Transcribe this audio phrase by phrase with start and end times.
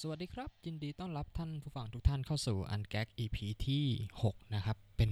[0.00, 3.36] สวัสดีครับ ยินดีต้อนรับท่านผู้ฟังทุกท่านเข้าสู่อันแก๊ก EP
[3.66, 3.84] ที่
[4.22, 5.10] 6 นะครับ เป็น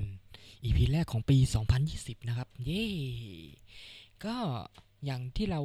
[0.64, 1.39] EP แรกของปี
[1.83, 2.84] 2020 นะครับ เย้
[4.25, 4.37] ก็
[5.05, 5.61] อย่างที่เรา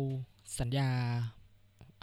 [0.59, 0.89] สัญญา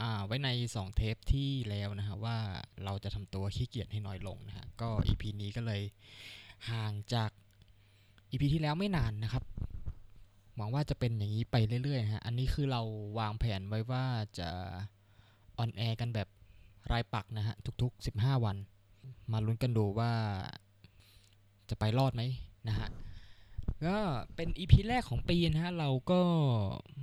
[0.01, 2.37] อ่าไว้ใน 2 เทปที่แล้วนะฮะว่า
[2.83, 5.81] เราจะทำตัวขี้เกียจให้น้อยลงนะฮะก็ EP นี้ก็เลย
[6.69, 7.31] ห่างจาก
[8.31, 9.43] EP ที่แล้วไม่นานนะครับ
[10.55, 12.81] หวังว่าจะเป็นอย่างนี้ไปเรื่อยๆฮะอันนี้คือเรา
[13.19, 14.05] วางแผนไว้ว่า
[14.39, 14.49] จะ
[15.57, 16.29] ออนแอร์กันแบบ
[16.91, 18.57] รายปักนะฮะทุกๆ 15 วัน
[19.31, 20.11] มาลุ้นกันดูว่า
[21.69, 22.21] จะไปรอดไหม
[22.67, 22.89] นะฮะ
[23.85, 23.97] ก็
[24.35, 26.21] เป็น EP แรกของปีนะฮะ เราก็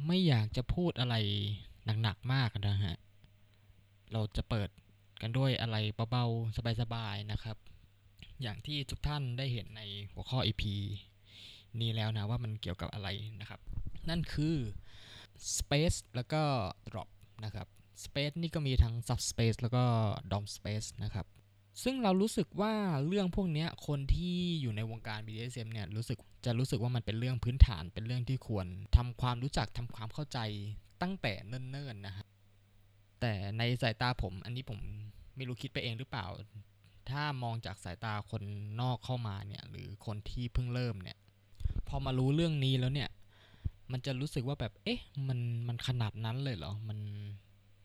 [0.07, 1.15] ไม่อยากจะพูดอะไร
[2.03, 2.95] หนักๆมากนะฮะ
[4.13, 4.69] เราจะเปิด
[5.23, 5.77] กันด้วยอะไร
[6.11, 7.57] เบาๆ สบายๆ นะครับ
[8.43, 9.83] อย่างที่ทุกท่านได้เห็นใน
[10.13, 10.65] หัวข้อ EP
[11.81, 13.09] นี้แล้วนะว่ามันเกี่ยวกับอะไร
[13.41, 13.61] นะครับ
[14.09, 14.57] นั่นคือ
[15.57, 16.43] Space แล้วก็
[16.91, 17.09] Drop
[17.45, 17.67] นะครับ
[18.05, 19.85] Space นี่ก็มีทั้ง Subspace แล้วก็
[20.33, 21.27] Dom Space นะครับ
[21.83, 22.73] ซึ่งเรารู้สึกว่า
[23.07, 30.39] เรื่องพวกนี้คนที่อยู่ในวงการ BDSM เนี่ยรู้สึกจะรู้สึกว่ามันเป็นเรื่องพื้นฐานเป็นเรื่องที่ควรทำความรู้จักทำความเข้าใจ
[31.03, 32.27] ตั้งแต่เนิ่นๆนะฮะ
[33.21, 34.79] แต่ในสายตาผมอันนี้ผม
[35.37, 36.27] ไม่รู้คิดไปเองหรือเปล่า
[37.11, 38.43] ถ้ามองจากสายตาคน
[38.81, 41.19] นอกเข้ามาเนี่ยหรือคนที่เพิ่งเริ่มเนี่ย
[41.89, 43.11] พอมารู้เรื่องนี้แล้วเนี่ย
[43.93, 46.99] มันจะรู้สึกว่าแบบ เอ๊ะ มัน มันขนาดนั้นเลยเหรอ มัน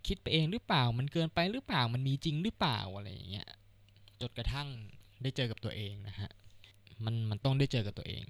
[0.10, 3.50] คิดไปเองหรือเปล่า มันเกินไปหรือเปล่า มันมีจริงหรือเปล่าอะไรอย่างเงี้ย
[4.22, 4.68] จนกระทั่ง
[5.22, 6.30] ได้เจอกับตัวเองนะฮะ
[7.06, 8.24] มันมันต้องได้เจอกับตัวเอง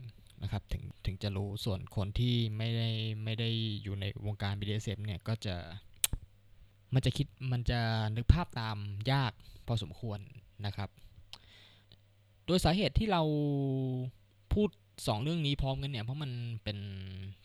[0.43, 2.89] นะครับ ถึงถึงจะรู้ ส่วนคนที่ไม่ได้
[3.23, 3.49] ไม่ได้
[3.83, 5.55] อยู่ในวงการ BDSM เนี่ย ก็จะ
[6.93, 7.79] มันจะคิดมันจะ
[8.15, 8.77] นึกภาพตาม
[9.11, 9.31] ยาก
[9.67, 10.19] พอสมควร
[10.65, 10.89] นะครับ
[12.45, 13.21] โดยสาเหตุที่เรา
[14.53, 14.69] พูด
[15.07, 16.31] สองเรื่องนี้พร้อมกันเนี่ย เพราะมัน
[16.63, 16.77] เป็น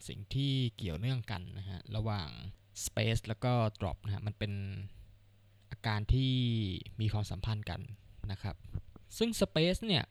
[0.08, 2.30] สิ่งที่เกี่ยวเนื่องกันนะฮะ ระหว่าง
[2.86, 4.52] space แล้วก็ drop นะฮะมันเป็น
[5.70, 6.32] อาการที่
[7.00, 7.80] มีความสัมพันธ์กัน
[8.30, 8.56] นะครับ
[9.18, 10.04] ซึ่ง space เนี่ย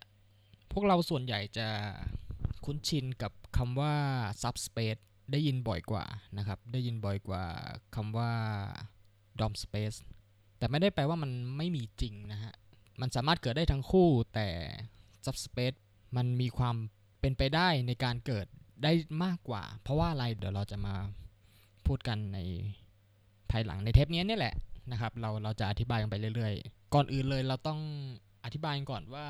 [0.72, 1.68] พวกเราส่วนใหญ่จะ
[2.66, 3.96] คุ้นชินกับคำว่า
[4.42, 5.02] subspace
[5.32, 6.06] ได้ยินบ่อยกว่า
[6.38, 7.44] นะครับ ได้ยินบ่อยกว่า
[7.96, 8.32] คำว่า
[9.40, 9.98] dom space
[10.58, 12.54] แต่ไม่ได้แปลว่ามันไม่มีจริงนะฮะ
[13.02, 14.50] มันสามารถเกิดได้ทั้งคู่แต่
[15.26, 15.78] subspace
[16.18, 16.76] มันมีความ
[17.22, 18.46] เป็นไปได้ในการเกิด
[18.84, 18.92] ได้
[19.24, 20.96] มากกว่า เพราะว่าอะไรเดี๋ยวเราจะมา
[21.88, 22.40] พูดกันใน
[23.52, 24.56] ภายหลังในเทปนี้นี่แหละ
[24.92, 27.80] นะครับ เราเราจะอธิบายกันไปเรื่อยๆ ก่อนอื่นเลยเราต้อง
[28.46, 29.28] อธิบายก่อนว่า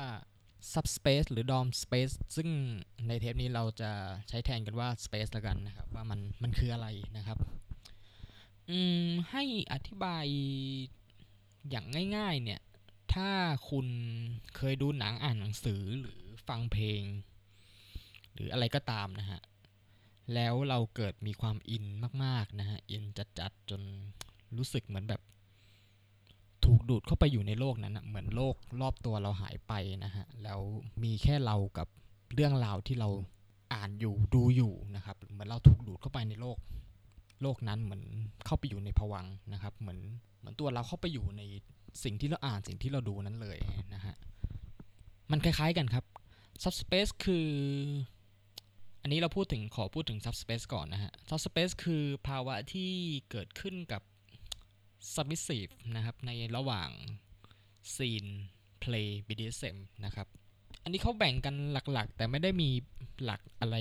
[0.72, 2.48] subspace หรือ dom space ซึ่ง
[3.08, 3.90] ในเทปนี้เราจะ
[4.28, 7.38] ใช้แทนกันว่า space ล้วกันนะครับ ว่ามันมันคืออะไรนะครับ
[8.70, 10.24] อืม ให้อธิบาย
[11.70, 12.60] อย่างง่ายๆ เนี่ย
[13.14, 13.30] ถ้า
[13.70, 13.86] คุณ
[14.56, 17.02] เคยดูหนังอ่านหนังสือหรือฟังเพลง
[18.34, 19.40] หรืออะไรก็ตามนะฮะ
[20.34, 21.84] แล้วเราเกิดมีความอิน
[22.24, 23.02] มากๆนะฮะ อิน
[23.38, 23.80] จัดๆจน
[24.56, 25.20] รู้สึกเหมือนแบบ
[26.64, 29.72] ถูกดูดเข้าไปอยู่ในโลกนั้นนะเหมือนโลกรอบตัวเราหายไป
[30.04, 30.60] นะฮะ แล้ว
[31.04, 31.88] มีแค่เรากับ
[32.34, 33.08] เรื่องราวที่เรา
[33.74, 36.58] อ่านอยู่ดูอยู่นะครับ เหมือนเราถูกดูดเข้าไปในโลก
[37.42, 38.02] โลกนั้นเหมือน
[38.46, 39.98] เข้าไปอยู่ในภวังนะครับ เหมือน
[40.38, 41.42] เหมือนตัวเราเข้าไปอยู่ใน
[42.02, 43.58] สิ่งที่เราอ่านสิ่งที่เราดูนั้นเลย
[43.94, 44.14] นะฮะ
[45.30, 46.04] มันคล้ายๆกันครับ
[46.62, 47.48] subspace คือ
[49.04, 52.92] อันนี้เราพูดถึงขอพูดถึง subspace ก่อนนะฮะ subspace คือภาวะที่
[53.30, 54.02] เกิดขึ้นกับ
[55.14, 56.90] submissive นะครับในระหว่าง
[57.94, 58.30] scene
[58.82, 60.28] play BDSM นะครับ
[60.82, 61.54] อันนี้เขาแบ่งกัน
[61.92, 62.70] หลักๆ แต่ไม่ได้มี
[63.22, 63.76] หลักอะไร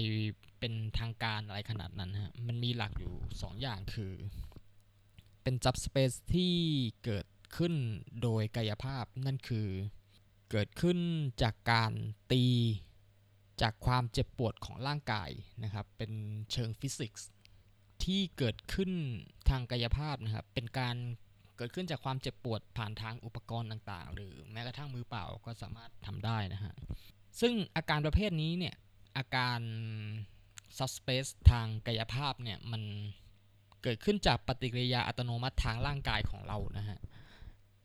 [0.60, 4.14] เป็นทางการอะไรขนาดนั้นฮะ มันมีหลักอยู่ 2 อย่างคือ
[5.44, 6.56] เป็น subspace ที่
[7.04, 7.26] เกิด
[7.58, 7.74] ขึ้น
[8.22, 9.68] โดยกายภาพนั่นคือ
[10.52, 11.00] เกิดขึ้น
[11.42, 11.92] จากการ
[12.32, 12.46] ตี
[13.62, 15.30] จากความเจ็บปวดของร่างกาย
[15.64, 16.12] นะครับ เป็น
[16.52, 17.28] เชิงฟิสิกส์
[18.04, 18.92] ที่เกิดขึ้น
[19.50, 20.96] ทางกายภาพนะครับ เป็นการ
[21.58, 26.74] เกิดขึ้นจากความเจ็บปวดผ่านทางอุปกรณ์ต่างๆ หรือแม้กระทั่งมือเปล่าก็สามารถทำได้นะฮะ
[27.40, 28.76] ซึ่งอาการประเภทนี้เนี่ย
[29.18, 29.60] อาการ
[30.78, 32.84] subspace ทางกายภาพเนี่ยมัน
[33.84, 37.00] เกิดขึ้นจากปฏิกิริยาอัตโนมัติทางร่างกายของเรานะฮะ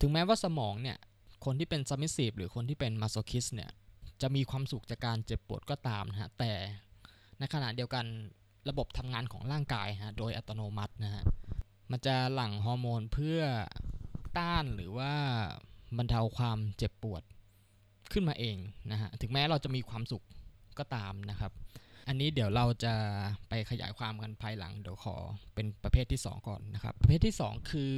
[0.00, 0.98] ถึงแม้ว่าสมองเนี่ย
[1.44, 3.70] คนที่เป็น submissive หรือคนที่เป็น masochist เนี่ย
[4.22, 6.52] จะมีความสุขจากการเจ็บปวดก็ตามนะฮะแต่
[7.38, 8.04] ในขณะเดียวกัน
[8.68, 11.24] ระบบทำงานของร่างกายฮะโดยอัตโนมัตินะฮะ
[11.90, 13.40] มันจะหลั่งฮอร์โมนเพื่อ
[14.38, 15.12] ต้านหรือว่า
[15.98, 17.22] บรรเทาความเจ็บปวด
[18.12, 18.56] ขึ้นมาเอง
[18.90, 20.24] นะฮะถึงแม้เราจะมีความสุข
[20.78, 21.52] ก็ตามนะครับ
[22.08, 22.94] อันนี้เดี๋ยวเราจะ
[23.48, 25.16] ไปขยายความกันภายหลัง เดี๋ยวขอ
[25.54, 27.96] เป็นประเภทที่ 2 ก่อนนะครับ ประเภทที่ 2 คือ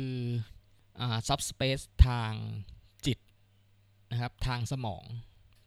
[1.00, 2.32] อ่า subspace ทาง
[3.06, 3.18] จิต
[4.10, 5.04] นะครับทางสมอง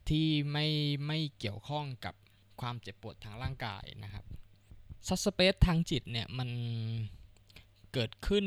[0.08, 0.66] ที่ไม่
[1.06, 2.14] ไม่เกี่ยวข้องกับ
[2.60, 4.24] ความเจ็บปวดทางร่างกายนะครับ
[5.06, 6.48] subspace ทางจิตเนี่ยมัน
[7.92, 8.46] เกิดขึ้น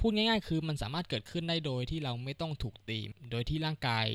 [0.00, 2.98] พูดง่าย ๆ คือมันสามารถเกิดขึ้นได้โดยที่เราไม่ต้องถูกตี
[3.30, 4.06] โดยที่ร่างกาย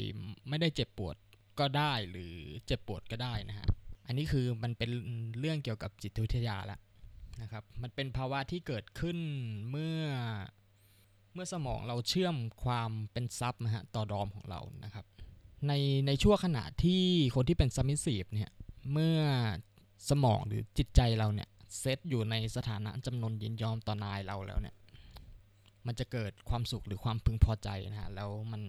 [0.50, 1.16] ไม่ได้เจ็บปวด
[1.60, 2.36] ก็ได้หรือ
[2.66, 3.68] เจ็บปวดก็ได้นะฮะ
[4.08, 4.90] อันนี้คือมันเป็น
[5.40, 6.80] เรื่องเกี่ยวกับจิตวิทยาแล้ว
[7.42, 9.18] นะครับมันเป็นภาวะที่เกิดขึ้น
[9.70, 10.04] เมื่อ
[11.34, 15.06] เมื่อสมองเราเชื่อมความเป็น sub นะฮะต่อ dom ของเรานะครับ
[15.68, 15.74] ใน
[16.08, 17.04] ในช่วงขณะที่
[17.36, 18.52] คนที่เป็น submissive เนี่ย
[18.92, 19.20] เมื่อ
[20.10, 21.50] สมองหรือจิตใจเราเนี่ย
[21.80, 24.76] เซตอยู่ในสถานะจำนนยินยอมต่อนายเราแล้วเนี่ย
[25.88, 28.62] มันจะเกิดความสุขหรือความพึงพอใจนะฮะแล้วมัน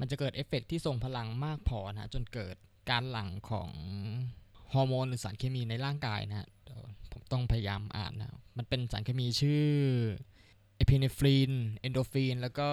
[0.00, 2.56] มันจะเกิดเอฟเฟกที่ทรงพลังมากพอนะฮะจนเกิด
[2.90, 3.70] การหลั่งของ
[4.72, 6.48] ฮอร์โมนหรือสารเคมีในร่างกายนะฮะ
[7.12, 9.64] ผมต้องพยายามอ่านนะ มันเป็นสารเคมีชื่อ
[10.76, 11.50] epinephrine
[11.80, 12.68] endorphin แล้วก็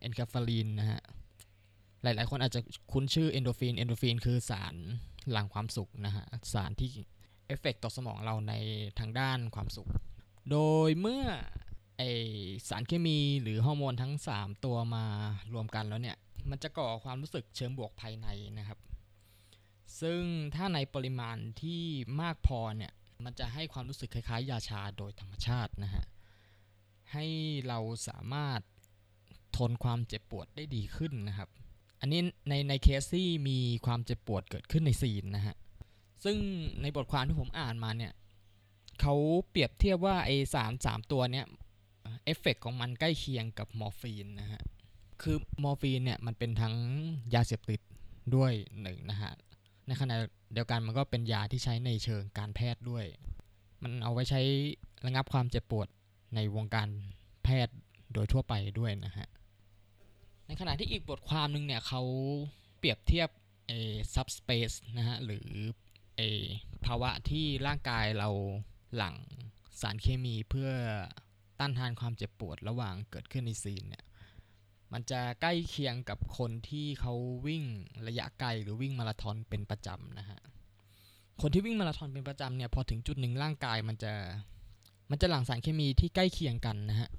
[0.00, 1.00] enkephalin นะฮะ
[2.04, 2.60] หลาย ๆ คนอาจจะ
[2.92, 4.74] คุ้นชื่อ endorphin endorphin คือสาร
[5.30, 6.24] หลั่งความสุขนะฮะ
[6.54, 6.90] สารที่
[7.46, 8.54] เอฟเฟกต่อสมองเราใน
[8.98, 9.88] ทางด้านความสุข
[10.50, 10.58] โด
[10.88, 11.24] ยเมื่อ
[11.98, 12.02] ไอ
[12.68, 15.04] สารเคมีหรือฮอร์โมนทั้ง 3 ตัวมา
[15.54, 16.16] รวมกันแล้วเนี่ย
[16.50, 18.26] มันจะก่อความรู้สึกเชิงบวกภายใน
[18.58, 18.78] นะครับ
[20.00, 20.22] ซึ่ง
[20.54, 21.82] ถ้าในปริมาณที่
[22.20, 22.92] มากพอเนี่ย
[23.24, 26.04] มันจะให้ความรู้สึกคล้าย ๆ ยาชาโดยธรรมชาตินะฮะ
[27.12, 27.26] ให้
[27.68, 27.78] เรา
[28.08, 28.60] สามารถ
[29.56, 31.50] ทนความเจ็บปวดได้ดีขึ้นนะครับ
[32.04, 35.56] อันนี้ในในเคสที่มีความเจ็บปวดเกิดขึ้นใน scene นะฮะ
[36.24, 36.36] ซึ่ง
[36.82, 38.12] ในบทความที่ผมอ่านมาเนี่ย
[39.00, 39.14] เขา
[39.48, 41.46] เปรียบเทียบว่าไอสารสามตัวเนี้ย
[42.24, 44.62] เอฟเฟกของมันใกล้เคียงกับมอร์ฟีนนะฮะ
[45.22, 46.74] คือมอร์ฟีนเนี่ยมันเป็นทั้ง
[47.34, 47.80] ยาเสพติด
[48.34, 48.52] ด้วย
[48.82, 49.32] หนึ่งนะฮะ
[49.86, 50.14] ในขณะ
[50.52, 53.04] เดียวกันมันก็เป็นยาที่ใช้ในเชิงการแพทย์ด้วย
[53.82, 54.40] มันเอาไว้ใช้
[55.06, 55.88] ระงับความเจ็บปวด
[56.34, 56.88] ในวงการ
[57.44, 57.74] แพทย์
[58.12, 59.28] โดยทั่วไปด้วยนะฮะ
[60.46, 62.02] ในขณะที่อีกบทความหนึ่งเนี่ยเขา
[62.78, 63.28] เปรียบเทียบ
[63.68, 63.72] เอ
[64.14, 65.48] subspace นะฮะหรือ
[66.16, 66.22] เอ
[66.84, 68.30] ภาวะที่ร่างกายเรา
[68.96, 69.16] หลั่ง
[69.80, 70.70] สารเคมีเพื่อ
[71.58, 74.04] ต้านทานความเจ็บปวดระหว่างเกิดขึ้นในซีนเนี่ย
[74.92, 77.14] มันจะใกล้เคียงกับคนที่เขา
[77.46, 77.64] วิ่ง
[78.06, 80.40] ระยะไกลหรือวิ่งมาราธอนเป็นประจำนะฮะ
[81.40, 84.12] คนที่วิ่งมาราธอนเป็นประจำเนี่ยพอถึงจุดหนึ่งร่างกายมันจะ
[85.10, 87.10] มันจะหลั่งสารเคมีที่ใกล้เคียงกันนะฮะ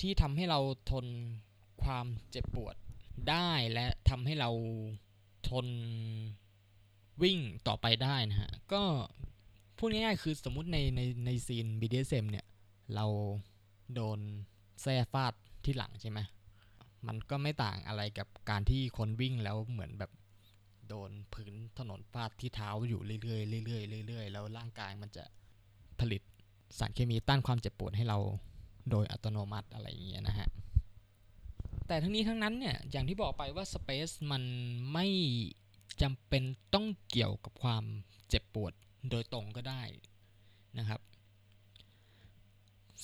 [0.00, 0.60] ที่ทำให้เรา
[0.90, 1.06] ทน
[1.84, 2.74] ความเจ็บปวด
[3.30, 4.50] ได้และทำให้เรา
[5.48, 5.66] ทน
[7.22, 7.38] วิ่ง
[7.68, 8.82] ต่อไปได้นะฮะ ก็
[9.78, 12.46] พูดง่ายๆ คือสมมุติในในในซีน BDSM เนี่ย
[12.94, 13.06] เรา
[13.94, 14.18] โดน
[14.82, 15.34] แซ่ฟาด
[15.64, 16.18] ที่หลังใช่ไหม
[17.06, 20.10] มันก็ไม่ต่างอะไรกับการที่คนวิ่งแล้วเหมือนแบบ
[20.88, 25.24] โดนพื้นถนนฟาดที่เท้าอยู่เรื่อยๆเรื่อยๆเรื่อยๆ แล้วร่างกายมันจะ
[26.00, 26.22] ผลิต
[26.78, 28.18] สารเคมีต้านความเจ็บปวดให้เรา
[28.90, 30.48] โดยอัตโนมัติอะไรอย่างเงี้ยนะฮะ
[31.90, 34.42] แต่ทั้งนี้ทั้งนั้นเนี่ยอย่างที่บอกไปว่าสเปซมัน
[34.92, 35.06] ไม่
[36.02, 36.42] จำเป็น
[36.74, 37.84] ต้องเกี่ยวกับความ
[38.28, 38.72] เจ็บปวด
[39.10, 39.82] โดยตรงก็ได้
[40.78, 41.00] นะครับ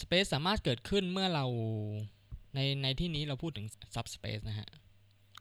[0.01, 1.47] space สามารถเกิดขึ้นเมื่อเรา
[2.55, 4.69] ในในที่นี้เราพูดถึง subspace นะฮะ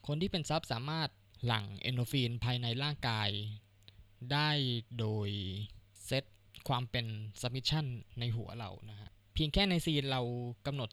[0.08, 1.10] คนที่เป็น sub สามารถ
[1.46, 3.30] หลั่งเอนโดฟินภายในร่างกาย
[4.32, 4.50] ได้
[5.00, 5.30] โดย
[6.06, 6.24] เซต
[6.68, 7.06] ความเป็น
[7.42, 7.86] submission
[8.20, 10.22] ในหัวเรานะฮะ เพียงแค่ใน scene เรา
[10.68, 10.92] กำหนด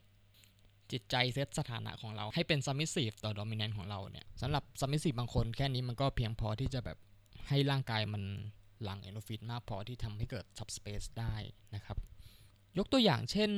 [0.93, 6.99] จิตใจเซตสถานะของเราให้เป็น submissive ต่อ dominant ของเราเนี่ยสำหรับ submissive บางคนแค่นี้มันก็เพียงพอที่จะแบบ
[7.49, 8.23] ให้ร่างกายมัน
[8.82, 11.34] หลั่งเอนโดฟินมากพอที่ทำให้เกิด subspace ได้
[11.74, 11.96] นะครับ
[12.79, 13.51] ยกตัวอย่างเช่น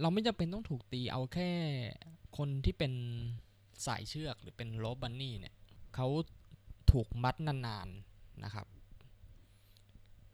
[0.00, 1.50] เราไม่จำเป็นต้องถูกตีเอาแค่
[2.36, 2.92] คนที่เป็น
[3.86, 5.54] สายเชือกหรือเป็น rope bunny เนี่ย
[5.94, 6.08] เขา
[6.92, 8.66] ถูกมัดนานๆนะครับ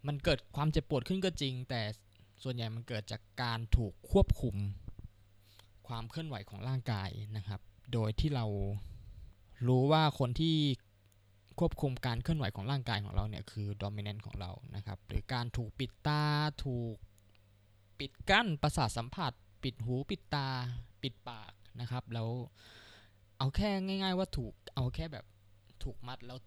[0.07, 1.83] มันเกิดความเจ็บปวดขึ้นก็จริง แต่
[2.43, 4.57] ส่วนใหญ่มันเกิดจากการถูกควบคุม
[5.87, 7.61] ความเคลื่อนไหวของร่างกายนะครับ
[7.93, 8.47] โดยที่เรา
[9.69, 10.57] รู้ว่าคนที่
[11.59, 16.25] ควบคุมการเคลื่อนไหวของร่างกายของเราเนี่ยคือดอมิเนนต์ของเรานะครับ หรือการถูกปิดตา
[16.65, 16.97] ถูก
[17.99, 20.49] ปิดกั้นประสาทสัมผัส ปิดหูปิดตา
[21.03, 22.29] ปิดปากนะครับ แล้ว
[23.39, 25.25] เอาแค่ง่าย ๆ ว่าถูกเอาแค่แบบ
[25.85, 26.39] ถูกมัดแล้ว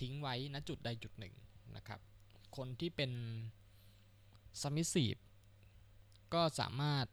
[0.00, 1.34] ทิ้งไว้ณจุดใดจุดหนึ่ง
[1.76, 2.00] นะครับ
[2.56, 3.10] คนที่เป็น
[4.62, 5.16] สมิสีฟ
[6.34, 7.06] ก็สามารถ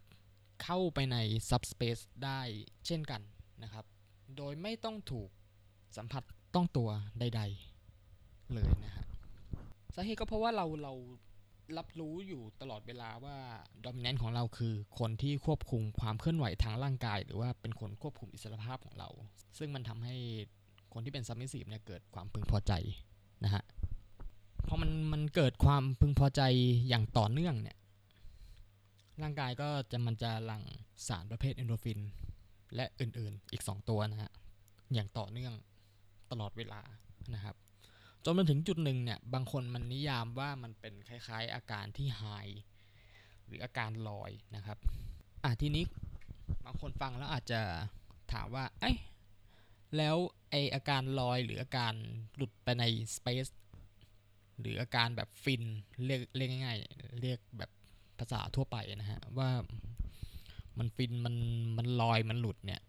[0.63, 1.17] เข้าไปใน
[1.49, 2.41] ซับสเปซได้
[2.85, 3.21] เช่นกัน
[3.63, 3.85] นะครับ
[4.37, 5.29] โดยไม่ต้องถูก
[5.97, 6.23] สัมผัส
[6.55, 7.41] ต้องตัวใด
[7.97, 9.05] ๆ เลยนะฮะ
[9.95, 10.93] สาเหตุก็เพราะว่าเราเรา
[11.77, 13.37] รับรู้อยู่ตลอดเวลาว่า
[13.85, 19.09] ดอมิเนนต์ของเราคือคนที่ควบคุมความเคลื่อนไหวทางร่างกาย หรือว่าเป็นคนควบคุมอิสรภาพของเรา
[19.57, 20.15] ซึ่งมันทำให้
[20.93, 22.73] คนที่เป็น submissive เนี่ยเกิดความพึงพอใจ
[23.43, 23.63] นะฮะ
[24.67, 26.41] พอมันมันเกิดความพึงพอใจ
[26.87, 27.77] อย่างต่อเนื่องเนี่ย
[29.21, 30.63] ร่างกายก็จะมันจะหลั่ง
[31.07, 31.99] สารประเภทเอนโดฟิน
[32.75, 34.31] และอื่นๆอีก 2 ตัวนะฮะ
[34.93, 35.53] อย่างต่อเนื่อง
[36.31, 36.81] ตลอดเวลา
[37.33, 37.55] นะครับ
[38.23, 42.47] จนมาถึงจุดหนึ่งเนี่ย บางคนมันนิยามว่ามันเป็นคล้ายๆ อาการที่ high
[43.45, 44.77] หรืออาการลอยนะครับ
[45.43, 45.83] อะทีนี้
[46.65, 47.61] บางคนฟังแล้วอาจจะ
[48.33, 48.97] ถามว่า เอ้ย
[49.97, 50.15] แล้ว
[50.49, 51.93] ไออาการลอยหรืออาการ
[52.35, 52.83] หลุดไปใน
[53.15, 53.47] สเปซ
[54.59, 55.63] หรืออาการแบบฟิน
[56.05, 57.71] เรียกเรียกง่ายๆเรียกแบบ
[58.19, 59.49] ภาษาทั่วไปนะฮะว่า
[60.77, 61.35] มันฟินมัน
[61.77, 62.81] มันลอยมันหลุดเนี่ย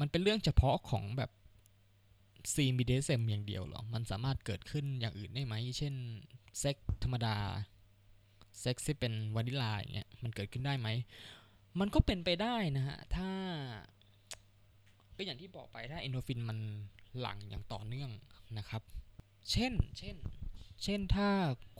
[0.00, 1.30] มันเป็นเรื่องเฉพาะของแบบ
[2.54, 5.94] ซีมีเดซมอย่างเดียวหรอ มันสามารถเกิดขึ้นอย่างอื่นได้ไหม เช่น
[6.58, 7.36] เซ็กธรรมดา
[8.60, 10.88] เซ็กที่เป็นวานิลาอย่างเงี้ย มันเกิดขึ้นได้ไหม
[11.80, 13.28] มันก็เป็นไปได้นะฮะ ถ้า
[15.16, 16.58] ก็อย่างที่บอกไปถ้าเอนโดฟินมัน
[17.20, 18.10] หลั่งอย่างต่อเนื่อง
[18.58, 18.82] นะครับ
[19.50, 20.16] เช่น เช่น
[20.82, 21.28] เช่นถ้า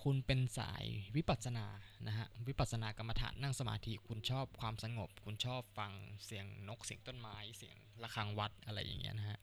[0.03, 0.85] คุณเป็นสาย
[1.17, 1.67] วิปัสสนา
[2.07, 5.93] นะฮะวิปัสสนากรรมฐานนั่งสมาธิคุณชอบความสงบ คุณชอบฟัง
[6.25, 9.38] เสียงนกเสียงต้นไม้เสียงระฆังวัดอะไรอย่างเงี้ยนะฮะ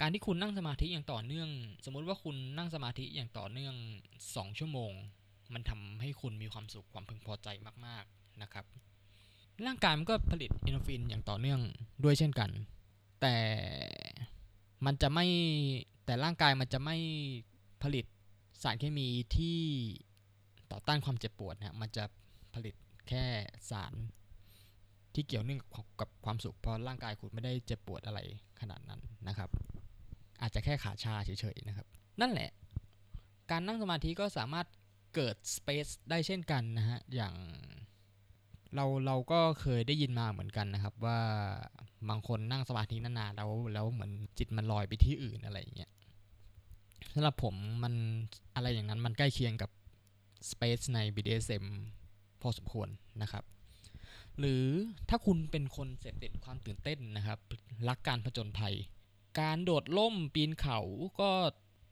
[0.00, 1.48] การที่คุณนั่งสมาธิอย่างต่อเนื่อง
[1.84, 3.74] สมมุติว่าคุณนั่งสมาธิอย่างต่อเนื่อง
[4.16, 4.92] 2 ชั่วโมง
[5.54, 7.48] มันทำให้คุณมีความสุขความพึงพอใจ
[7.86, 8.64] มากๆนะครับ
[9.66, 11.60] ร่างกายมันก็ผลิตเอนโดฟินอย่างต่อเนื่อง
[12.04, 12.50] ด้วยเช่นกัน
[13.20, 13.36] แต่
[14.86, 15.26] มันจะไม่
[16.04, 16.96] แต่ร่างกายมันจะไม่
[17.82, 18.04] ผลิต
[18.62, 19.58] สารเคมีที่
[20.72, 22.04] ต่อต้านความเจ็บปวดนะมันจะ
[22.54, 22.74] ผลิต
[23.08, 23.24] แค่
[23.70, 23.92] สาร
[25.14, 25.60] ที่เกี่ยวเนื่อง
[26.00, 28.20] กับความสุขเพราะร่างกายคุณไม่ได้เจ็บปวดอะไร
[28.60, 29.50] ขนาดนั้นนะครับ
[30.40, 31.86] อาจจะแค่ขาชาเฉยๆนะครับ
[32.20, 32.50] นั่นแหละ
[33.50, 34.66] การนั่งสมาธิก็สามารถ
[35.14, 37.34] เกิดสเปซได้เช่นกันนะฮะ อย่าง
[38.74, 41.18] เราเราก็เคยได้ยินมาเหมือนกันนะครับ ว่า
[42.08, 45.90] บางคนนั่งสมาธินานๆแล้วแล้วเหมือนจิตมันลอยไปที่อื่นอะไรอย่างเงี้ย
[47.12, 47.94] สำหรับผมมัน
[48.54, 49.70] อะไรอย่างนั้นมันใกล้เคียงกับ
[50.50, 51.64] Space ใน BDSM
[52.42, 52.88] พอสมควร
[53.22, 53.44] นะครับ
[54.38, 54.64] หรือ
[55.08, 57.38] ถ้าคุณเป็นคนเสพติดความตื่นเต้นนะครับ
[57.88, 58.74] รักการผจญภัย
[59.40, 60.78] การโดดล่มปีนเขา
[61.20, 61.30] ก็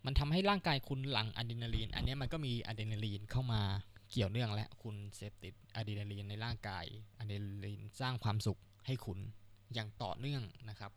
[0.07, 3.63] มันทำให้ร่างกายคุณหลั่งอะดรีนาลีน อันนี้มันก็มีอะดรีนาลีนเข้ามา
[4.11, 6.85] เกี่ยวเนื่องและคุณเสพติดอะดรีนาลีนในร่างกาย
[7.19, 9.19] อะดรีนาลีนสร้างความสุขให้คุณ
[9.75, 10.93] อย่างต่อเนื่องนะครับ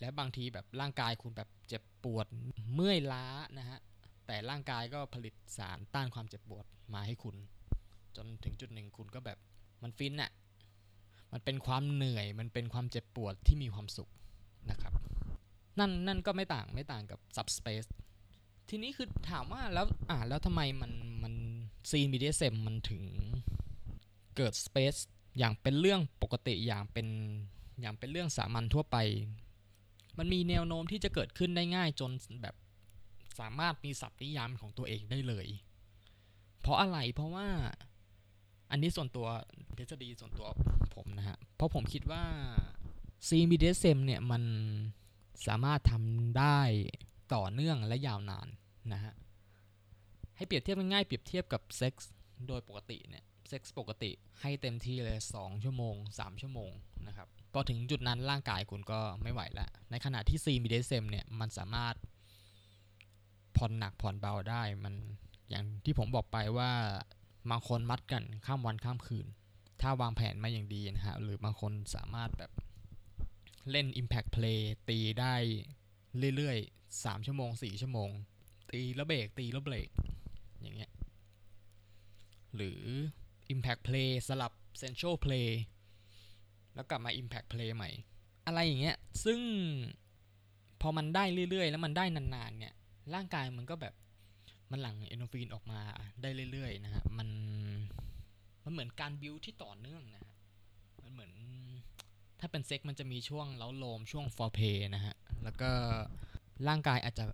[0.00, 2.26] และบางทีแบบร่างกายคุณแบบเจ็บปวด
[2.74, 3.26] เมื่อยล้า
[3.58, 3.78] นะฮะ
[4.26, 7.36] แต่ร่างกายก็ผลิตสารต้านความเจ็บปวดมาให้คุณ
[8.16, 9.38] จนถึงจุดหนึ่งคุณก็แบบ
[9.82, 10.30] มันฟินอะ
[11.32, 14.10] มันเป็นความเหนื่อยมันเป็นความเจ็บปวดที่มีความสุข
[14.70, 14.92] นะครับ
[15.78, 17.88] นั่นนั่นก็ไม่ต่างไม่ต่างกับ subspace
[18.68, 21.34] ทีนี้คือถามว่าแล้วอ่าแล้วทำไมมันมัน
[21.90, 23.02] ซีน BDSM มันถึง
[24.36, 25.00] เกิด space
[25.38, 27.06] อย่างเป็นเรื่องปกติอย่างเป็น
[27.80, 28.96] อย่างเป็นเรื่องสามัญทั่วไป
[30.18, 32.10] มันมีแนวโน้มที่จะเกิดขึ้นได้ง่ายจน
[32.42, 32.54] แบบ
[33.40, 35.46] สามารถมีศัพท์นิยามของตัวเองได้เลย
[36.60, 37.48] เพราะอะไรเพราะว่า
[38.70, 39.26] อันนี้ส่วนตัว
[39.76, 40.46] ทฤษฎีส่วนตัว
[40.94, 42.24] ผมนะฮะ เพราะผมคิดว่า
[43.28, 44.42] CBDSM เนี่ยมัน
[45.46, 46.58] สามารถทำได้
[47.34, 48.48] ต่อเนื่องและยาวนาน
[48.92, 49.14] นะฮะ
[50.36, 52.12] ให้เปรียบเทียบง่ายๆเปรียบเทียบกับเซ็กส์
[52.48, 56.70] โดยปกติเนี่ยเซ็กส์ปกติให้เต็มที่เลย 2 ชั่วโมง 3 ชั่วโมง
[57.06, 57.28] นะครับ
[57.58, 61.94] พอถึงจุดนั้นร่างกายคุณก็ไม่ไหวแล้ว ในขณะที่ซีมีเดซมเนี่ยมันสามารถ
[63.56, 64.94] ผ่อนหนักผ่อนเบาได้มัน
[65.48, 66.72] อย่างที่ผมบอกไปว่า
[67.50, 69.26] บางคนมัดกันข้ามวันข้ามคืน
[69.80, 72.50] ถ้าวางแผนมาอย่างดีนะฮะหรือบางคนสามารถแบบ
[73.70, 75.34] เล่น Impact Play ตีได้
[76.36, 78.10] เรื่อยๆ 3 ชั่วโมง 4 ชั่วโมง
[78.72, 79.88] ตีแล้วเบรกตีแล้วเบรก
[80.60, 80.90] อย่างเงี้ย
[82.56, 82.80] หรือ
[83.54, 85.48] Impact Play สลับ Central Play
[86.76, 87.90] แล้วกลับมา Impact Play ใหม่
[88.46, 89.40] อะไรอย่างเงี้ย ซึ่ง
[90.80, 92.74] พอมันได้เรื่อยๆ แล้วมันได้นานๆ เนี่ย
[93.14, 93.94] ร่างกายมันก็แบบ
[94.70, 95.80] มันหลั่งเอนโดฟินออกมา
[96.22, 97.28] ได้เรื่อยๆ นะฮะ มัน
[98.64, 100.32] มันเหมือนการบิวที่ต่อเนื่องนะฮะ
[101.04, 101.32] มันเหมือน
[102.40, 105.14] ถ้าเป็นเซ็กมันจะมีช่วงเล้าโลมช่วงฟอร์เพย์นะฮะ
[105.44, 105.70] แล้วก็
[106.68, 107.24] ร่างกายอาจจะ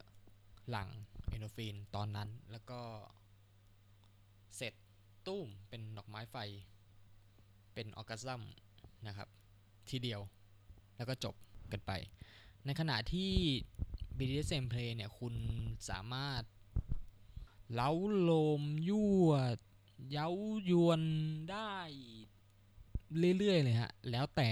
[0.70, 0.88] หลั่ง
[1.28, 2.80] เอนโดฟินตอนนั้น แล้วก็
[4.56, 4.74] เสร็จ
[5.26, 6.36] ตุ้มเป็นดอกไม้ไฟ
[7.74, 8.42] เป็นออร์กัซัม
[9.06, 9.28] นะครับ
[9.90, 10.20] ทีเดียว
[10.96, 11.34] แล้วก็จบ
[11.72, 11.92] กันไป
[12.66, 13.30] ในขณะที่
[14.18, 15.34] BDSM play เนี่ยคุณ
[15.90, 16.42] สามารถ
[17.74, 18.30] เล้าโล
[18.60, 19.30] มยั่ว
[20.10, 20.28] เย้า
[20.70, 21.02] ยวน
[21.50, 21.74] ได้
[23.38, 24.50] เรื่อยๆเลยฮะ แล้วแต่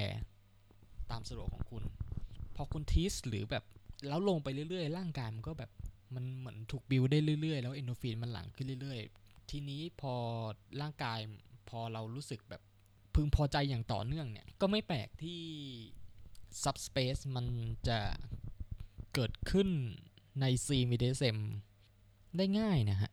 [1.10, 1.82] ตามสะดวกของคุณ
[2.56, 3.64] พอคุณทีสหรือแบบ
[4.08, 5.70] แล้วลงไปเรื่อยๆ ร่างกายมันก็แบบ
[6.14, 10.14] มันเหมือนถูกบิวได้เรื่อยๆ แล้วเอนโดฟินมันหลั่งขึ้นเรื่อยๆ ทีนี้พอ
[10.80, 11.18] ร่างกาย
[11.68, 12.62] พอเรารู้สึกแบบ
[13.14, 15.40] พึงพอใจอย่างต่อเนื่องเนี่ย ก็ไม่แปลกที่
[16.64, 17.46] subspace มัน
[17.88, 18.00] จะ
[19.14, 19.68] เกิดขึ้น
[20.40, 21.36] ใน C m i d s m
[22.36, 23.12] ได้ง่ายนะฮะ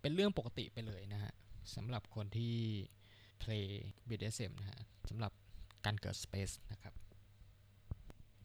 [0.00, 1.32] เป็นเรื่องปกติไปเลยนะฮะ
[1.74, 2.56] สำหรับคนที่
[3.42, 3.66] play
[4.08, 5.32] BDSM นะฮะสำหรับ
[5.84, 6.94] การเกิด space นะครับ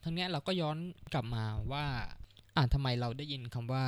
[0.04, 0.78] ทั้งนี้เราก็ย้อน
[1.14, 1.86] กลับมาว่า
[2.56, 3.86] อ่าทำไมเราได้ยินคำว่า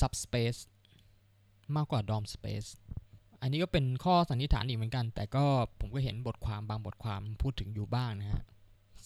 [0.00, 0.60] subspace
[1.76, 2.68] มากกว่า dom space
[3.42, 5.44] อันนี้ก็เป็นข้อสันนิษฐานอีกเหมือนกัน แต่ก็
[5.80, 8.42] ผมก็เห็นบทความบางบทความพูดถึงอยู่บ้างนะฮะ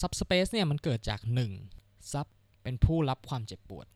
[0.00, 1.21] subspace เนี่ยมันเกิดจาก
[1.67, 2.12] 1.
[2.12, 2.26] sub
[2.62, 3.87] เป็นผู้รับความเจ็บปวด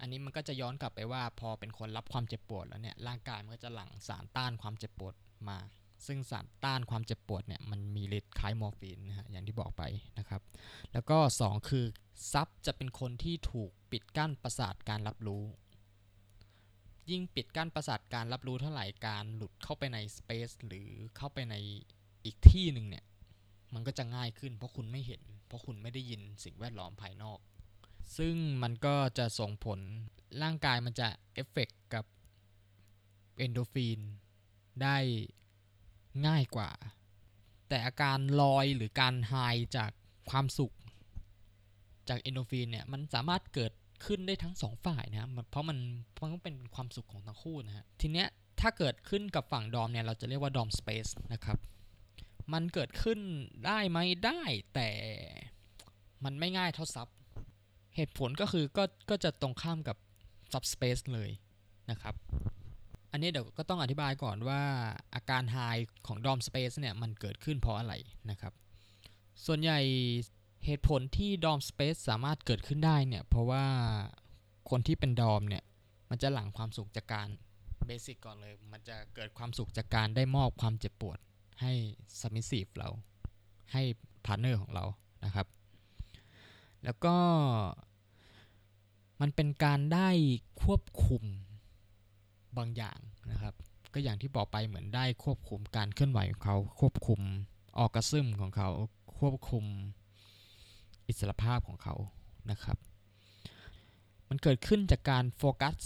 [0.00, 5.14] อันนี้มันก็จะย้อนกลับไปว่าพอเป็นคนรับความเจ็บปวดแล้วเนี่ยร่างกายมันก็จะหลั่งสารต้านความเจ็บปวด
[5.48, 5.58] มา
[6.06, 9.82] ซึ่งสารต้านความเจ็บปวดเนี่ยมันมีฤทธิ์คล้ายมอร์ฟีนนะฮะอย่างที่บอกไป
[10.18, 10.40] นะครับ
[10.92, 11.84] แล้วก็ 2 คือ
[12.32, 15.42] ซับจะเป็นคนที่ถูกปิดกั้นประสาทการรับรู้
[17.10, 21.54] ยิ่งปิดกั้นประสาทการรับรู้เท่าไหร่การหลุดเข้าไปในสเปซหรือเข้าไปใน
[22.24, 23.04] อีกที่หนึ่งเนี่ย
[23.74, 27.38] มันก็จะง่ายขึ้นเพราะคุณไม่เห็น เพราะคุณไม่ได้ยินสิ่งแวดล้อมภายนอก
[28.16, 29.80] ซึ่งมันก็จะส่งผล
[30.42, 32.04] ร่างกายมันจะเอฟเฟกกับ
[33.38, 34.00] เอนโดฟิน
[34.82, 34.98] ได้
[36.26, 36.70] ง่ายกว่า
[37.68, 39.34] แต่อาการลอยหรือการ high
[39.76, 39.90] จาก
[40.30, 40.74] ความสุข
[42.08, 43.72] จากเอนโดฟินเนี่ย มันสามารถเกิด
[44.04, 45.78] ขึ้นได้ทั้งสองฝ่ายนะเพราะมัน
[46.20, 48.28] มันต้องเป็นความสุขของทั้งคู่นะฮะทีเนี้ย
[48.60, 51.58] ถ้าเกิดขึ้นกับฝั่ง dom เนี่ยเราจะเรียกว่า dom space นะครับ
[52.52, 53.20] มันเกิดขึ้น
[53.66, 54.42] ได้ไหมได้
[54.74, 54.90] แต่
[56.24, 57.08] มันไม่ง่ายเท่า sub
[57.96, 59.96] เหตุผลก็คือก็ก็จะตรงข้ามกับ
[60.52, 61.30] ซับสเปซเลย
[61.90, 62.14] นะครับ
[63.12, 64.62] อันนี้เดี๋ยวก็ต้องอธิบายก่อนว่า
[65.14, 65.56] อาการไฮ
[66.06, 67.94] ของดอมสเปซเนี่ยมันเกิดขึ้นเพราะอะไร
[68.30, 68.52] นะครับ
[69.46, 69.78] ส่วนใหญ่
[70.66, 73.64] เหตุผลที่ดอมสเปซสามารถเกิดขึ้นได้เนี่ย เพราะว่า
[74.70, 75.64] คนที่เป็นดอมเนี่ย
[76.10, 77.28] มันจะหลั่งความสุขจากการ
[77.86, 81.18] เบสิกก่อนเลย มันจะเกิดความสุขจากการได้มอบความเจ็บปวด
[81.60, 81.72] ให้
[82.20, 82.88] submissive เรา
[83.72, 83.82] ให้
[84.26, 84.84] partner ของเรา
[85.24, 85.46] นะครับ
[86.84, 87.16] แล้วก็
[89.20, 90.08] มันเป็นการได้
[90.62, 91.24] ควบคุม
[92.56, 92.98] บางอย่าง
[93.30, 93.54] นะครับ
[93.94, 97.20] ก็อย่างที่บอกไปเหมือนได้ควบคุมการเคลื่อนไหวของเขา ควบคุม
[97.78, 98.68] orgasm ของเขา
[99.18, 99.64] ควบคุม
[101.08, 101.94] อิสรภาพของเขา
[102.50, 102.78] นะครับ
[104.28, 105.76] มันเกิดขึ้นจากการโฟกัส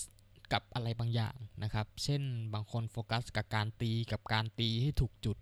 [0.52, 2.22] กับอะไรบางอย่างนะครับ เช่น
[2.54, 5.36] บางคนโฟกัสกับการตีกับการตีให้ถูกจุด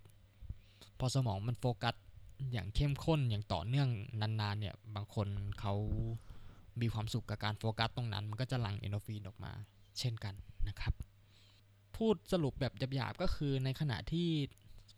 [0.99, 1.95] พอสมองมันโฟกัส
[2.51, 3.89] อย่างเข้มข้นอย่างต่อเนื่อง
[4.21, 5.27] นานๆเนี่ย บางคน
[5.59, 5.73] เขา
[6.81, 9.51] มีความสุขกับการโฟกัสตรงนั้น มันก็จะหลั่งเอนโดฟินออกมา
[9.99, 10.35] เช่นกัน
[10.67, 10.93] นะครับ
[11.95, 14.27] พูดสรุปแบบหยาบๆก็คือในขณะที่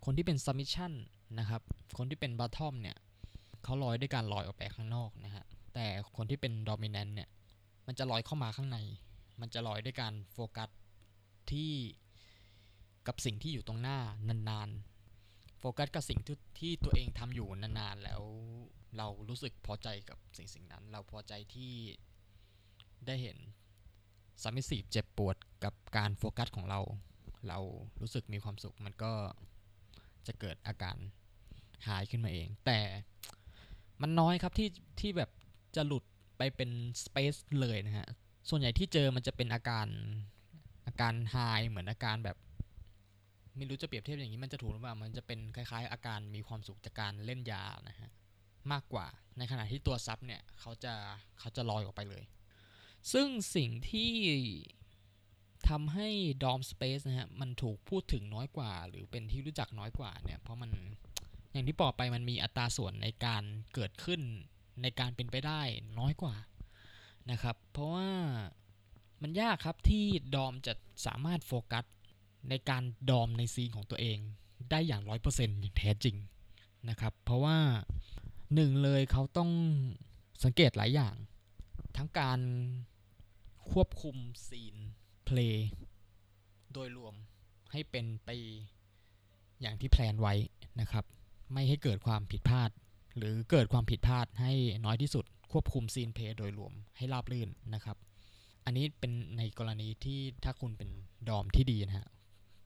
[0.06, 0.92] คนที่เป็น submission
[1.40, 1.62] นะครับ
[1.98, 2.98] คนที่เป็น bottom เนี่ย
[3.64, 7.30] เขาลอยด้วยการลอยออกไปข้างนอกนะฮะ แต่คนที่เป็น dominant เนี่ย
[7.88, 8.78] มันจะลอยเข้ามาข้างใน
[9.42, 10.70] มันจะลอยด้วยการโฟกัส
[11.52, 11.72] ที่
[13.08, 13.98] กับสิ่งที่อยู่ตรงหน้า
[14.28, 18.22] นานๆ โฟกัสกับสิ่งที่ที่ตัวเองทำอยู่นานๆ แล้ว
[18.98, 21.74] เรารู้สึกพอใจกับสิ่งสิ่งนั้น เราพอใจที่
[23.08, 23.38] ได้เห็น
[24.42, 26.80] สามิสีเจ็บปวดกับการโฟกัสของเรา
[27.48, 27.60] เรา
[28.02, 29.12] รู้สึกมีความสุขมันก็
[30.28, 30.98] จะเกิดอาการ
[31.88, 32.80] หายขึ้นมาเอง แต่
[34.02, 35.30] มันน้อยครับที่ที่แบบ
[35.76, 36.04] จะหลุด
[36.38, 36.70] ไปเป็น
[37.04, 38.08] สเปซเลยนะฮะ
[38.50, 39.88] ส่วนใหญ่ที่เจอมันจะเป็นอาการ
[40.88, 41.36] อาการไฮ
[41.70, 42.38] เหมือนอาการแบบ
[43.58, 48.10] ไม่รู้จะเปรียบเทียบอย่างนี้มันจะถูกหรือเปล่า มันจะเป็นคล้ายๆ อาการมีความสุขจากการเล่นยานะฮะ
[48.72, 50.94] มากกว่า ในขณะที่ตัวซับเนี่ยเขาจะ
[51.40, 52.24] เขาจะลอยออกไปเลย
[53.14, 54.14] ซึ่งสิ่งที่
[55.70, 56.10] ทำให้
[56.44, 60.72] ดอมสเปซนะฮะมันถูกพูดถึงน้อยกว่า หรือเป็นที่รู้จักน้อยกว่าเนี่ยเพราะมัน
[61.52, 64.22] อย่างที่บอกไปมันมีอัตราส่วนในการเกิดขึ้น
[64.82, 65.62] ในการเป็นไปได้
[66.00, 66.36] น้อยกว่า
[67.32, 68.10] นะครับ เพราะว่า
[69.22, 70.74] มันยากครับที่ดอมจะ
[71.06, 71.86] สามารถโฟกัส
[72.50, 74.18] ในการดอมในซีนของตัวเอง
[74.72, 76.16] ได้อย่างร้อยเปอร์เซ็นต์อย่างแท้จริง
[76.90, 77.58] นะครับ เพราะว่า
[78.56, 79.52] หนึ่งเลยเขาต้อง
[80.44, 81.16] สังเกตหลายอย่าง
[81.98, 82.40] ทั้งการ
[83.72, 84.16] ควบคุม
[84.48, 84.76] ซีน
[85.26, 85.60] เพลง
[86.74, 87.16] โดยรวม
[87.72, 88.30] ให้เป็นไป
[89.62, 90.34] อย่างที่ plan ไว้
[90.80, 91.06] นะครับ
[91.54, 92.70] ไม่ให้เกิดความผิดพลาด
[93.18, 94.54] หรือเกิดความผิดพลาดให้
[94.86, 97.98] น้อยที่สุด ควบคุม scene play โดยรวมให้ราบรื่นนะครับ
[98.66, 100.90] อันนี้เป็นในกรณีที่ถ้าคุณเป็น
[101.30, 102.08] dom ที่ดีนะฮะ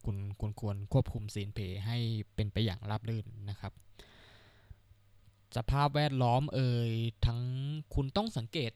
[0.06, 1.98] คุณคุณควรควบคุม scene play ให้
[2.36, 3.74] เป็นไปอย่างราบรื่นนะครับ
[5.56, 6.92] สภาพแวดล้อมเอย
[7.26, 7.42] ทั้ง
[7.96, 8.72] คุณต้องสังเกต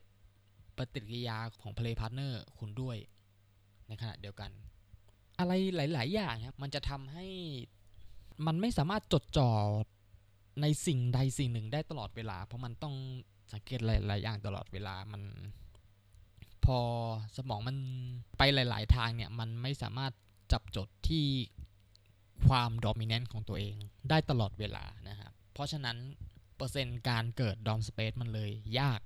[0.78, 2.98] ปฏิกิริยาของ play partner คุณด้วย
[3.88, 4.52] ในขณะเดียวกัน
[5.39, 7.28] อะไรหลาย ๆ อย่างครับมันจะทำให้
[8.45, 9.52] มันไม่สามารถจดจ่อ
[10.62, 12.95] ในสิ่งใดสิ่งหนึ่งได้ตลอดเวลา เพราะมันต้อง
[13.54, 15.22] สังเกตหลาย ๆ อย่างตลอดเวลามัน
[16.65, 16.80] พอ
[17.38, 17.78] สมองมัน
[18.38, 20.13] ไปหลาย ๆ ทางเนี่ยมันไม่สามารถ
[20.52, 21.26] จับจดที่
[22.48, 23.76] ความดอมิเนนต์ของตัวเอง
[24.10, 25.98] ได้ตลอดเวลานะครับเพราะฉะนั้น
[26.56, 29.00] เปอร์เซ็นต์การเกิดดอมสเปซมันเลยยาก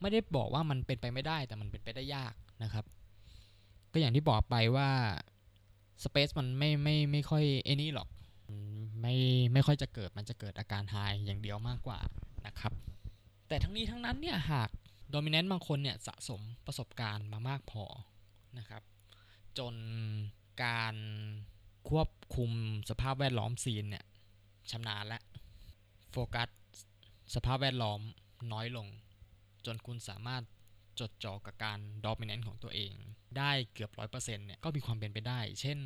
[0.00, 2.84] ไม่ได้บอกว่ามันเป็นไปไม่ได้แต่มันเป็นไปได้ยากนะครับ
[3.92, 4.90] ก็อย่างที่บอกไปว่า
[6.04, 8.08] สเปซมันไม่ไม่ไม่ค่อยเอนี่หรอก
[9.00, 9.14] ไม่
[9.52, 11.98] ไม่ค่อยจะเกิดมันจะเกิดอาการไฮอย่างเดียวมากกว่า
[12.46, 12.72] นะครับ
[13.48, 14.70] แต่ทั้งนี้ทั้งนั้นเนี่ยหาก
[15.10, 17.84] โดมิเนนต์บางคนเนี่ยสะสมประสบการณ์มามากพอ
[18.58, 18.82] นะครับ
[19.58, 19.74] จน
[20.64, 20.94] การ
[21.90, 22.50] ควบคุม
[22.90, 24.04] สภาพแวดล้อมซีนเนี่ย
[24.70, 25.20] ชำนาญและ
[26.10, 26.48] โฟกัส
[27.34, 28.00] สภาพแวดล้อม
[28.52, 28.86] น้อยลง
[29.66, 30.42] จนคุณสามารถ
[31.00, 32.92] จดจ่อกับการดอมิเนนต์ของตัวเอง
[33.38, 35.78] ได้เกือบร้อยเปอร์เซ็นต์เนี่ยก็มีความเป็นไปได้ เช่น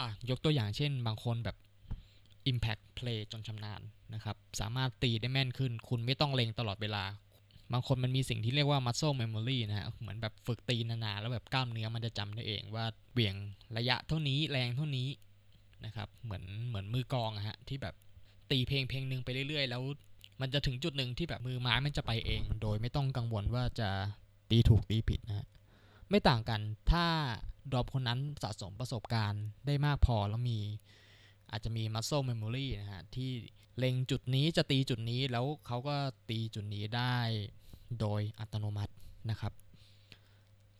[0.00, 1.56] อะยกตัวอย่างเช่น บางคนแบบ
[2.50, 3.80] Impact Play จนชำนาญ
[4.14, 7.04] นะครับ สามารถตีได้แม่นขึ้น คุณไม่ต้องเล็งตลอดเวลา
[7.72, 13.34] บางคนมันมีสิ่งที่เรียกว่า muscle memory นะฮะ เหมือนแบบฝึกตีนานๆแล้วแบบกล้ามเนื้อมันจะจำได้เองว่าเบี่ยง
[13.76, 15.08] ระยะเท่านี้แรงเท่านี้
[15.84, 17.94] นะครับ เหมือนเหมือนมือกองอะฮะที่แบบ
[18.50, 19.82] ตีเพลงเพลงหนึ่งไปเรื่อยๆ แล้ว
[20.40, 23.88] มันจะถึงจุดหนึ่งที่แบบมือไม้มันจะไปเอง โดยไม่ต้องกังวลว่าจะ
[24.50, 25.46] ตีถูกตีผิดนะฮะ
[26.10, 27.06] ไม่ต่างกันถ้า
[27.70, 30.58] ดรอปคนนั้นสะสมประสบการณ์ได้มากพอแล้วมี
[31.56, 33.30] อาจจะมี muscle memory นะฮะที่
[33.78, 35.96] เล็งจุดนี้จะตีจุดนี้แล้วเขาก็
[36.30, 37.16] ตีจุดนี้ได้
[38.00, 38.92] โดยอัตโนมัติ
[39.30, 39.52] นะครับ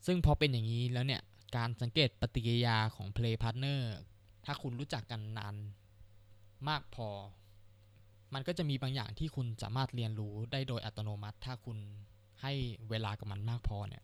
[0.06, 1.22] ซึ่งพอเป็นอย่างนี้แล้วเนี่ย
[1.56, 3.80] การสังเกตปฏิกิริยาของ play partner
[4.44, 5.54] ถ้าคุณรู้จักกันนาน
[6.68, 7.08] มากพอ
[8.34, 11.78] มันก็จะมีบางอย่างที่คุณสามารถเรียนรู้ได้โดยอัตโนมัติ ถ้าคุณ
[12.42, 12.52] ให้
[12.90, 14.02] เวลากับมันมากพอเนี่ย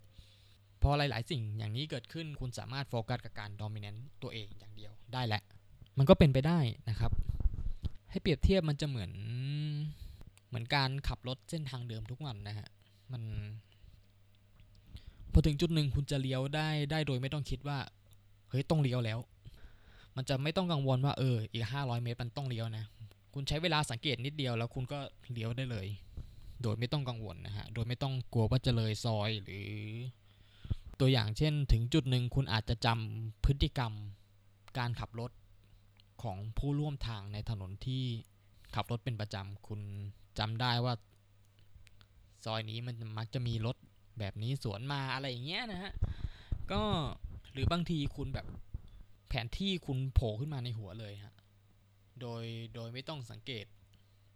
[0.83, 5.43] พอหลาย ๆ สิ่งอย่างนี้เกิดขึ้นคุณสามารถโฟกัสกับการ dominant ตัวเองอย่างเดียวได้แหละ
[5.99, 6.59] มันก็เป็นไปได้
[6.91, 7.13] นะครับ
[8.11, 9.11] ให้เปรียบเทียบมันจะเหมือน
[10.49, 12.69] เหมือนการขับรถเส้นทางเดิมทุกวันนะฮะ
[13.13, 13.23] มัน
[15.33, 17.79] พอถึงจุดหนึ่งคุณจะเลี้ยวได้ได้โดยไม่ต้องคิดว่า
[18.51, 19.19] เฮ้ยต้องเลี้ยวแล้ว
[20.17, 22.85] มันจะไม่ต้องกังวลว่าเอออีกห้าร้อยเมตรมันต้องเลี้ยวนะ
[23.35, 24.99] คุณใช้เวลาสังเกตนิดเดียวแล้วคุณก็
[25.33, 25.87] เลี้ยวได้เลย
[26.63, 29.69] โดยไม่ต้องกังวลนะฮะโดยไม่ต้องกลัวว่าจะเลยซอยหรือ
[31.01, 33.93] ตัวอย่างเช่น ถึงจุดหนึ่งคุณอาจจะจำพฤติกรรม
[34.79, 35.31] การขับรถ
[36.23, 38.05] ของผู้ร่วมทางในถนนที่
[38.75, 39.81] ขับรถเป็นประจำคุณ
[40.39, 40.95] จำได้ว่า
[42.45, 43.77] ซอยนี้มันมักจะมีรถ
[44.19, 45.93] แบบนี้สวนมาอะไรอย่างเงี้ยนะฮะ
[46.73, 46.83] ก็
[47.53, 48.47] หรือบางทีคุณแบบ
[49.29, 51.35] แผนที่คุณโผล่ขึ้นมาในหัวเลยฮะ
[52.21, 53.67] โดยโดยไม่ต้องสังเกต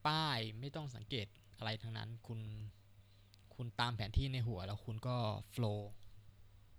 [0.06, 1.26] ป้ายไม่ต้องสังเกต
[1.58, 2.40] อะไรทั้งนั้น คุณ
[3.54, 5.16] คุณตามแผนที่ในหัวแล้วคุณก็
[5.50, 5.90] โฟล์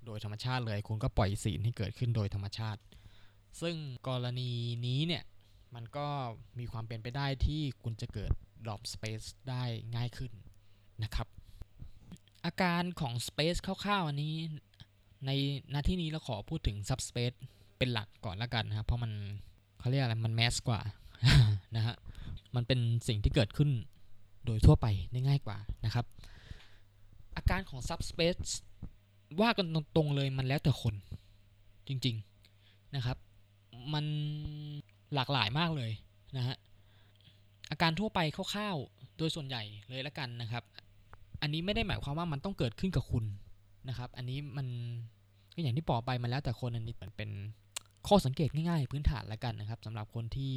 [0.06, 2.82] โดยธรรมชาติเลย คุณก็ปล่อยสีนให้เกิดขึ้นโดยธรรมชาติ
[3.62, 3.76] ซึ่ง
[4.08, 4.52] กรณี
[4.86, 5.24] นี้เนี่ย
[5.76, 6.08] มันก็
[6.60, 8.32] มีความเป็นไปได้ที่คุณจะเกิด
[8.66, 9.64] drop space ได้
[9.96, 10.32] ง่ายขึ้น
[11.04, 11.28] นะครับ
[12.46, 14.36] อาการของ space คร่าวๆอันนี้
[15.26, 15.32] ใน
[15.72, 17.38] หน้าที่นี้เราขอพูดถึง subspace
[17.78, 19.12] เป็นหลักก่อนละกันนะครับ เพราะมัน
[19.80, 20.80] เขาเรียกอะไร มันแมสกว่า
[21.76, 21.96] นะฮะ
[22.56, 23.70] มันเป็นสิ่งที่เกิดขึ้น
[24.46, 26.06] โดยทั่วไปได้ง่ายกว่านะครับ
[27.38, 28.50] อาการของ subspace
[29.42, 30.96] ว่ากันตรงๆเลยมันแล้วแต่คน
[31.88, 32.16] จริง
[32.56, 33.18] ๆ นะครับ
[33.94, 34.06] มัน
[35.14, 35.92] หลากหลายมากเลย
[36.38, 36.58] นะฮะ
[37.72, 40.64] อาการทั่วไปคร่าวๆโดยส่วนใหญ่เลยละกันนะครับ
[41.42, 43.26] อันนี้ไม่ได้หมายความว่ามันต้องเกิดขึ้นกับคุณ
[43.90, 44.68] นะครับ อันนี้มัน
[45.56, 47.30] ก็อย่างที่บอกไปมันแล้วแต่คนอันนี้มันเป็น
[48.08, 50.54] ข้อสังเกตง่ายๆ พื้นฐานละกันนะครับสำหรับคนที่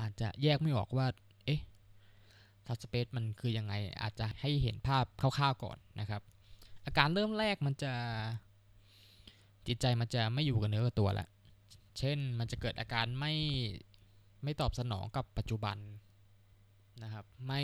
[0.00, 1.06] อาจจะแยกไม่ออกว่า
[1.44, 1.60] เอ๊ะ
[2.66, 6.22] ทัสเปซมันคือยังไงอาจจะให้เห็นภาพคร่าวๆก่อนนะครับ
[6.86, 7.92] อาการเริ่มแรกมันจะ
[9.66, 11.26] จิตใจมันจะไม่อยู่กับเนื้อกับตัวละ
[11.98, 13.34] เช่นมันจะเกิดอาการไม่
[14.42, 15.78] ไม่ตอบสนองกับปัจจุบัน
[17.02, 17.62] นะครับ ไม่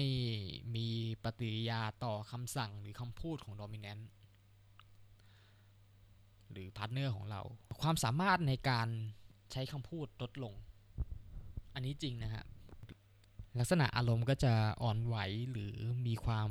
[0.75, 0.88] มี
[1.25, 4.05] ปฏิกิริยาต่อคำสั่งหรือคำพูดของ dominant
[6.53, 7.40] หรือ partner ของเรา
[7.83, 8.88] ความสามารถในการ
[9.53, 10.55] ใช้คำพูดลดลง
[11.75, 12.44] อันนี้จริงนะฮะ
[13.59, 15.16] ลักษณะอารมณ์ก็จะอ่อนไหว
[15.51, 15.75] หรือ
[16.07, 16.51] มีความ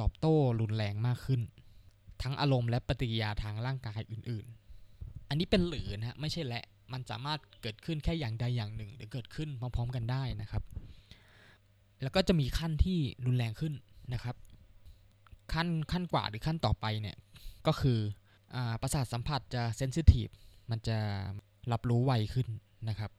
[0.00, 1.40] ตอบโต้รุนแรงมากขึ้น
[2.22, 4.46] ทั้งอารมณ์และปฏิกิริยาทางร่างกายอื่น
[4.88, 10.62] ๆ อันนี้เป็นหรือนะฮะไม่ใช่และ มันสามารถเกิดขึ้นแค่อย่างใดอย่างหนึ่ง หรือเกิดขึ้นพร้อมๆกันได้นะครับ
[12.02, 13.74] แล้วก็จะมีขั้นที่รุนแรงขึ้น
[14.12, 14.36] นะครับ
[15.52, 17.16] ขั้นขั้นกว่าหรือขั้นต่อไปเนี่ย
[17.66, 17.98] ก็คือ
[18.54, 20.28] อประสาทสัมผัสจะเซนซิทีฟ
[20.70, 20.98] มันจะ
[21.72, 22.48] รับรู้ไวขึ้น
[22.88, 23.10] นะครับ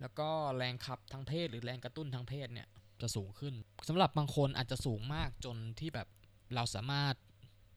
[0.00, 2.68] แล้วก็แรงขับทางเพศหรือแรงกระตุ้นทางเพศเนี่ย
[3.00, 3.54] จะสูงขึ้น
[3.88, 6.08] สำหรับบางคนอาจจะสูงมากจนที่แบบ
[6.54, 7.14] เราสามารถ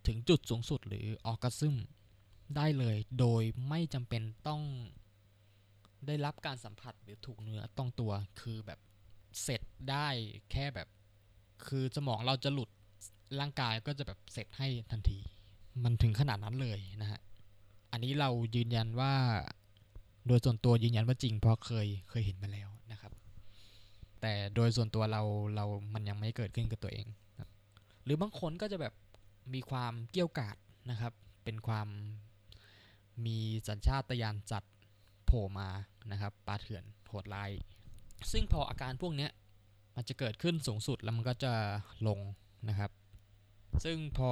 [0.07, 1.75] ถึงจุดสูงสุดหรือออกกระซึม
[2.55, 4.61] ได้เลย โดยไม่จำเป็นต้อง
[6.07, 8.79] ได้รับการสัมผัสหรือถูกเนื้อต้องตัวคือแบบ
[9.43, 10.07] เสร็จได้
[10.51, 10.87] แค่แบบ
[11.67, 12.69] คือสมองเราจะหลุด
[13.39, 15.17] ร่างกายก็จะแบบเสร็จให้ทันที
[15.83, 17.21] มันถึงขนาดนั้นเลยนะฮะ
[17.91, 19.13] อันนี้เรายืนยันว่า
[20.27, 23.11] โดยส่วนตัวยืนยันว่าจริงเพราะเคยเคยเห็นมาแล้วนะครับ
[24.21, 25.21] แต่โดยส่วนตัวเรา
[25.55, 27.07] เรามันยังไม่เกิดขึ้นกับตัวเอง
[28.03, 28.93] หรือบางคนก็จะแบบ
[29.53, 30.57] มีความเกี้ยวกาด
[30.91, 31.87] นะครับ เป็นความ
[33.25, 34.63] มีสัญชาตญาณจัด
[35.25, 35.69] โผล่มา
[36.11, 37.51] นะครับปลาเถื่อนโหดร้าย
[38.31, 39.27] ซึ่งพออาการพวกนี้
[39.95, 41.53] มันจะเกิดขึ้นสูงสุดแล้วมันก็จะ
[42.07, 42.19] ลง
[42.69, 42.91] นะครับ
[43.83, 44.31] ซึ่งพอ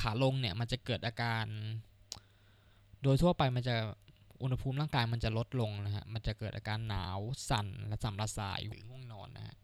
[0.00, 1.44] ขาลงเนี่ยมันจะเกิดอาการ
[3.02, 3.76] โดยทั่วไปมันจะ
[4.42, 7.18] อุณหภูมิร่างกายมันจะลดลงนะฮะ มันจะเกิดอาการหนาว
[7.50, 9.56] สั่นและสัมระสายหรือง่วงนอนนะฮะ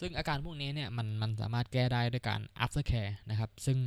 [0.00, 3.78] ซึ่งอาการพวกนี้เนี่ยมันมันสามารถแก้ได้ด้วยการ after care นะครับ ซึ่ง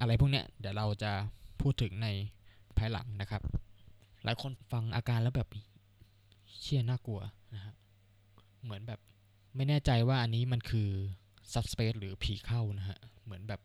[0.00, 1.12] อะไรพวกเนี้ยเดี๋ยวเราจะ
[1.60, 2.08] พูดถึงใน
[2.80, 3.42] ภายหลังนะครับ
[4.24, 5.48] หลายคนฟังอาการแล้วแบบ
[6.60, 7.20] เชี่ยน่ากลัว
[7.54, 7.74] นะฮะ
[8.64, 9.00] เหมือนแบบ
[9.56, 10.88] ไม่แน่ใจว่าอันนี้มันคือ
[11.52, 13.60] subspace หรือผีเข้านะฮะเหมือนแบบ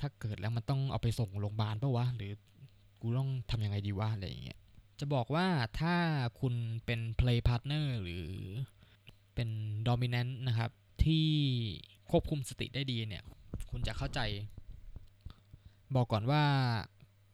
[0.00, 2.32] ถ้าเกิดแล้วมันต้องเอาไปส่งโรงพยาบาลปะวะหรือ
[3.00, 4.58] กูต้องทำยังไงดีวะอะไรอย่างเงี้ย
[4.98, 5.46] จะบอกว่า
[5.80, 5.94] ถ้า
[6.40, 8.28] คุณเป็น play partner หรือ
[9.34, 9.48] เป็น
[9.88, 10.70] dominant นะครับ
[11.04, 11.28] ที่
[12.10, 13.24] ควบคุมสติได้ดีเนี่ย
[13.70, 14.20] คุณจะเข้าใจ
[15.94, 16.42] บอกก่อนว่า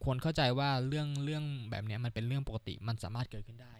[0.03, 3.75] ควรเข้าใจว่าเรื่องเรื่องแบบนี้มันเป็นเรื่องปกติมันสามารถเกิดขึ้นได้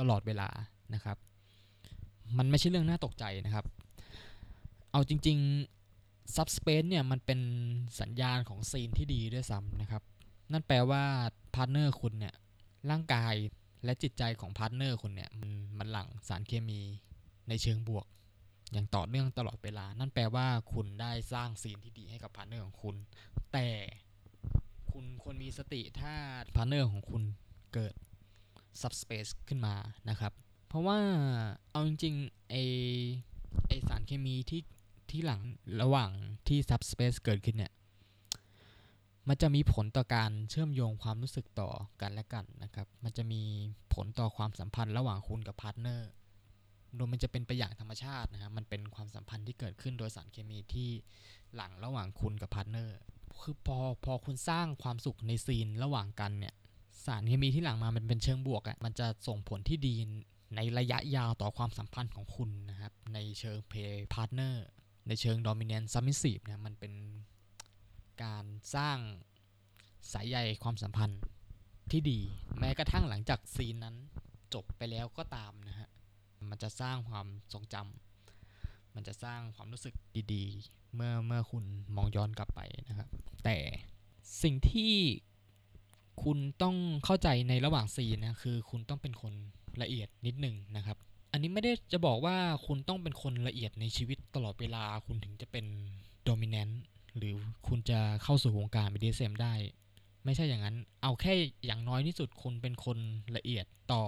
[0.00, 0.48] ตลอดเวลา
[0.94, 1.16] นะครับ
[2.38, 3.66] มันไม่ใช่เรื่องน่าตกใจนะครับ
[4.92, 5.38] เอาจริง
[5.86, 7.40] ๆ subspace เนี่ยมันเป็น
[8.00, 10.02] สัญญาณของ scene ที่ดีด้วยซ้ำนะครับ
[10.52, 11.02] นั่นแปลว่า
[11.54, 12.34] partner คุณเนี่ย
[12.90, 13.34] ร่างกาย
[13.84, 16.80] และจิตใจของ partner คุณเนี่ยมันมันหลั่งสารเคมี
[17.48, 18.06] ในเชิงบวก
[18.72, 22.96] อย่างต่อเนื่องตลอดเวลา นั่นแปลว่าคุณได้สร้าง scene ที่ดีให้กับ partner ของคุณ
[23.52, 23.68] แต่
[24.98, 26.14] คุณควรมีสติถ้า
[26.56, 27.22] partner ของคุณ
[27.74, 27.94] เกิด
[28.82, 29.74] subspace ขึ้นมา
[30.08, 30.32] นะครับ
[30.68, 30.98] เพราะว่า
[31.70, 32.56] เอาจริงๆไอ
[33.68, 34.62] ไอสารเคมีที่
[35.10, 35.40] ที่หลั่ง
[35.82, 36.10] ระหว่าง
[36.48, 37.72] ที่ subspace เกิดขึ้นเนี่ย
[39.28, 43.42] มันจะมีผลต่อการเชื่อมโยงความรู้สึกต่อกันและกันนะครับ มันจะมี
[43.94, 46.10] ผลต่อความสัมพันธ์ระหว่างคุณกับ partner
[46.96, 50.90] โดยมันจะเป็นไปอย่างธรรมชาตินะฮะ มันเป็นความสัมพันธ์ที่เกิดขึ้นโดยสารเคมีที่
[51.54, 52.98] หลังระหว่างคุณกับ partner
[53.40, 56.54] คือพอพอคุณสร้างความสุขใน scene ระหว่างกันเนี่ย
[57.04, 59.94] สารเคมีที่หลั่งมามันเป็นเชิงบวกอ่ะมันจะส่งผลที่ดี
[60.56, 64.66] ในระยะยาวต่อความสัมพันธ์ของคุณนะครับ ในเชิง play partner
[65.08, 66.92] ในเชิง dominant submissive เนี่ยมันเป็น
[68.22, 68.44] การ
[68.74, 68.98] สร้าง
[70.12, 71.20] สายใยความสัมพันธ์
[71.90, 72.20] ที่ดี
[72.58, 73.96] แม้กระทั่งหลังจาก scene นั้น
[74.54, 75.88] จบไปแล้วก็ตามนะฮะ
[76.50, 78.13] มันจะสร้างความทรงจำ
[78.94, 79.94] มันจะสร้างความรู้สึก
[80.32, 81.64] ดีๆ เมื่อเมื่อคุณ
[81.96, 83.08] มองย้อนกลับไปนะครับ
[83.44, 83.56] แต่
[84.42, 84.94] สิ่งที่
[86.24, 89.32] คุณต้องเข้าใจในระหว่างซีนนะคือคุณต้องเป็นคน
[89.82, 90.96] ละเอียดนิดหนึ่งนะครับ
[91.32, 95.66] อันนี้ไม่ได้จะบอกว่าคุณต้องเป็นคนละเอียดในชีวิตตลอดเวลาคุณถึงจะเป็น
[96.24, 96.82] โดมิเนนต์
[97.16, 97.34] หรือ
[97.68, 99.54] คุณจะเข้าสู่วงการ BDSM ได้
[100.24, 101.32] ไม่ใช่อย่างนั้น เอาแค่
[101.64, 102.98] อย่างน้อยที่สุดคุณเป็นคน
[103.36, 104.04] ละเอียดต่อ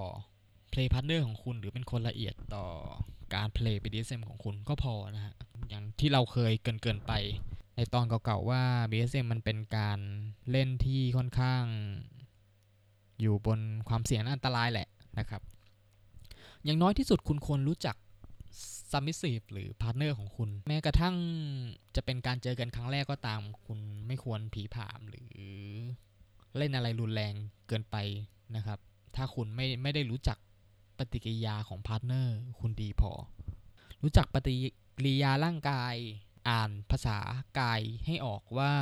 [0.72, 2.66] play partner ของคุณหรือเป็นคนละเอียดต่อ
[3.34, 5.34] การ play BDSM ของคุณก็พอนะฮะ
[5.68, 7.12] อย่างที่เราเคยเกินเกินไป
[7.76, 9.98] ในตอนเก่าๆว่า BDSM มันเป็นการ
[10.50, 11.62] เล่นที่ค่อนข้าง
[13.20, 15.42] อยู่บนความเสี่ยงอันตรายแหละนะครับ
[16.64, 17.96] อย่างน้อยที่สุดคุณควรรู้จัก
[18.92, 21.16] submissive หรือ partner ของคุณ แม้กระทั่ง
[21.96, 25.28] จะเป็นการเจอกันครั้งแรกก็ตาม คุณไม่ควรผีผามหรือ
[26.56, 27.34] เล่นอะไรรุนแรง
[27.68, 27.96] เกินไป
[28.56, 28.78] นะครับ
[29.16, 30.38] ถ้าคุณไม่ไม่ได้รู้จัก
[30.98, 33.12] ปฏิกิริยาของ partner คุณดีพอ
[34.02, 34.54] รู้จักปฏิ
[34.96, 35.94] กิริยาร่างกาย
[36.48, 37.18] อ่านภาษา
[37.60, 38.72] กายให้ออกว่า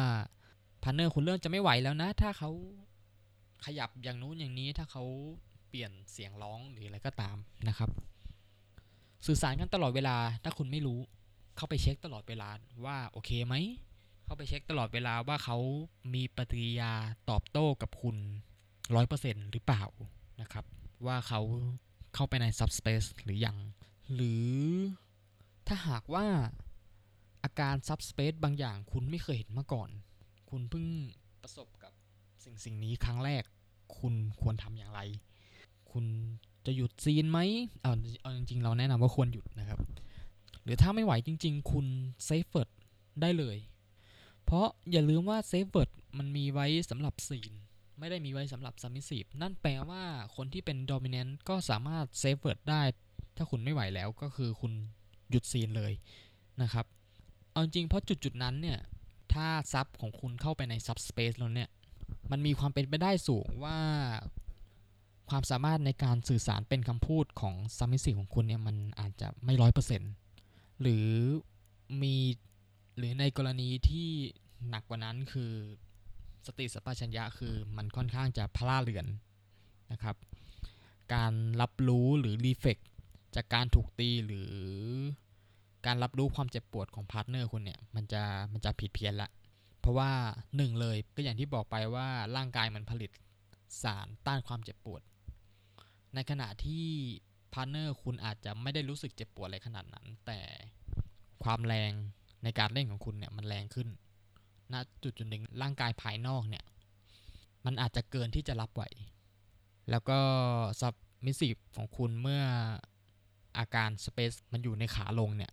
[0.82, 2.50] partner คุณเริ่มจะไม่ไหวแล้วนะ ถ้าเขา
[3.64, 5.04] ขยับอย่างนู้นอย่างนี้ถ้าเขา
[5.68, 7.36] เปลี่ยนเสียงร้องหรืออะไรก็ตาม
[7.68, 7.90] นะครับ
[9.26, 11.00] สื่อสารกันตลอดเวลาถ้าคุณไม่รู้
[11.56, 12.48] เข้าไปเช็คตลอดเวลา
[12.84, 13.54] ว่าโอเคไหม
[14.24, 15.58] เข้าไปเช็คตลอดเวลาว่าเขา
[16.14, 16.92] มีปฏิกิริยา
[17.30, 18.16] ตอบโต้กับคุณ
[18.94, 19.84] ร้อยเปอร์เซ็นหรือเปล่า
[20.40, 20.64] นะครับ
[21.06, 21.40] ว่าเขา
[22.14, 23.56] เข้าไปใน subspace หรือยัง
[24.14, 24.52] หรือ
[25.66, 26.26] ถ้าหากว่า
[27.44, 29.90] อาการ subspace บางอย่างคุณไม่เคยเห็นมาก่อน
[30.50, 30.86] คุณเพิ่ง
[31.42, 31.92] ประสบกับ
[32.44, 33.42] สิ่งสิ่งนี้ครั้งแรก
[33.98, 35.00] คุณควรทำอย่างไร
[35.92, 36.04] คุณ
[36.66, 37.38] จะหยุดซีนไหม
[37.82, 39.80] เอาเอาจริงๆ เราแนะนำว่าควรหยุดนะครับ
[40.64, 41.86] หรือถ้าไม่ไหวจริง ๆ คุณ
[42.24, 42.68] safeword
[43.20, 43.56] ได้เลย
[44.44, 47.52] เพราะอย่าลืมว่า safeword มันมีไว้สำหรับ scene
[47.98, 50.02] ไม่ได้มีไว้สำหรับ submissive นั่นแปลว่า
[50.36, 52.82] คนที่เป็น dominant ก็สามารถ safeword ได้
[53.36, 54.72] ถ้าคุณไม่ไหวแล้วก็คือคุณ
[55.30, 55.92] หยุด scene เลย
[56.62, 56.86] นะครับ
[57.50, 58.78] เอาจริงเพราะจุดจุดนั้นเนี่ย
[59.32, 61.70] ถ้า sub ของคุณเข้าไปใน subspace แล้วเนี่ย
[62.30, 63.78] มันมีความเป็นไปได้สูงว่า
[65.30, 70.12] ความสามารถในการสื่อสารเป็นคำพูดของ submissive ของคุณเนี่ย มันอาจจะไม่ร้อยเปอร์เซ็นต์
[70.80, 71.06] หรือ
[72.02, 72.14] มี
[72.96, 74.08] หรือในกรณีที่
[74.68, 75.52] หนักกว่านั้นคือ
[76.46, 79.06] สติสัมปชัญญะคือมันค่อนข้างจะพร่าเลือน
[79.92, 80.16] นะครับ
[81.14, 82.78] การรับรู้หรือ reflex
[83.36, 84.54] จากการถูกตีหรือ
[85.86, 89.30] การรับรู้ความเจ็บปวดของ partner คุณเนี่ยมันจะมันจะผิดเพี้ยนละ
[89.80, 90.10] เพราะว่า
[90.56, 93.10] หนึ่งเลยก็อย่างที่บอกไปว่าร่างกายมันผลิต
[93.82, 95.02] สารต้านความเจ็บปวด
[96.14, 96.86] ในขณะที่
[97.52, 100.40] partner คุณอาจจะไม่ได้รู้สึกเจ็บปวดอะไรขนาดนั้น แต่
[101.44, 101.92] ความแรง
[102.44, 103.88] ในการเล่นของคุณเนี่ยมันแรงขึ้น
[104.72, 106.64] ณจุดจุดหนึ่งร่างกายภายนอกเนี่ย
[107.64, 108.82] มันอาจจะเกินที่จะรับไหว
[109.90, 110.18] แล้วก็
[110.80, 112.42] submissive ของคุณเมื่อ
[113.58, 115.52] อาการ space มันอยู่ในขาลงเนี่ย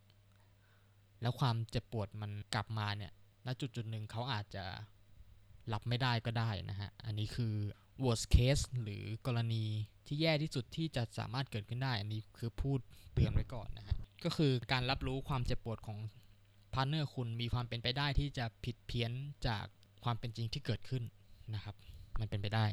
[1.21, 3.11] แล้วความเจ็บปวดมันกลับมาเนี่ย
[3.45, 4.63] ณจุดจุดหนึ่งเขาอาจจะ
[5.73, 7.53] รับไม่ได้ก็ได้นะฮะ อันนี้คือ
[8.03, 9.63] worst case หรือกรณี
[10.07, 12.79] ที่แย่ที่สุดที่จะสามารถเกิดขึ้นได้ อันนี้คือพูด
[13.13, 15.97] เตือนไว้ก่อนนะฮะ ก็คือการรับรู้ความเจ็บปวดของ
[16.73, 19.11] partner คุณมีความเป็นไปได้ที่จะผิดเพี้ยน
[19.47, 19.65] จาก
[20.03, 21.03] ความเป็นจริงที่เกิดขึ้น
[21.53, 21.75] นะครับ
[22.19, 22.65] มันเป็นไปได้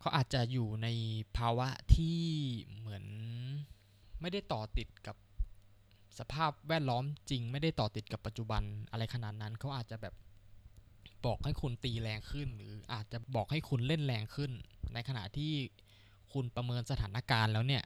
[0.00, 0.88] เขาอาจจะอยู่ใน
[1.36, 2.20] ภาวะที่
[2.78, 3.04] เหมือน
[4.20, 5.16] ไม่ได้ต่อติดกับ
[6.18, 10.14] สภาพแวดล้อมจริง ไม่ได้ต่อติดกับปัจจุบันอะไรขนาดนั้น เขาอาจจะแบบ
[11.26, 14.50] บอกให้คุณตีแรงขึ้น หรืออาจจะบอกให้คุณเล่นแรงขึ้น
[14.94, 15.52] ในขณะที่
[16.32, 17.82] คุณประเมินสถานการณ์แล้วเนี่ย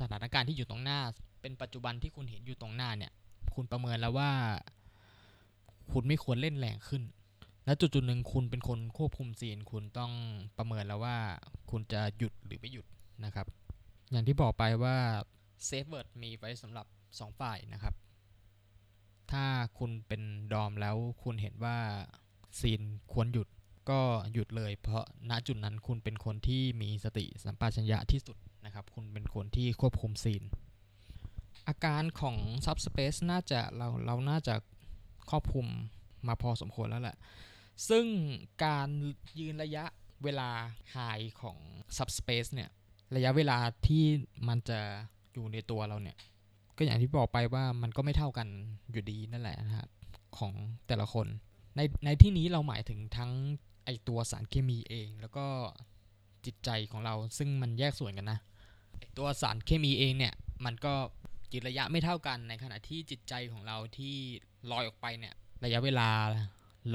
[0.00, 1.00] สถานการณ์ที่อยู่ตรงหน้า
[1.40, 3.12] เป็นปัจจุบันที่คุณเห็นอยู่ตรงหน้าเนี่ย
[3.54, 4.30] คุณประเมินแล้วว่า
[5.92, 7.02] คุณไม่ควรเล่นแรงขึ้น
[7.64, 10.12] และจุดจุดหนึ่งคุณเป็นคนควบคุมซีน คุณต้อง
[10.58, 11.16] ประเมินแล้วว่า
[11.70, 12.86] คุณจะหยุดหรือไม่หยุด
[13.24, 13.46] นะครับ
[14.10, 14.96] อย่างที่บอกไปว่า
[15.66, 17.94] safeword มีไว้สำหรับ 2 ฝ่ายนะครับ
[19.32, 19.44] ถ้า
[19.78, 21.76] คุณเป็น dom แล้วคุณเห็นว่า
[22.60, 22.80] scene
[23.12, 23.48] ควรหยุด
[23.90, 24.00] ก็
[24.32, 30.42] หยุดเลย เพราะณจุดนั้นคุณเป็นคนที่มีสติสัมปชัญญะที่สุดนะครับ คุณเป็นคนที่ควบคุม scene
[31.68, 34.54] อาการของ Subspace น่าจะเราเราน่าจะ
[35.30, 35.66] ครอบคลุม
[36.28, 37.16] มาพอสมควรแล้วแหละ
[37.88, 38.04] ซึ่ง
[38.64, 38.88] การ
[39.40, 39.84] ยืนระยะ
[40.24, 40.50] เวลา
[40.94, 41.58] high ของ
[41.96, 42.70] Subspace เนี่ย
[43.16, 44.04] ระยะเวลาที่
[44.48, 44.80] มันจะ
[45.32, 46.16] อยู่ในตัวเราเนี่ย
[46.76, 48.48] ก็อย่างที่บอกไปว่ามันก็ไม่เท่ากัน
[48.90, 49.88] อยู่ดีนั่นแหละนะฮะ
[50.38, 50.52] ของ
[50.86, 51.26] แต่ละคน
[51.76, 53.30] ในในที่นี้เราหมายถึงทั้ง
[53.84, 55.46] ไอตัวสารเคมีเอง แล้วก็
[56.44, 58.38] จิตใจของเราซึ่งมันแยกส่วนกันนะ
[59.18, 60.94] ตัวสารเคมีเองเนี่ย มันก็
[61.52, 64.14] ยืนระยะไม่เท่ากันในขณะที่จิตใจของเราที่
[64.70, 65.34] ลอยออกไปเนี่ย
[65.64, 66.08] ระยะเวลา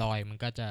[0.02, 0.68] ลอยมันก็จะ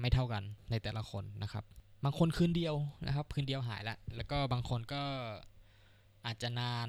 [0.00, 1.64] ไม่เท่ากันในแต่ละคนนะครับ
[2.04, 2.74] บางคนคืนเดียว
[3.06, 5.02] นะครับ คืนเดียวหายละแล้วก็บางคนก็
[6.26, 6.88] อาจจะนาน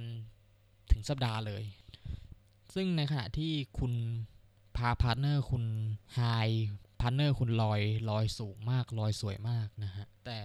[0.91, 1.63] ถึงสัปดาห์เลย
[2.73, 3.93] ซึ่งในขณะที่คุณ
[4.77, 5.63] พา partner คุณ
[6.15, 10.39] high partner คุณลอยลอยสูงมากลอยสวยมากนะฮะแต่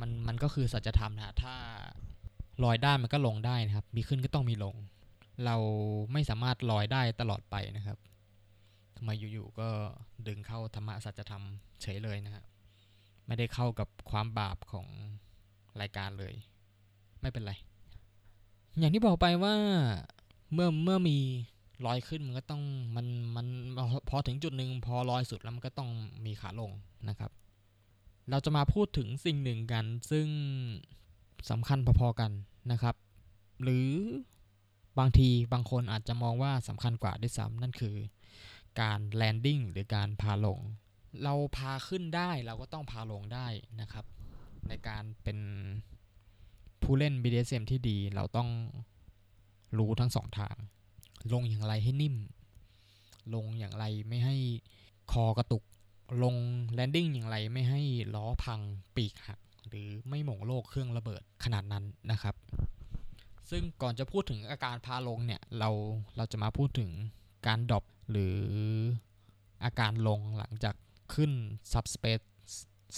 [0.00, 1.54] มันมันก็คือสัจธรรมนะถ้า
[2.64, 4.76] ลอยได้มันก็ลงได้นะครับ มีขึ้นก็ต้องมีลง
[5.44, 5.56] เรา
[6.12, 7.98] ไม่สามารถลอยได้ตลอดไปนะครับ
[8.96, 9.68] ทำไมอยู่ๆก็
[10.26, 11.44] ดึงเข้าธรรมะสัจธรรม
[11.82, 12.44] เฉยเลยนะฮะ
[13.26, 14.86] ไม่ได้เข้ากับความบาปของ
[15.80, 16.34] รายการเลย
[17.20, 17.52] ไม่เป็นไร
[18.78, 19.54] อย่างที่บอกไปว่า
[20.52, 21.18] เมื่อเมื่อมี
[21.86, 22.62] ลอยขึ้นมันก็ต้อง
[22.96, 23.46] มันมัน
[24.08, 25.90] พอถึงจุดหนึ่งพอลอยสุดแล้วมันก็ต้อง
[26.26, 26.70] มีขาลง
[27.08, 27.30] นะครับ
[28.30, 30.26] เราจะมาพูดถึงสิ่งหนึ่งกัน ซึ่ง
[31.50, 32.30] สำคัญพอๆกัน
[32.72, 32.94] นะครับ
[33.62, 33.88] หรือ
[34.98, 37.96] บางทีบางคนอาจจะมองว่าสำคัญกว่าด้วยซ้ำนั่นคือ
[38.80, 40.58] การแลนดิ้งหรือการพาลง
[41.22, 43.46] เราพาขึ้นได้เราก็ต้องพาลงได้
[43.80, 44.04] นะครับ
[44.68, 45.38] ในการเป็น
[46.82, 48.48] ผู้เล่น BDSM ที่ดีเราต้อง
[49.78, 50.56] รู้ทั้งสองทาง
[51.32, 52.16] ลงอย่างไรให้นิ่ม
[53.34, 54.36] ลงอย่างไรไม่ให้
[55.12, 55.64] คอกระตุก
[56.22, 56.34] ลง
[56.74, 57.82] แลนดิ้งอย่างไรไม่ให้
[58.14, 58.60] ล้อพัง
[58.96, 62.34] ปีกหัก หรือไม่หม่งโลกเครื่องระเบิดขนาดนั้นนะครับ
[63.50, 65.70] ซึ่งก่อนจะพูดถึงอาการพาลงเนี่ยเรา
[66.16, 66.90] เราจะมาพูดถึง
[67.46, 68.38] การดรอปหรือ
[69.64, 70.74] อาการลงหลังจาก
[71.14, 71.32] ขึ้น
[71.72, 72.26] subspace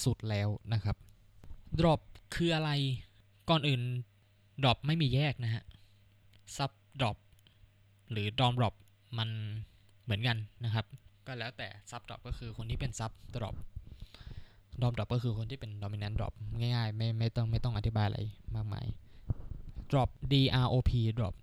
[0.05, 0.97] สุดแล้วนะครับ
[1.79, 2.01] drop
[2.35, 2.71] คืออะไร
[3.51, 3.83] ก่อนอื่น
[4.63, 5.65] drop ไม่มีแยกนะฮะ
[6.57, 7.17] sub drop
[8.11, 8.75] หรือ dom drop
[9.19, 9.29] มัน
[10.05, 10.85] เหมือนกันนะครับ
[11.27, 13.55] ก็แล้วแต่ sub drop ก็คือคนที่เป็น sub drop
[14.81, 18.21] dom drop ก็คือคนที่เป็น dominant drop ง่ายๆไม่ไม่ต้องไม่ต้องอธิบายอะไร
[18.55, 18.87] มากมาย
[19.91, 21.35] drop D R O P drop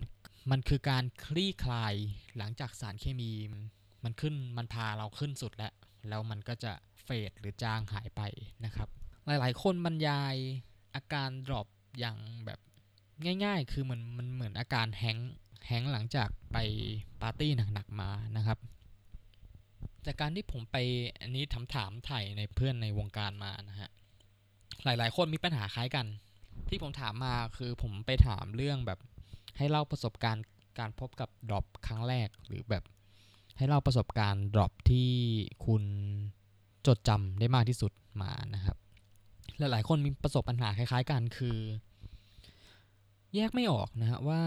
[0.52, 1.94] มันคือการคลี่คลาย
[2.38, 3.32] หลังจากสารเคมี
[4.04, 5.74] มันขึ้นมันพาเราขึ้นสุดแล้ว
[6.10, 6.72] แล้วมันก็จะ
[7.04, 8.22] เฟดหรือจางหายไป
[8.66, 8.90] นะครับ
[9.26, 10.36] หลายๆ คนบรรยาย
[10.96, 11.68] อาการ drop
[12.00, 12.60] อย่างแบบ
[13.46, 15.18] ง่ายๆ คือมันมันเหมือนอาการ hang
[15.68, 16.58] hang หลังจากไป
[17.22, 18.60] ปาร์ตี้หนักๆมานะครับ
[20.06, 20.78] จากการที่ผมไป
[21.22, 23.90] อันนี้ถามถามไถ่ในเพื่อนในวงการมานะฮะ
[24.84, 26.06] หลายๆ คนมีปัญหาคล้ายกัน
[26.70, 29.00] ที่ผมถามมาคือผมไปถามเรื่องแบบ
[29.58, 30.46] ให้เล่าประสบการณ์
[30.80, 32.84] การพบกับ drop ครั้งแรกหรือแบบ
[33.58, 35.10] ให้เล่าประสบการณ์ drop ที่
[35.66, 35.84] คุณ
[36.88, 37.92] จดจำได้มากที่สุด
[38.22, 38.78] มานะครับ
[39.58, 41.58] หลายๆคนมีประสบปัญหาคล้ายๆกันคือ
[43.36, 44.42] แยกไม่ออกนะฮะว่า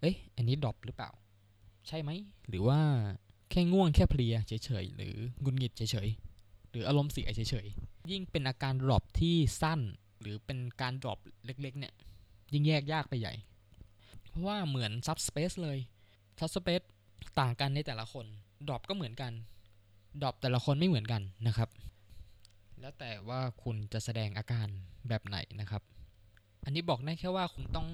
[0.00, 1.10] เอ๊ะอันนี้ drop หรือเปล่า
[1.88, 2.10] ใช่ไหม
[2.48, 2.80] หรือว่า
[3.50, 9.80] แค่ง่วงแค่เพลียเฉยๆ หรือหงุดหงิดเฉยๆ หรืออารมณ์เสียเฉยๆ ยิ่งเป็นอาการ drop ที่สั้น
[10.24, 11.92] หรือเป็นการ drop เล็กๆ เนี่ย
[12.52, 13.34] ยิ่งแยกยากไปใหญ่
[14.28, 15.78] เพราะว่าเหมือน subspace เลย
[16.38, 16.80] subspace
[17.40, 18.26] ต่างกันในแต่ละคน
[18.68, 19.32] drop ก็เหมือนกัน
[20.22, 21.68] drop แต่ละคนไม่เหมือนกันนะครับ
[22.80, 24.66] แล้วแต่ว่าคุณจะแสดงอาการ
[25.08, 25.82] แบบไหนนะครับ
[26.64, 27.88] อันนี้บอกได้แค่ว่าคุณต้อง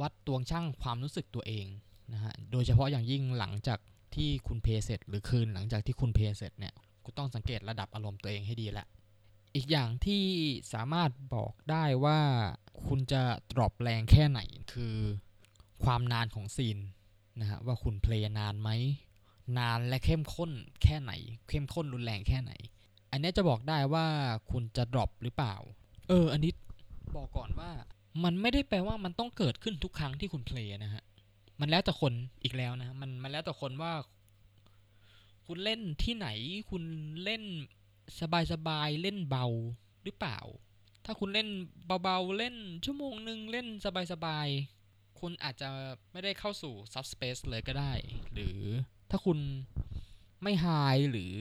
[0.00, 1.66] วัดตวงชั่งความรู้สึกตัวเอง
[2.12, 3.78] นะฮะโดยเฉพาะอย่างยิ่งหลังจาก
[4.14, 8.86] ที่คุณ play เสร็จ หรือคืนหลังจากที่คุณ play เสร็จเนี่ยคุณต้องสังเกตระดับอารมณ์ตัวเองให้ดีละ
[9.54, 10.22] อีกอย่างที่
[10.72, 12.20] สามารถบอกได้ว่า
[12.86, 14.40] คุณจะ drop แรงแค่ไหน
[14.72, 14.96] คือ
[15.84, 16.78] ความนานของ scene
[17.40, 18.70] นะฮะว่าคุณ play นานไหม
[19.58, 20.50] นานและเข้มข้น
[20.82, 21.12] แค่ไหน
[21.48, 22.52] เข้มข้นรุนแรงแค่ไหน
[23.10, 24.06] อันนี้จะบอกได้ว่า
[24.50, 25.54] คุณจะ drop หรือเปล่า
[26.08, 26.52] เออ อันนี้
[27.16, 27.70] บอกก่อนว่า
[28.24, 31.04] มันไม่ได้แปลว่ามันต้องเกิดขึ้นทุกครั้งที่คุณ play นะฮะ
[31.60, 33.92] มันแล้วแต่คนอีกแล้วนะมันมันแล้วแต่คนว่า
[35.46, 36.28] คุณเล่นที่ไหน
[36.70, 36.82] คุณ
[37.24, 37.42] เล่น
[38.52, 39.46] สบายๆเล่นเบา
[40.04, 40.38] หรือเปล่า
[41.04, 41.48] ถ้าคุณเล่น
[41.86, 43.66] เบาๆเล่นชั่วโมงหนึ่งเล่น
[44.12, 45.68] สบายๆคุณอาจจะ
[46.12, 47.92] ไม่ได้เข้าสู่ซับสเปซเลยก็ได้
[48.32, 48.58] หรือ
[49.10, 49.38] ถ้าคุณ
[50.42, 50.66] ไม่ไฮ
[51.10, 51.34] หรือ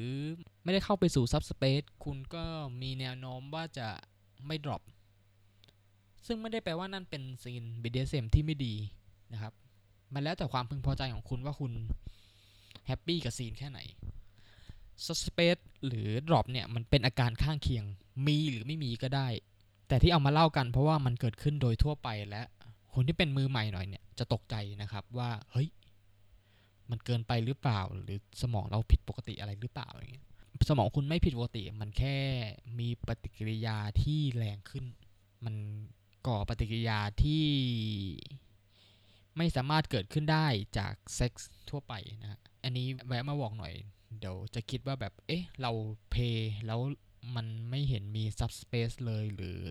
[0.64, 2.45] ไม่ได้เข้าไปสู่ซับสเปซคุณก็
[2.82, 3.88] มีแนวโน้มว่าจะ
[4.47, 4.82] ไม่ดรอป
[6.28, 8.74] ซึ่งไม่ได้แปลว่านั่นเป็นซีน BDSM ที่ไม่ดี
[9.34, 9.53] นะครับ
[10.14, 11.72] มันแล้วแต่ความพึงพอใจของคุณว่าคุณ
[12.88, 13.80] happy กับ scene แค่ไหน
[15.05, 17.85] subspace หรือ drop เนี่ยมันเป็นอาการข้างเคียง
[18.27, 19.27] มีหรือไม่มีก็ได้
[19.87, 22.41] แต่ที่เอามาเล่ากันเพราะว่ามันเกิดขึ้นโดยทั่วไปและ
[22.93, 25.69] คนที่เป็นมือใหม่หน่อยเนี่ยจะตกใจนะครับว่าเฮ้ย
[26.89, 30.25] มันเกินไปหรือเปล่า หรือสมองเราผิดปกติอะไรหรือเปล่าอย่างเงี้ย
[30.69, 32.17] สมองคุณไม่ผิดปกติ มันแค่
[32.79, 34.85] มีปฏิกิริยาที่แรงขึ้น
[35.45, 35.55] มัน
[36.27, 37.45] ก่อปฏิกิริยาที่
[39.37, 43.73] ไม่สามารถเกิดขึ้นได้จากเซ็กส์ทั่วไปนะอันนี้แวะมาบอกหน่อย
[44.20, 45.72] เดี๋ยวจะคิดว่าแบบ เอ๊ะ เรา
[46.11, 46.80] play แล้ว
[47.36, 49.62] มันไม่เห็นมี subspace เลยหรือ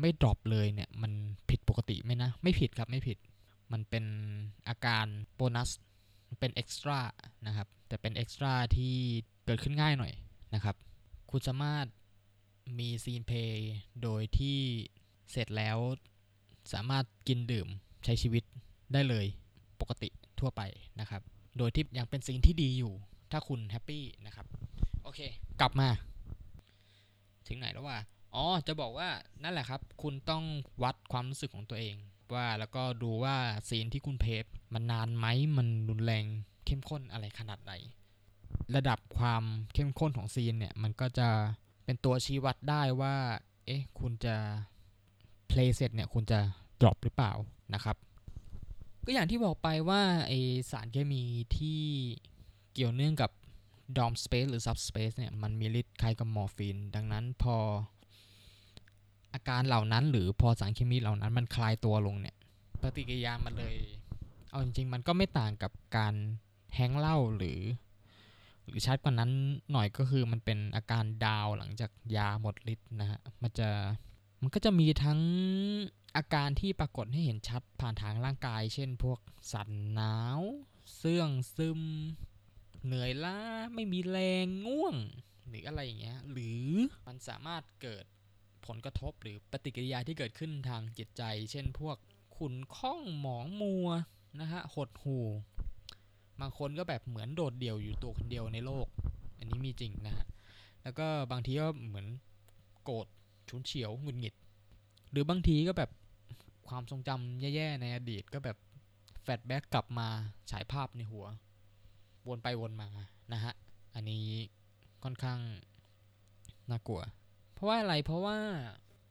[0.00, 1.12] ไม่ drop เลยเนี่ย มัน
[1.50, 3.18] ผิดปกติไหมนะ ไม่ผิดครับไม่ผิด
[3.72, 4.04] มันเป็น
[4.68, 5.70] อาการโบนัส
[6.40, 6.98] เป็น extra
[7.46, 8.94] นะครับ แต่เป็น extra ที่
[9.46, 10.12] เกิดขึ้นง่ายหน่อย
[10.54, 10.76] นะครับ
[11.30, 11.86] คุณสามารถ
[12.78, 14.58] มี scene playโดยที่
[15.30, 15.78] เสร็จแล้ว
[16.72, 17.68] สามารถกินดื่ม
[18.04, 18.44] ใช้ชีวิต
[18.92, 19.26] ได้เลย
[19.80, 20.08] ปกติ
[20.40, 20.62] ทั่วไป
[21.00, 21.22] นะครับ
[21.58, 22.94] โดยที่ยังเป็นซีนที่ดีอยู่
[23.32, 24.46] ถ้าคุณแฮปปี้นะครับ
[25.02, 25.20] โอเค
[25.60, 25.88] กลับมา
[27.48, 27.98] ถึงไหนแล้วว่า
[28.34, 29.08] อ๋อ จะบอกว่า
[29.42, 30.44] นั่นแหละครับ คุณต้อง
[30.82, 31.94] วัดความรู้สึกของตัวเอง
[32.34, 33.36] ว่าแล้วก็ดูว่า
[33.68, 35.26] ซีนที่คุณเพจมันนานไหม
[35.56, 36.24] มันรุนแรง
[36.66, 37.72] เข้มข้นอะไรขนาดไหน
[38.76, 39.42] ระดับความ
[39.74, 41.28] เข้มข้นของ scene เนี่ย มันก็จะ
[41.84, 43.16] เป็นตัวชี้วัดได้ว่า
[43.66, 44.36] เอ๊ะ คุณจะ
[45.48, 46.38] play เสร็จเนี่ย คุณจะ
[46.80, 47.32] drop หรือเปล่า
[47.74, 47.96] นะครับ
[49.04, 50.32] ก็อย่างที่บอกไปว่าไอ้
[50.70, 51.22] สารเคมี
[51.56, 53.30] ที่ เกี่ยวเนื่องกับ
[53.96, 57.56] domspace หรือ subspace เนี่ยมันมีฤทธิ์คล้ายกับมอร์ฟีน ดังนั้นพอ
[59.34, 62.36] อาการเหล่านั้นหรือพอสารเคมีเหล่านั้นมันคลายตัวลงเนี่ย
[62.82, 63.76] ปฏิกิริยามันเลย
[64.50, 66.14] เอาจริงๆ มันก็ไม่ต่างกับการ
[66.74, 67.60] แฮงเล่าหรือ
[68.64, 69.30] หรือชัดกว่านั้น
[69.72, 73.68] หน่อยก็คือมันเป็นอาการดาวหลังจากยาหมดฤทธิ์นะฮะมันจะ
[74.42, 75.20] มันก็จะมีทั้ง
[76.16, 79.18] อาการที่ปรากฏให้เห็นชัดผ่านทางร่างกาย เช่นพวก
[79.52, 80.40] สั่นหนาว
[80.96, 81.80] เสื่องซึม
[82.88, 83.38] เหนื่อยล้า
[83.74, 84.96] ไม่มีแรงง่วง
[85.48, 86.68] หรืออะไรอย่างเงี้ยหรือ
[87.06, 88.04] มันสามารถเกิด
[88.66, 91.96] ผลกระทบหรือปฏิกิริยาที่เกิดขึ้นทางจิตใจ เช่นพวก
[92.36, 93.88] ขุ่นข้องหมองมัว
[94.40, 95.18] นะฮะหดหู่
[96.40, 98.86] บางคนก็แบบเหมือนโดดเดี่ยวอยู่ตัวคนเดียวในโลก
[99.38, 100.26] อันนี้มีจริงนะฮะ
[100.82, 102.06] แล้วก็บางทีก็เหมือน
[102.84, 103.06] โกรธ
[103.48, 104.34] ฉุนเฉียวหงุดหงิด
[105.10, 105.90] หรือบางทีก็แบบ
[106.68, 108.56] ความทรงจำแย่ๆในอดีตก็แบบ
[109.22, 110.08] flashback กลับมา
[110.50, 111.26] ฉายภาพในหัว
[112.28, 112.88] วนไปวนมา
[113.32, 113.54] นะฮะ
[113.94, 114.26] อันนี้
[115.04, 115.38] ค่อนข้าง
[116.70, 117.00] น่ากลัว
[117.54, 118.36] เพราะว่าอะไร เพราะว่า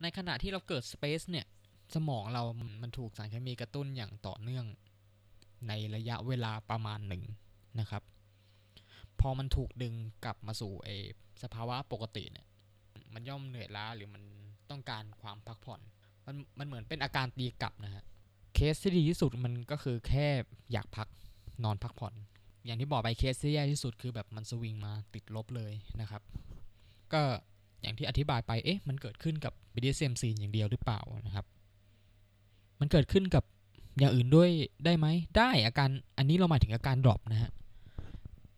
[0.01, 1.47] ในขณะที่เราเกิดสเปซเนี่ย
[1.95, 2.43] สมองเรา
[2.81, 4.65] มันถูกสารเคมีกระตุ้นอย่างต่อเนื่อง
[5.67, 7.23] ในระยะเวลาประมาณหนึ่ง
[7.79, 8.03] นะครับ
[9.19, 9.93] พอมันถูกดึง
[10.25, 10.89] กลับมาสู่เอ
[11.43, 12.45] สภาวะปกติเนี่ย
[13.13, 14.23] มันย่อมเหนื่อยล้าหรือมัน
[14.69, 15.81] ต้องการความพักผ่อน
[16.25, 18.03] มันมันเหมือนเป็นอาการตีกลับนะฮะ
[18.53, 20.27] เคสที่ดีที่สุดมันก็คือแค่
[20.71, 21.07] อยากพัก
[21.63, 22.13] นอนพักผ่อน
[22.67, 26.21] อย่างที่บอกไปเคสที่แย่ที่สุดคือแบบมันสวิงมาติดลบเลยนะครับ
[27.13, 27.21] ก็
[27.81, 31.45] อย่างที่อธิบายไปเอ๊ะมันเกิดขึ้นกับ BDSM ซีนอย่างเดียวหรือเปล่านะครับ
[32.79, 33.43] มันเกิดขึ้นกับ
[33.99, 34.49] อย่างอื่นด้วย
[34.85, 35.07] ได้ไหม
[35.37, 37.51] ได้อาการอันนี้เราหมายถึงอาการดรอปนะฮะ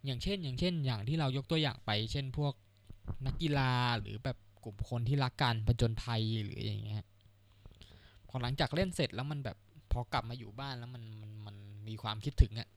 [0.05, 2.53] อย่างเช่น อย่างเช่น อย่างที่เรายกตัวอย่างไป เช่นพวก
[3.26, 7.03] นักกีฬาหรือแบบกลุ่มคนที่รักการผจญภัยหรืออย่างเงี้ย
[8.30, 9.57] พอหลังจากเล่นเสร็จแล้วมันแบบ
[9.91, 11.55] พอกลับมาอยู่บ้านแล้วมันมันมัน
[11.88, 12.70] มีความคิดถึงอะ่ะ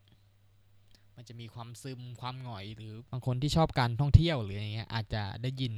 [1.16, 5.74] มันจะมีความซึมความหงอยหรือบางคนที่ชอบการท่องเที่ยวหรืออย่างเงี้ยอาจจะได้ยิน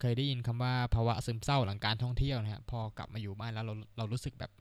[0.00, 4.52] เคยได้ยินคำว่าภาวะซึมเศร้าหลังการท่องเที่ยวนะฮะพอกลับมาอยู่บ้านแล้วเราเรารู้สึกแบบ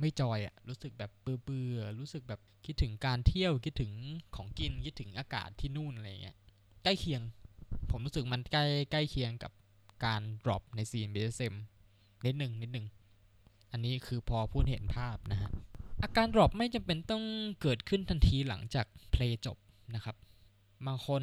[0.00, 1.10] ไม่จอยอะรู้สึกแบบ
[1.44, 3.92] เบื่อๆรู้สึกแบบคิดถึงการเที่ยวคิดถึง
[4.36, 6.36] ของกินคิดถึงอากาศที่นู่นอะไรเงี้ย
[6.84, 7.22] ใกล้เคียง
[7.90, 9.52] ผมรู้สึกมันใกล้ใกล้เคียงกับ
[10.04, 11.54] การ drop ในซีน BDSM
[12.26, 12.86] นิดหนึ่งนิดหนึ่ง
[13.72, 15.50] อันนี้คือพอพูดเห็นภาพนะฮะ
[16.02, 17.24] อาการ drop ไม่จำเป็นต้อง
[17.62, 19.56] เกิดขึ้นทันทีหลังจากเพลงจบ
[19.94, 20.16] นะครับ
[20.86, 21.22] บางคน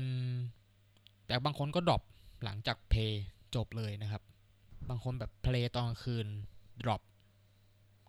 [1.26, 2.02] แต่บางคนก็ drop
[2.44, 3.14] หลังจากเพลง
[3.56, 4.24] จบเลยนะครับ
[4.90, 6.28] บางคนแบบเพลงตอนคืน
[6.84, 7.02] drop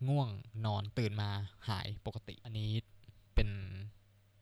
[0.08, 0.28] ง่วง
[0.66, 1.28] นอนตื่นมา
[1.68, 2.70] หายปกติ อันนี้
[3.34, 3.48] เป็น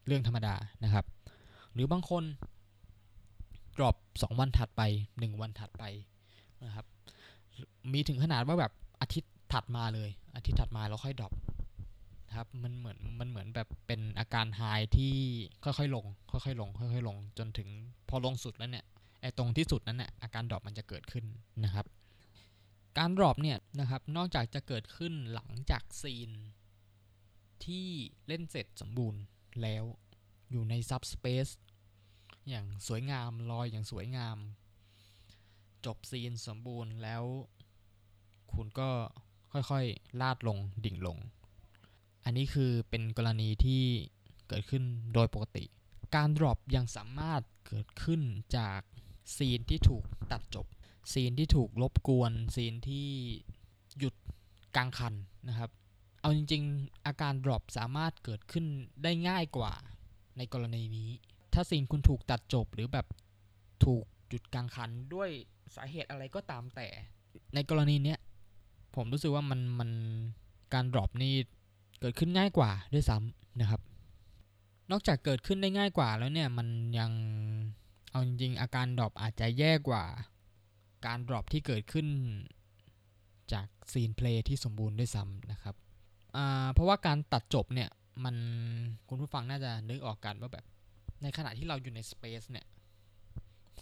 [0.06, 0.54] เรื่องธรรมดา
[0.84, 1.04] นะครับ
[1.72, 2.24] หรือบางคน
[3.76, 5.84] drop 2วันถัดไป 1 วันถัดไป
[6.64, 6.86] นะครับ
[7.92, 11.57] มีถึงขนาดว่าแบบอาทิตย์ถัดมาเลย อาทิตย์ถัดมาแล้วค่อย drop นะ
[12.34, 14.62] ครับ มันเหมือนมันเหมือนแบบเป็นอาการ high
[14.96, 15.14] ที่
[15.64, 17.68] ค่อยๆลง ค่อยๆลง ค่อยๆลง จนถึง
[18.08, 18.84] พอลงสุดแล้วเนี่ย
[19.20, 21.24] ไอ้ตรงที่สุดนั้นเนี่ยอาการ drop มันจะเกิดขึ้น
[21.64, 21.86] นะครับ
[22.98, 26.30] การ drop เนี่ยนะครับนอกจากจะเกิดขึ้นหลังจาก scene
[27.64, 27.86] ที่
[28.26, 29.20] เล่นเสร็จสมบูรณ์
[29.62, 29.84] แล้ว
[30.50, 31.48] อยู่ใน subspace
[32.48, 34.38] อย่างสวยงามลอยอย่างสวยงาม
[35.86, 37.22] จบซีนสมบูรณ์แล้ว
[38.52, 38.90] คุณก็
[39.52, 41.18] ค่อยๆ ลาดลงดิ่งลง
[42.28, 43.82] อันนี้คือเป็นกรณีที่
[44.48, 44.82] เกิดขึ้น
[45.14, 45.64] โดยปกติ
[46.16, 48.20] การดรอปยังสามารถเกิดขึ้น
[48.56, 48.80] จาก
[49.36, 50.66] ซีนที่ถูกตัดจบ
[51.12, 53.08] ซีนที่ถูกลบกวน ซีนที่
[53.98, 54.14] หยุด
[54.76, 55.14] กลางคัน
[55.48, 55.70] นะครับ
[56.20, 58.66] เอาจริงๆ อาการ drop สามารถเกิดขึ้น
[59.02, 59.72] ได้ง่ายกว่า
[60.36, 61.10] ในกรณีนี้
[61.52, 63.06] ถ้า scene คุณถูกตัดจบหรือแบบ
[63.84, 65.30] ถูกหยุดกลางคันด้วย
[65.76, 66.88] สาเหตุอะไรก็ตามแต่
[67.54, 68.18] ในกรณีเนี้ย
[68.94, 69.90] ผมรู้สึกว่ามันมัน
[70.74, 71.34] การ drop นี่
[72.00, 73.80] เกิดขึ้นง่ายกว่าด้วยซ้ำนะครับ
[74.90, 76.68] นอกจากเกิดขึ้นได้ง่ายกว่าแล้วเนี่ยมัน
[76.98, 77.10] ยัง
[78.10, 80.04] เอาจริงๆอาการ drop อาจจะแย่กว่า
[81.06, 82.06] การ drop ที่เกิดขึ้น
[83.52, 85.74] จาก scene play ที่สมบูรณ์ด้วยซ้ำนะครับ
[86.72, 87.90] เพราะว่าการตัดจบเนี่ย
[88.24, 88.36] มัน
[89.08, 90.64] คุณผู้ฟังน่าจะนึกออกกันว่าแบบ
[91.22, 92.66] ในขณะที่เราอยู่ในสเปซเนี่ย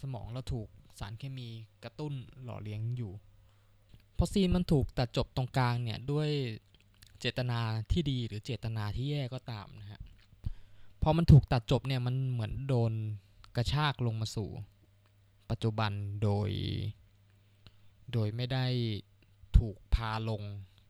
[0.02, 1.48] สมองเราถูกสารเคมี
[1.84, 2.12] กระตุ้น
[2.42, 3.12] หล่อเลี้ยงอยู่
[4.16, 6.30] พอซีนมันถูกตัดจบตรงกลางเนี่ยด้วย
[7.20, 7.60] เจตนา
[7.92, 10.00] ที่ดีหรือเจตนาที่แย่ก็ตามนะฮะ
[11.02, 12.92] พอมันถูกตัดจบเนี่ยมันเหมือนโดน
[13.56, 14.50] กระชากลงมาสู่
[15.50, 15.92] ปัจจุบัน
[16.22, 16.50] โดย
[18.12, 18.66] โดยไม่ได้
[19.58, 20.42] ถูกพาลง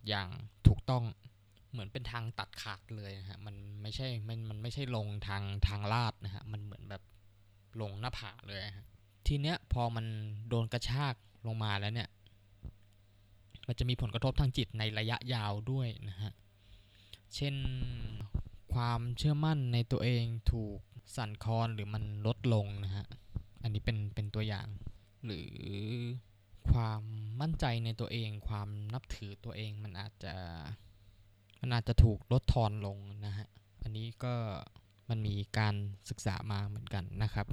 [0.08, 0.28] อย่าง
[0.66, 1.04] ถูกต้อง
[1.70, 7.02] เหมือนเป็นทางตัดขาดเลยนะฮะมันไม่ใช่มันมันไม่ใช่ลงทางทางลาดนะฮะมันเหมือนแบบ
[7.80, 8.86] ลงหน้าผาเลยฮะ
[9.26, 10.06] ทีเนี้ยพอมัน
[10.48, 11.14] โดนกระชาก
[11.46, 12.08] ลงมาแล้วเนี่ย
[13.66, 16.32] มันจะมีผลกระทบทางจิตในระยะยาวด้วยนะฮะ
[17.34, 17.54] เช่น
[18.74, 20.78] ความเชื่อมั่นในตัวเองถูก
[21.16, 23.06] สั่นคลอนหรือมันลดลงนะฮะ
[23.62, 24.68] อันนี้เป็นเป็นตัวอย่าง
[25.24, 25.50] หรือ
[26.70, 27.02] ความ
[27.40, 30.34] มั่นใจในตัวเอง ความนับถือตัวเองมันอาจจะ
[31.60, 33.46] มันอาจจะถูกลดทอนลงนะฮะ
[33.82, 34.34] อันนี้ก็
[35.08, 35.74] มันมีการ
[36.10, 37.46] ศึกษามาเหมือนกันนะครับ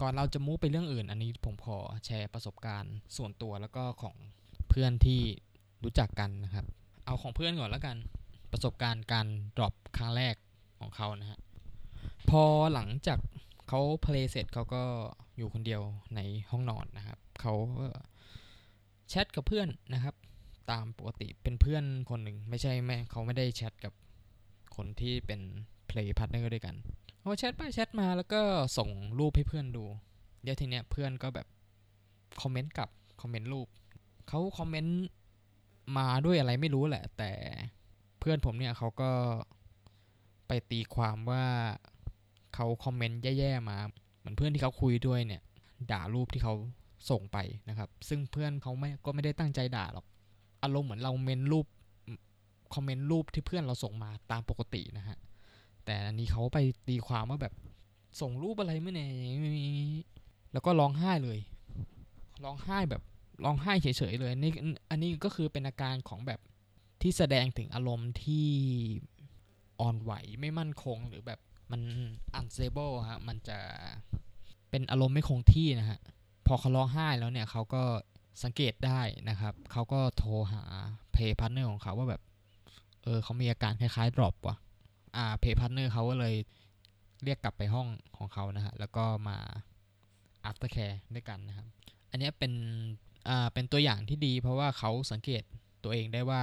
[0.00, 4.16] ก่อนเราจะมูไปเรื่องอื่น อันนี้ผมขอแชร์ประสบการณ์ส่วนตัวแล้วก็ของ
[4.68, 5.20] เพื่อนที่
[5.84, 6.66] รู้จักกันนะครับ
[7.06, 7.96] เอาของเพื่อนก่อนแล้วกัน
[8.52, 10.34] ประสบการณ์การดรอปครั้งแรก
[10.80, 11.38] ของเขานะฮะ
[12.30, 12.42] พอ
[12.74, 13.18] หลังจาก
[13.68, 14.82] เขา play เสร็จเขาก็
[15.36, 15.82] อยู่คนเดียว
[16.16, 17.54] ในห้องนอนนะครับ เขา
[19.08, 20.14] แชทกับเพื่อนนะครับ
[20.70, 23.92] ตามปกติเป็นเพื่อนคนหนึ่งไม่ใช่แม่เขาไม่ได้แชทกับ
[24.76, 25.40] คนที่เป็น
[25.86, 26.74] play partner ด้วยกัน
[27.20, 28.40] เขาแชทไปแชทมาแล้วก็
[28.78, 29.84] ส่งรูปให้เพื่อนดู
[30.42, 31.46] เดี๋ยวทีเนี้ยเพื่อนก็แบบ
[32.40, 32.88] คอมเมนต์กับ
[33.20, 33.68] คอมเมนต์รูป
[34.28, 34.98] เขาคอมเมนต์
[35.98, 37.32] มาด้วยอะไรไม่รู้แหละ แต่
[38.18, 39.10] เพื่อนผมเนี่ยเขาก็
[40.48, 41.44] ไปตีความว่า
[42.54, 43.78] เขาคอมเมนต์แย่ๆมา
[44.18, 45.42] เหมือนเพื่อนที่เขาคุยด้วยเนี่ย
[45.90, 46.54] ด่ารูปที่เขา
[47.10, 50.06] ส่งไปนะครับ ซึ่งเพื่อนเขาไม่ก็ไม่ได้ตั้งใจด่าหรอก
[50.62, 51.66] อารมณ์เหมือนเราเมนรูป
[52.74, 55.18] คอมเมนต์รูปที่เพื่อนเราส่งมาตามปกตินะฮะ
[55.84, 56.58] แต่อันนี้เขาไป
[56.88, 57.54] ตีความว่าแบบ
[58.20, 59.10] ส่งรูปอะไรไม่เนี่ย
[60.52, 61.38] แล้วก็ร้องไห้เลย
[62.44, 63.02] ร้องไห้แบบ
[63.44, 64.52] ร้องไห้เฉยๆเลยนี่
[64.90, 66.40] อันนี้ก็คือเป็นอาการของแบบ
[67.02, 68.48] ที่แสดงถึงอารมณ์ที่
[69.80, 71.82] อ่อนไหวไม่มั่นคงหรือแบบมัน
[72.38, 73.58] unstable ฮะ มันจะ
[74.70, 76.00] เป็นอารมณ์ไม่คงที่นะฮะ
[76.46, 77.82] พอเขาร้องไห้แล้วเนี่ยเขาก็
[78.42, 80.62] สังเกตได้นะครับ เขาก็โทรหา
[81.12, 82.22] play partner ของเขาว่าแบบ
[83.02, 84.56] เออเขามีอาการคล้ายๆ drop ว่ะ
[85.16, 86.34] อ่า play partner เขาก็เลย
[87.24, 89.36] เรียกกลับไปห้องของเขานะฮะ แล้วก็มา
[90.48, 91.66] after care ด้วยกันนะครับ
[92.10, 92.52] อันนี้เป็น
[93.52, 95.42] เป็นตัวอย่างที่ดี เพราะว่าเขาสังเกต
[95.84, 96.42] ตัวเองได้ว่า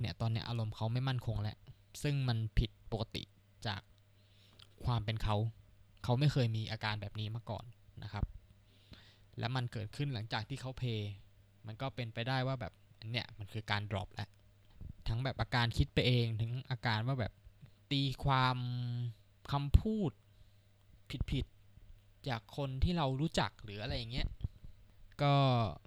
[0.00, 1.56] เนี่ยตอนนี้อารมณ์เขาไม่มั่นคงแล้ว
[2.02, 3.22] ซึ่งมันผิดปกติ
[3.66, 3.80] จาก
[4.84, 5.36] ความเป็นเขา
[6.04, 7.64] เขาไม่เคยมีอาการแบบนี้มาก่อน
[8.02, 8.24] นะครับ
[9.38, 11.12] และมันเกิดขึ้นหลังจากที่เขาเพย์
[11.66, 12.72] มันก็เป็นไปได้ว่าแบบ
[13.10, 14.28] เนี่ยมันคือการดรอปแล้ว
[15.08, 17.32] ทั้งแบบอาการคิดไปเองถึงอาการว่าแบบ
[17.92, 18.58] ตีความ
[19.52, 20.10] คำพูด
[21.30, 24.28] ผิดๆจากคนที่เรารู้จักหรืออะไรอย่างเงี้ย
[25.22, 25.34] ก็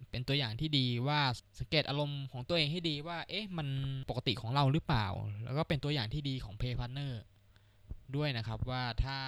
[0.10, 1.20] เป็นตัวอย่างที่ดีว่า
[1.60, 3.68] สังเกตอารมณ์ของตัวเองให้ดีว่า เอ๊ะมัน
[4.10, 5.08] ปกติของเราหรือเปล่า
[5.44, 7.22] แล้วก็เป็นตัวอย่างที่ดีของ play partner
[8.16, 9.20] ด้วยนะครับว่าถ้า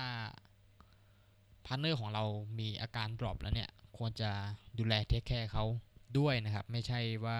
[1.65, 2.23] partner ของเรา
[2.59, 4.29] มีอาการ drop แล้วเนี่ย ควรจะ
[4.79, 5.65] ดูแล take care เขา
[6.17, 7.39] ด้วยนะครับ ไม่ใช่ว่า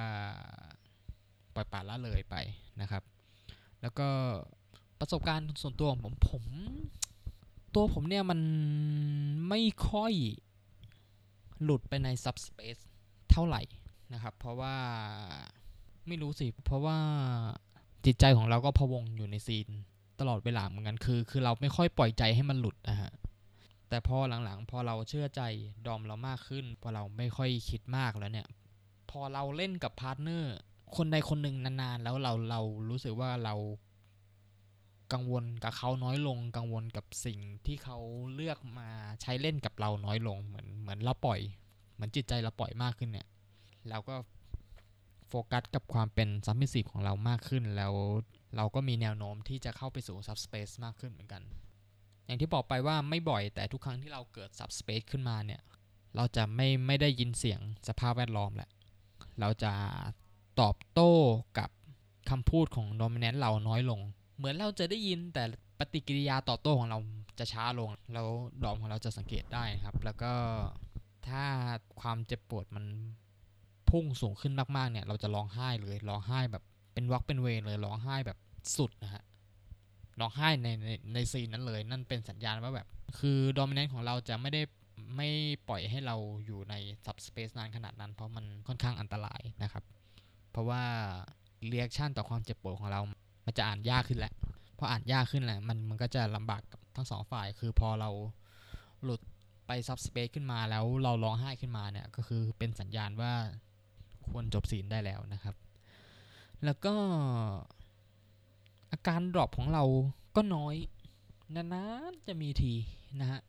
[1.53, 2.35] ปล่อยปละละเลยไป
[2.81, 3.03] นะครับ
[3.81, 4.09] แล้วก็
[4.99, 6.43] ประสบการณ์ส่วนตัวของผมผม
[7.75, 8.39] ตัวผมเนี่ยมัน
[9.49, 10.13] ไม่ค่อย
[11.63, 12.81] หลุดไปใน subspace
[13.31, 13.61] เท่าไหร่
[14.13, 14.75] นะครับ เพราะว่า
[16.07, 16.97] ไม่รู้สิ เพราะว่า
[18.05, 19.67] จิตใจของเราก็พะวงอยู่ในซีน
[20.19, 23.11] ตลอดเวลาเหมือนกันคือ คือเราไม่ค่อยปล่อยใจให้มันหลุดนะฮะ
[23.89, 25.41] แต่พอหลังๆ พอเราเชื่อใจ
[25.85, 28.47] ดอมเรามากขึ้น พอเราไม่ค่อยคิดมากแล้วเนี่ย
[29.09, 30.55] พอเราเล่นกับ partner
[30.95, 33.55] คนใดคนหนึ่งนานๆ แล้วเราเรารู้สึกว่าเรา
[35.13, 37.97] กังวลกับเขาน้อยลง กังวลกับสิ่งที่เขา
[38.33, 38.89] เลือกมา
[39.21, 41.39] ใช้เล่นกับเราน้อยลงเหมือน เหมือนเราปล่อย
[41.93, 43.27] เหมือนจิตใจเราปล่อยมากขึ้นเนี่ย
[43.89, 44.15] เราก็
[45.27, 47.93] โฟกัสกับความเป็น submissive ของเรามากขึ้น แล้ว
[48.55, 51.41] เราก็มีแนวโน้มที่จะเข้าไปสู่ subspace มากขึ้นเหมือนกัน
[52.25, 55.61] อย่างที่บอกไปว่าไม่บ่อยแต่ทุกครั้งที่เราเกิด subspace ขึ้นมาเนี่ย
[56.15, 58.69] เราจะไม่ไม่ได้ยินเสียงสภาพแวดล้อมแหละ
[59.39, 59.73] เราจะ
[60.61, 61.13] ตอบโต้
[61.59, 61.69] กับ
[62.29, 63.99] คำพูดของโดมิเนนต์เราน้อยลง
[64.37, 65.43] เหมือนเราจะได้ยินแต่
[65.81, 66.99] ปฏิกิริยาตอบโต้ของเรา
[67.39, 68.27] จะช้าลง แล้ว
[68.63, 70.33] ดอมของเราจะสังเกตได้ครับ แล้วก็
[71.27, 71.43] ถ้า
[72.01, 72.85] ความเจ็บปวดมัน
[73.89, 76.63] พุ่งสูงขึ้นมากๆเนี่ย เราจะร้องไห้เลยร้องไห้แบบ
[76.93, 78.37] เป็นวักเป็นเวรเลยร้องไห้แบบ
[78.77, 79.23] สุดนะฮะ
[80.19, 82.87] ร้องไห้ในในในซีนนั้นเลย นั่นเป็นสัญญาณว่าแบบ
[83.19, 84.61] คือ dominant ของเราจะไม่ได้
[85.15, 85.29] ไม่
[85.67, 86.15] ปล่อยให้เรา
[86.45, 86.75] อยู่ใน
[87.05, 89.83] subspace นานขนาดนั้น เพราะมันค่อนข้างอันตรายนะครับ
[90.51, 90.83] เพราะว่า
[91.67, 93.01] reaction ต่อความเจ็บปวดของเรา
[93.45, 94.33] มันจะอ่านยากขึ้นแหละ
[94.81, 98.09] พออ่านยากขึ้นแหละมันมันก็จะลำบากกับทั้งสองฝ่าย คือพอเรา
[99.03, 99.21] หลุด
[99.67, 103.33] ไป subspace ขึ้นมาแล้วเราร้องไห้ขึ้นมาเนี่ย ก็คือเป็นสัญญาณว่า
[104.29, 105.55] ควรจบ scene ได้แล้วนะครับ
[106.65, 106.93] แล้วก็
[108.91, 109.83] อาการ drop ของเรา
[110.35, 110.75] ก็น้อย
[111.55, 112.73] นานๆจะมีที
[113.19, 113.41] นะฮะ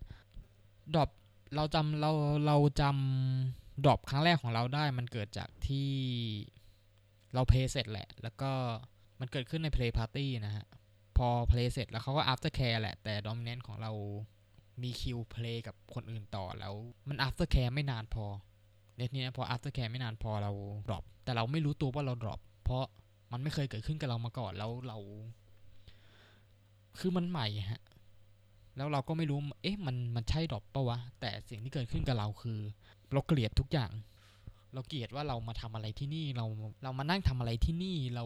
[0.95, 1.11] drop
[1.55, 2.11] เราจำเรา
[2.47, 5.91] เราจำ drop ครั้งแรกของเราได้ มันเกิดจากที่
[7.35, 8.53] เรา play เสร็จแหละ แล้วก็
[9.21, 10.65] มันเกิดขึ้นใน play party นะฮะ
[11.27, 13.93] อ่า play เสร็จแล้วเขาก็ after care แหละ แต่ dominant ของเรา
[14.83, 16.75] มีคิว play กับคนอื่นต่อแล้ว
[17.09, 18.25] มัน after care ไม่นานพอ
[18.97, 20.53] เน็ตนี้พอ after care ไม่นานพอเรา
[20.89, 22.85] drop แต่เราไม่รู้ตัวว่าเรา drop เพราะ
[23.33, 24.99] มันไม่เคยเกิดขึ้นกับเรามาก่อนแล้วเรา
[26.99, 27.83] คือมันใหม่ฮะ
[28.77, 32.59] แล้วเราก็ไม่รู้ เอ๊ะ มัน มันใช่ drop ปะวะ แต่สิ่งที่เกิดขึ้นกับเราคือ
[33.13, 33.91] เราเกลียดทุกอย่าง
[34.75, 36.47] เราเกลียดว่าเรามาทำอะไรที่นี่ เรา
[36.83, 38.25] เรามานั่งทำอะไรที่นี่ เรา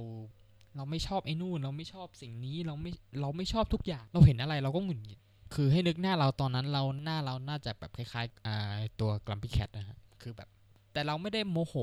[0.77, 5.19] เราไม่ชอบไอ้นู่น เราไม่ชอบสิ่งนี้เราไม่เราไม่ชอบทุกอย่าง เราเห็นอะไรเราก็หงุดหงิด
[5.55, 10.49] คือให้นึกหน้าเราตอนนั้นเราหน้าเราน่าจะแบบคล้ายๆตัว Grumpy Cat นะฮะคือแบบ
[10.93, 11.75] แต่เราไม่ได้โมโห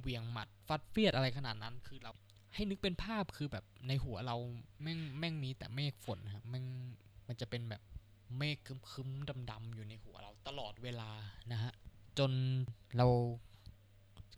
[0.00, 2.12] เวียงหมัดฟัดเหวี่ยงอะไรขนาดนั้น คือเรา
[2.54, 4.36] ให้นึกเป็นภาพคือแบบในหัวเรา
[4.82, 6.64] แม่งแม่งมีแต่เมฆฝนครับแม่ง
[7.28, 7.82] มันจะเป็นแบบ
[8.38, 8.56] เมฆ
[8.90, 11.10] คึมๆดำๆอยู่ในหัวเราตลอดเวลา
[11.52, 11.72] นะฮะ
[12.18, 12.32] จน
[12.96, 13.06] เรา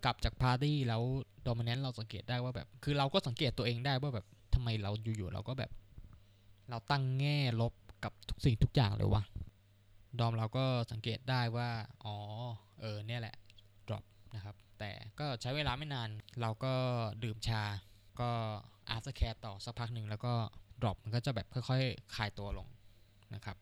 [0.05, 1.03] กลับจากปาร์ตี้แล้ว
[1.45, 5.71] dominant เราสังเกตได้ว่าแบบ คือเราก็สังเกตตัวเองได้ว่าแบบทำไมเราอยู่ๆเราก็แบบ
[6.71, 7.73] เราตั้งแง่ลบ
[8.05, 9.23] กับทุกสิ่งทุกอย่างเลยวะ
[10.19, 11.69] ดอมเราก็สังเกตได้ว่า
[12.05, 12.17] อ๋อ
[12.81, 13.35] เออ เนี่ยแหละ
[13.87, 16.73] drop นะครับ แต่ก็ใช้เวลาไม่นาน เราก็
[17.25, 17.63] ดื่มชา
[18.21, 18.31] ก็
[18.95, 20.33] after care ต่อสักพักหนึ่งแล้วก็
[20.81, 22.69] drop มันก็จะแบบค่อยๆ คลายตัวลง
[23.35, 23.57] นะครับ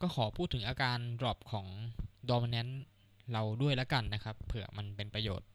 [0.00, 1.66] ก็ขอพูดถึงอาการ drop ของ
[2.30, 2.72] dominant
[3.32, 5.48] เราด้วยแล้วกันนะครับ เผื่อมันเป็นประโยชน์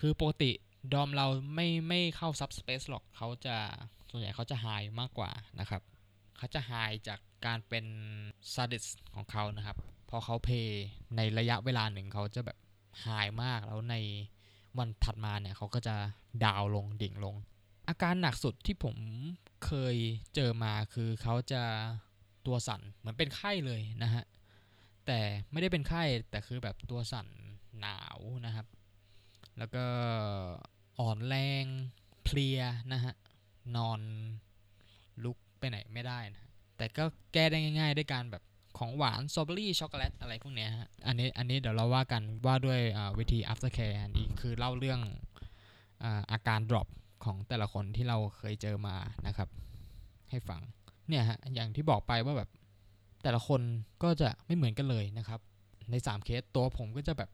[0.00, 0.50] คือปกติ
[0.92, 3.56] ดอมเราไม่ไม่เข้า subspace หรอกเขาจะ
[4.10, 5.30] ส่วนใหญ่เขาจะ high มากกว่า
[5.60, 5.82] นะครับ
[6.36, 7.84] เขาจะ high จากการเป็น
[8.54, 9.76] sadist ของเขานะครับ
[10.08, 10.84] พอเขาเพย์
[11.16, 12.58] ในระยะเวลาหนึ่งเขาจะแบบ
[13.04, 13.96] high มากแล้วใน
[14.78, 15.96] วันถัดมาเนี่ยเขาก็จะ
[16.44, 17.36] ดาวลงดิ่งลง
[17.88, 18.96] อาการหนักสุดที่ผม
[19.66, 19.96] เคย
[20.34, 21.62] เจอมาคือเขาจะ
[22.46, 24.24] ตัวสั่นเหมือนเป็นไข้เลยนะฮะ
[25.06, 25.20] แต่
[25.52, 27.26] ไม่ได้เป็นไข้แต่คือแบบตัวสั่น
[27.80, 28.66] หนาวนะครับ
[29.58, 29.84] แล้วก็
[31.00, 31.64] อ่อนแรง
[32.24, 32.60] เพลีย
[32.92, 33.14] นะฮะ
[33.76, 34.00] นอน
[35.24, 36.42] ลุกไปไหนไม่ได้นะ
[36.76, 38.42] แต่ก็แก้ได้ง่าย ๆ ด้วยการแบบ
[38.78, 42.80] ของหวานสตรอเบอรี่ช็อกโกแลตอะไรพวกเนี้ยฮะอันนี้อันนี้เดี๋ยวเราว่ากันว่าด้วย
[43.18, 45.00] วิธี after care อันนี้คือเล่าเรื่อง
[46.32, 46.88] อาการ drop
[47.24, 48.96] ของแต่ละคนที่เราเคยเจอมา
[49.26, 49.48] นะครับ
[50.30, 50.60] ให้ฟัง
[51.08, 52.50] เนี่ยฮะอย่างที่บอกไปว่าแบบ
[53.24, 53.60] แต่ละคน
[54.02, 55.40] ก็จะไม่เหมือนกันเลยนะครับ
[55.90, 57.30] ใน3เคสตัวผมก็จะแบบ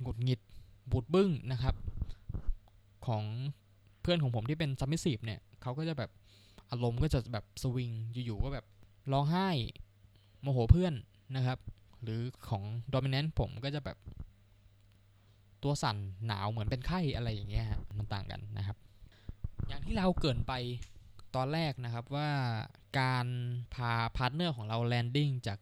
[0.00, 0.40] หงุดหงิด
[0.90, 1.74] บูดบึ้งนะครับ
[3.06, 3.22] ของ
[4.00, 6.10] เพื่อนของผมที่เป็น submissive เนี่ยเขาก็จะแบบ
[6.70, 8.66] อารมณ์ก็จะแบบสวิงอยู่ๆก็แบบ
[9.12, 9.48] ร้องไห้
[10.40, 10.94] โมโหเพื่อน
[11.36, 11.58] นะครับ
[12.02, 12.62] หรือของ
[12.92, 13.98] dominant ผมก็จะแบบ
[15.62, 18.76] ตัวสั่นหนาวเหมือนเป็นไข้อะไรอย่างเงี้ยฮะมันต่างกันนะครับ
[19.68, 20.52] อย่างที่เราเกริ่นไป
[21.36, 22.30] ตอนแรกนะครับว่า
[23.00, 23.26] การ
[23.74, 25.58] พา partner ของเรา landing จาก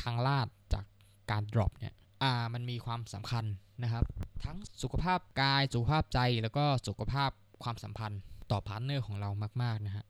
[0.00, 0.84] ทางลาดจาก
[1.30, 3.44] การ drop เนี่ยอ่ามันมีความสำคัญ
[3.82, 4.04] นะครับ
[4.44, 7.30] ทั้งสุขภาพกายสุขภาพใจแล้วก็สุขภาพ
[7.62, 9.30] ความสัมพันธ์ต่อ partner ของเรา
[9.62, 10.06] มากๆนะฮะ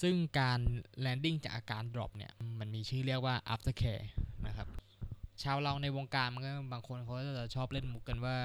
[0.00, 0.60] ซึ่งการ
[1.00, 4.04] landing จากอาการ drop เนี่ยมันมีชื่อเรียกว่า aftercare
[4.46, 4.68] นะครับ
[5.42, 8.36] ชาวเราในวงการมันก็บางคนเขาจะชอบเล่นมุกกันว่า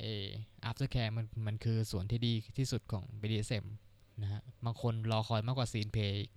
[0.00, 0.26] เออ
[0.68, 3.64] aftercare มันมันคือส่วนที่ดีที่สุดของ BDSM
[4.22, 6.28] นะฮะบางคนรอคอยมากกว่าซีนเพลย์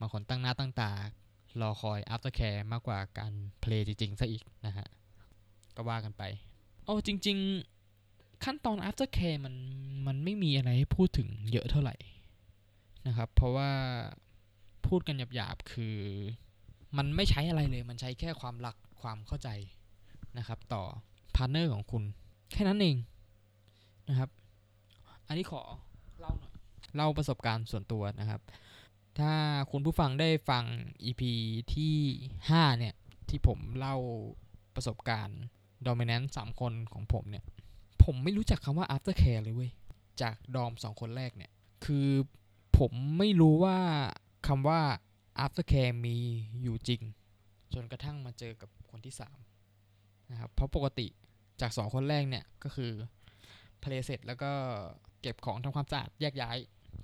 [0.00, 0.90] บางคนตั้งหน้าตั้งตา
[1.60, 4.86] รอคอย aftercare มากกว่าการเพลย์จริงๆซะอีกนะฮะ
[5.76, 6.22] ก็ว่ากันไป
[6.84, 7.38] โอ้จริง
[7.90, 9.54] ๆ ขั้นตอน aftercare มัน
[10.06, 11.96] มันไม่มีอะไรให้พูดถึงเยอะเท่าไหร่
[13.06, 13.70] นะครับ เพราะว่า
[14.86, 15.96] พูดกันหยาบๆ คือ
[16.96, 19.48] มันไม่ใช้อะไรเลย มันใช้แค่ความรักความเข้าใจ
[20.38, 20.82] นะครับ ต่อ
[21.36, 22.02] partner ของคุณ
[22.52, 22.96] แค่นั้นเอง
[24.08, 24.30] นะครับ
[25.26, 25.62] อันนี้ขอ
[26.94, 28.40] เล่าประสบการณ์ส่วนตัวนะครับ
[29.18, 29.32] ถ้า
[29.70, 30.64] คุณผู้ฟังได้ฟัง
[31.04, 31.22] EP
[31.74, 31.96] ที่
[32.40, 32.94] 5 เนี่ย
[33.28, 33.96] ที่ผมเล่า
[34.74, 35.40] ประสบการณ์
[35.86, 37.44] dominant 3 คนของผมเนี่ย
[38.04, 39.70] ผมไม่รู้จักคำว่า aftercare เลยเว้ย
[40.20, 41.50] จาก dom 2 คนแรกเนี่ย
[41.84, 42.08] คือ
[42.78, 43.78] ผมไม่รู้ว่า
[44.46, 44.80] คำว่า
[45.44, 46.16] aftercare มี
[46.62, 47.02] อยู่จริง
[47.74, 49.14] จนกระทั่งมาเจอกับคนที่
[49.72, 51.06] 3 นะครับ เพราะปกติ
[51.60, 52.92] จาก 2 คนแรกเนี่ย ก็คือ
[53.80, 54.52] เพลย์เสร็จแล้วก็
[55.20, 56.56] เก็บของทำความสะอาดแยกย้าย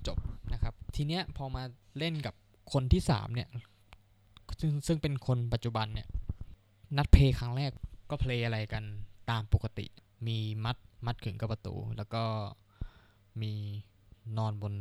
[0.07, 0.19] จบ
[0.53, 1.63] นะครับ ทีเนี้ยพอมา
[1.99, 2.35] เล่นกับ
[2.73, 3.49] คนที่3เนี่ย
[4.61, 6.09] ซึ่งซึ่งเป็นคนปัจจุบันเนี่ย
[6.97, 7.73] นัดเพลครั้งแรก
[8.11, 8.85] ก็เพลอะไรกัน
[9.31, 9.87] ตามปกติ
[10.27, 10.77] มีมัด
[11.07, 12.23] มัดขึงกับประตู แล้วก็
[13.43, 13.53] มี
[14.39, 14.75] นอนบน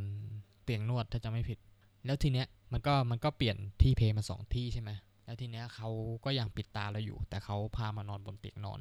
[0.62, 1.58] เตียงนวดถ้าจำไม่ผิด
[2.04, 4.90] แล้วทีเนี้ยมันก็มันก็เปลี่ยนที่ play มาสองที่ใช่ไหม
[5.24, 5.88] แล้วทีเนี้ยเขา
[6.24, 8.80] ก็ยังปิดตาเราอยู่ แต่เขาพามานอนบนเตียงนอน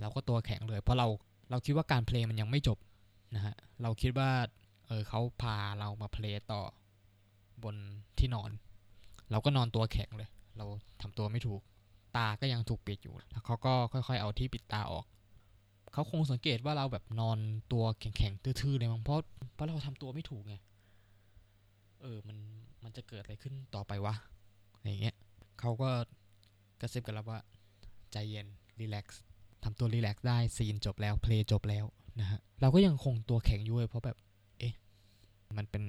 [0.00, 1.06] เราก็ตัวแข็งเลย เพราะเรา
[1.50, 2.78] เราคิดว่าการ play มันยังไม่จบ
[3.34, 4.30] นะฮะเราคิดว่า
[4.88, 6.62] เออเขาพาเรามา play ต่อ
[7.62, 7.76] บน
[8.18, 8.50] ที่นอน
[9.30, 10.66] เราก็นอนตัวแข็งเลย เรา
[11.00, 11.60] ทำตัวไม่ถูก
[12.16, 15.04] ตาก็ยังถูกปิดอยู่แล้วเขาก็ค่อย ๆ เอาที่ปิดตาออก
[15.92, 17.38] เขาคงสังเกตว่าเราแบบนอน
[17.72, 19.18] ตัวแข็งๆทื่อๆเลยมั้งเพราะ
[19.54, 20.54] เพราะเราทำตัวไม่ถูกไง
[22.02, 22.36] เออมัน
[22.84, 24.14] มันจะเกิดอะไรขึ้นต่อไปวะ
[24.84, 25.16] อย่างเงี้ย
[25.60, 25.90] เขาก็
[26.80, 27.40] กระซิบกับเราว่า
[28.12, 28.46] ใจเย็น
[28.80, 29.22] relax
[29.64, 31.84] ทำตัว relax ได้ scene จบแล้ว play จบแล้ว
[32.20, 34.16] นะฮะเราก็ยังคงตัวแข็งอยู่เลยเพราะแบบ
[35.56, 35.84] มันเป็น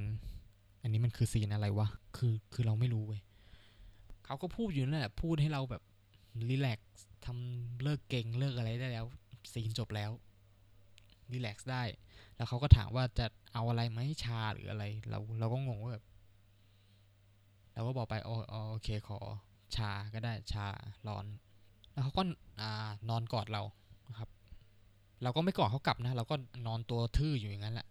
[0.82, 1.88] อันนี้มันคือ scene อะไรวะ
[2.18, 3.22] คือคือเราไม่รู้เว้ย
[4.26, 5.84] เขาก็พูดอยู่นั่นแหละ พูดให้เราแบบ
[6.50, 9.06] รีแลกซ์ทำเลิกเก่งเลิกอะไรได้แล้ว
[9.54, 10.12] ซีนจบแล้ว
[11.32, 11.84] รีแลกซ์ได้
[12.36, 16.06] แล้วเขาก็ถามว่าจะเอาอะไรไหมชาหรืออะไร เราเราก็งงว่าแบบ
[17.74, 18.38] เราก็บอกไปอ๋อ
[18.72, 19.20] โอเคขอ
[19.76, 20.66] ชาก็ได้ชา
[21.08, 21.26] ร้อน
[21.92, 22.24] แล้วเขาก็
[22.60, 22.72] อ่า
[23.10, 23.64] นอนกอดเรา
[24.10, 24.30] นะครับ
[25.24, 26.36] เราก็ไม่กอดเขากลับนะ เราก็
[26.68, 27.88] นอนตัวทื่ออยู่อย่างนั้นแหละ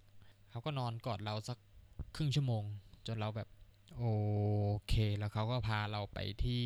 [0.58, 1.58] เขาก็นอนกอดเราสัก
[2.16, 2.64] ครึ่งชั่วโมง
[3.06, 3.48] จนเราแบบ
[3.96, 4.04] โอ
[4.88, 6.64] เค แล้วเขาก็พาเราไปที่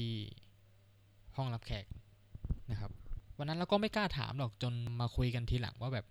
[1.36, 1.86] ห้องรับแขก
[2.70, 2.90] นะครับ
[3.38, 6.06] วันนั้นเราก็ไม่กล้าถามหรอกจนมาคุยกันทีหลังว่าแบบ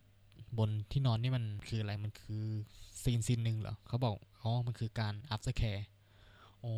[0.57, 2.43] บนที่นอนนี่มันคืออะไรมันคือ
[3.03, 5.83] ซีนซีนหนึ่งเหรอเขาบอกอ๋อมันคือการ after care
[6.61, 6.73] โอ้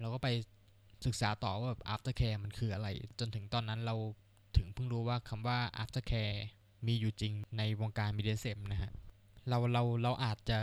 [0.00, 0.28] เราก็ไป
[1.06, 3.96] ศึกษาต่อว่าแบบ after care มันคืออะไร จนถึงตอนนั้นเรา
[4.56, 6.36] ถึงเพิ่งรู้ว่าคำว่า after care
[6.86, 8.92] มีอยู่จริงในวงการ BDSM นะฮะ
[9.48, 10.60] เราเราเราอาจจะ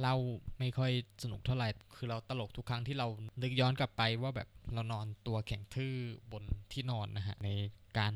[0.00, 0.16] เล่า
[0.58, 0.92] ไม่ค่อย
[1.22, 3.06] สนุกเท่าไหร่ คือเราตลกทุกครั้งที่เรา
[3.42, 5.94] นึกย้อนกลับไปว่าแบบเรานอนตัวแข็งทื่อ
[6.32, 6.42] บน
[6.72, 7.48] ที่นอนนะฮะ ใน
[7.98, 8.12] การ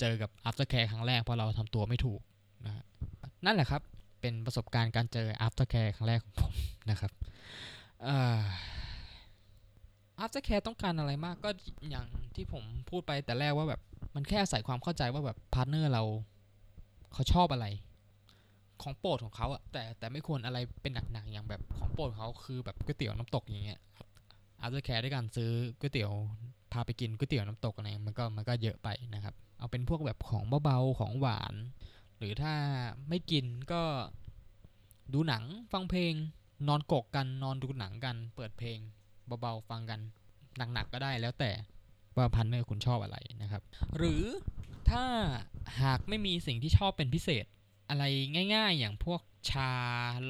[0.00, 2.20] เจอกับ aftercare ครั้งแรกเพราะเราทำตัวไม่ถูก
[2.66, 2.84] นะฮะ
[3.44, 3.82] นั่นแหละครับ
[4.20, 6.52] เป็นประสบการณ์การเจอ aftercare ครั้งแรกของผม
[6.90, 7.12] นะครับ
[10.22, 11.50] aftercare ต้องการอะไรมากก็
[11.90, 13.80] อย่างที่ผมพูดไปแต่แรกว่าแบบ
[14.14, 16.02] มันแค่อาศัยความเข้าใจว่าแบบ partner เรา
[17.12, 17.66] เขาชอบอะไร
[18.82, 23.80] ของโปรดของเขาอะแต่แต่ไม่ควรอะไรเป็นหนักๆอย่างแบบของโปรดเขาคือแบบก๋วยเตี๋ยวน้ำตกอย่างเงี้ย
[24.62, 25.50] aftercare ด้วยการซื้อ
[25.80, 26.12] ก๋วยเตี๋ยว
[26.72, 31.54] พาไปกินก๋วยเตี๋ยวน้ำตกอะไรมันก็มันก็เยอะไปนะครับ เอาเป็นพวกแบบของเบาๆของหวาน
[32.18, 32.54] หรือถ้า
[33.08, 33.82] ไม่กินก็
[35.12, 36.14] ดูหนังฟังเพลง
[36.68, 38.78] นอนกกกันนอนดูหนังกัน เปิดเพลง
[39.40, 40.00] เบาๆฟังกัน
[40.72, 41.52] หนักๆก็ได้แล้วแต่
[42.16, 43.62] ว่า partner คุณชอบอะไรนะครับ
[43.96, 44.24] หรือ
[44.90, 45.04] ถ้า
[45.82, 47.44] หากไม่มีสิ่งที่ชอบเป็นพิเศษ
[47.88, 48.04] อะไร
[48.54, 49.20] ง่าย ๆ อย่างพวก
[49.50, 49.72] ชา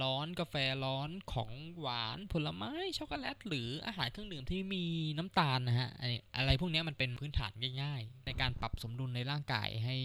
[0.02, 4.84] ร้อนกาแฟร้อนของหวานผลไม้ช็อกโกแลตหรืออาหารเครื่องดื่มที่มี
[5.18, 5.90] น้ำตาลนะฮะ
[6.36, 7.52] อะไรพวกนี้มันเป็นพื้นฐาน
[7.82, 9.96] ง่าย ๆ ในการปรับสมดุลในร่างกายให้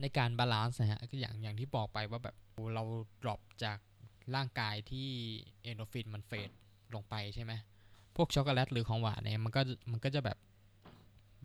[0.00, 2.36] ในการ balance นะฮะก็อย่างอย่างที่บอกไปว่าแบบ
[2.74, 2.84] เรา
[3.22, 3.78] drop จาก
[4.34, 5.08] ร่างกายที่
[5.62, 6.50] เอนโดฟินมัน fade
[6.94, 7.52] ลงไปใช่ไหม
[8.16, 9.62] พวกช็อกโกแลตหรือของหวานเนี่ยมันก็
[9.92, 10.38] มันก็จะแบบ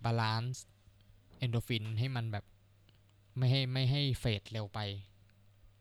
[0.04, 2.44] balance endorphin ให้มันแบบ
[3.38, 4.78] ไม่ให้ไม่ให้ fade เร็วไป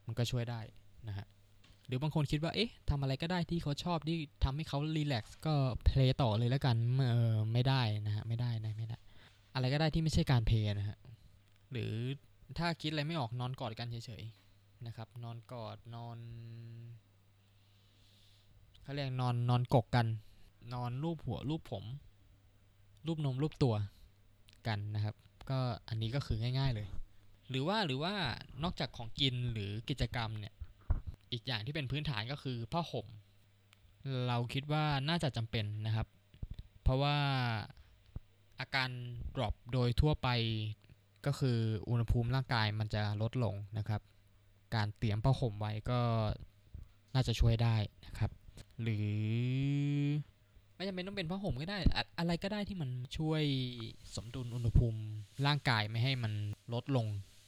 [0.08, 0.62] มันก็ช่วยได้
[1.08, 1.28] นะฮะ
[1.88, 5.54] หรือบางคนคิดว่าเอ๊ะทำอะไรก็ได้ที่เขาชอบที่ทำให้เขา relax ก็
[5.86, 6.76] play ต่อเลยแล้วกัน
[7.10, 8.98] เออไม่ได้นะฮะไม่ได้นะไม่ได้
[9.54, 10.98] อะไรก็ได้ที่ไม่ใช่การ play นะฮะ
[11.72, 11.94] หรือ
[12.58, 16.18] ถ้าคิดอะไรไม่ออกนอนกอดกันเฉยๆนะครับ นอนกอดนอน
[18.82, 20.08] เขาเรียกนอนนอนกกกัน
[20.74, 21.86] นอนรูปหัวรูปผม
[23.08, 23.76] รูปนมรูปตัว
[24.68, 25.16] กันนะครับ
[25.50, 26.88] ก็อันนี้ก็คือง่าย ๆเลย
[27.50, 28.14] หรือว่าหรือว่า
[28.64, 30.54] นอกจากของกินหรือกิจกรรมเนี่ย
[31.32, 33.08] อีกอย่างที่เป็นพื้นฐานก็คือผ้าห่ม
[34.28, 36.08] เราคิดว่าน่าจะจำเป็นนะครับ
[36.84, 37.18] เพราะว่า
[38.60, 38.90] อาการ
[39.36, 40.30] drop โดยทั่วไป
[41.26, 44.02] ก็คืออุณหภูมิร่างกายมันจะลดลงนะครับ
[44.76, 46.00] การเตรียมผ้าห่มไว้ก็
[47.14, 47.76] น่าจะช่วยได้
[48.06, 48.32] นะครับ
[48.82, 49.10] หรือ
[50.76, 53.44] ไม่จำเป็นต้องเป็นผ้าห่มก็ได้อะอะไรก็ได้ที่มันช่วย
[54.16, 55.00] สมดุลอุณหภูมิ
[55.46, 56.34] ร่างกายไม่ให้มัน
[56.74, 57.08] ลดลง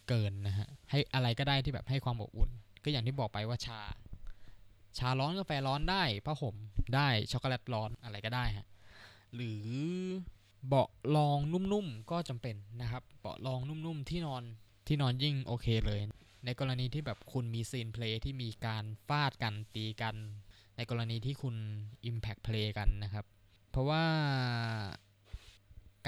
[0.10, 2.50] เกินนะฮะให้อะไรก็ได้ที่แบบให้ความอบอุ่น
[2.84, 3.82] ก็อย่างที่บอกไปว่าชา
[4.98, 6.56] ชาร้อนกาแฟร้อนได้ผ้าห่ม
[6.96, 8.68] ได้ช็อกโกแลตร้อนอะไรก็ได้ฮะ
[9.36, 9.64] หรือ
[10.68, 14.44] เบาะรองนุ่มๆก็จำเป็นนะครับ เบาะรองนุ่มๆที่นอน
[14.88, 16.02] ที่นอนยิ่งโอเคเลย
[16.46, 20.16] ในกรณีที่แบบคุณมี scene play ที่มีการฟาดกันตีกัน
[20.78, 21.56] ในกรณีที่คุณ
[22.10, 23.26] Impact Play กันนะครับ
[23.70, 24.04] เพราะว่า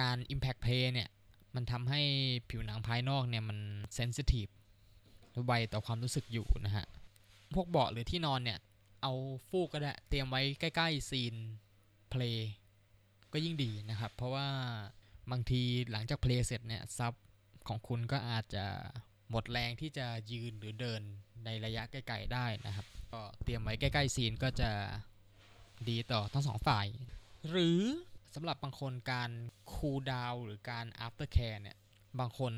[0.02, 1.10] การ Impact Play เนี่ย
[1.56, 2.02] มันทำให้
[2.50, 3.58] ผิวหนังภายนอกเนี่ยมัน
[3.96, 4.48] sensitive
[5.46, 6.86] ไวต่อความรู้สึกอยู่นะฮะ
[7.56, 8.60] พวกเบาะหรือที่นอนเนี่ย
[9.02, 9.14] เอา
[9.50, 11.36] ฟูกก็ได้เตรียมไว้ใกล้ ๆ scene
[12.10, 12.52] เพลย์
[13.34, 14.48] ก็ยิ่งดีนะครับ เพราะว่า
[15.32, 17.14] บางทีหลังจากเพลย์เสร็จเนี่ยซับ
[17.68, 18.66] ของคุณก็อาจจะ
[19.30, 21.02] หมดแรงที่จะยืนหรือเดิน
[21.46, 24.72] ในระยะไกล้ ๆ ได้นะครับ ก็เตรียมไว้ใกล้ ๆ ซีนก็จะ
[25.90, 26.86] ดีต่อทั้งสองฝ่าย
[27.50, 27.80] หรือ
[28.36, 29.32] สำหรับบางคนการ
[29.74, 31.78] คูลดาวหรือการ after care เนี่ย
[32.20, 32.54] บางคน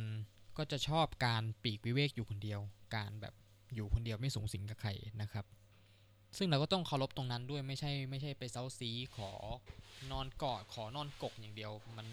[0.57, 2.59] ก็จะชอบการปีกวิเวกอยู่คนเดียว
[2.95, 3.33] การแบบ
[3.75, 4.89] อยู่คนเดียวไม่สูงสิงกับใคร
[5.21, 5.45] นะครับ
[6.37, 9.31] ซึ่งเราก็ต้องเคารพตรงนั้นด้วยไม่ใช่ไม่ใช่ไปเซ้าซี้ขอ
[10.11, 12.07] นอนกอดขอนอนกกอย่างเดียว มัน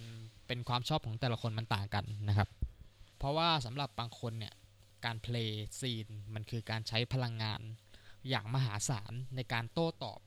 [0.46, 2.48] เป็นความชอบของแต่ละคนมันต่างกันนะครับ
[3.18, 4.54] เพราะว่าสำหรับบางคนเนี่ย
[5.04, 7.60] การ play scene มันคือการใช้พลังงาน
[8.28, 10.20] อย่างมหาศาลในการโต้ตอบ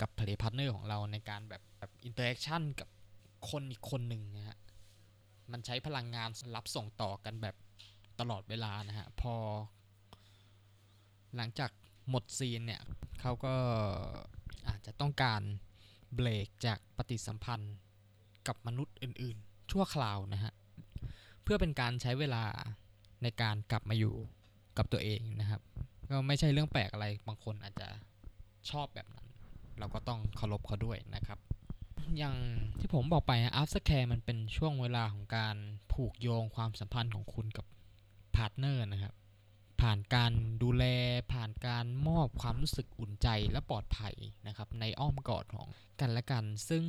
[0.00, 2.88] กับ play partner ของเราในการแบบแบบ interaction กับ
[3.50, 4.58] คนอีกคนหนึ่งนะฮะ
[5.52, 7.56] มันใช้พลังงานรับส่งต่อกันแบบ
[8.20, 9.34] ตลอดเวลานะฮะ พอ
[11.36, 11.70] หลังจาก
[12.08, 12.82] หมดซีนเนี่ย
[13.20, 13.54] เขาก็
[14.68, 15.42] อาจจะต้องการ
[16.14, 17.74] เบรกจากปฏิสัมพันธ์
[18.46, 20.52] กับมนุษย์อื่นๆ ชั่วคราวนะฮะ
[21.42, 22.44] เพื่อเป็นการใช้เวลา
[23.22, 24.14] ในการกลับมาอยู่
[24.78, 25.60] กับตัวเองนะครับ
[26.10, 27.88] ก็ไม่ใช่เรื่องแปลกอะไรบางคนอาจจะ
[28.70, 29.23] ชอบแบบนั้น
[29.78, 31.38] เราก็ต้องเคารพเขาด้วยนะครับ
[32.18, 32.36] อย่าง
[32.78, 35.56] ที่ผมบอกไป after care มันเป็นช่วงเวลาของการ
[35.92, 37.66] ผูกโยงความสัมพันธ์ของคุณกับ
[38.36, 39.14] partner นะครับ
[39.80, 40.84] ผ่านการดูแล
[41.32, 44.14] ผ่านการมอบความรู้สึกอุ่นใจและปลอดภัย
[44.46, 45.68] นะครับ ในอ้อมกอดของ
[46.00, 46.84] กันและกัน ซึ่ง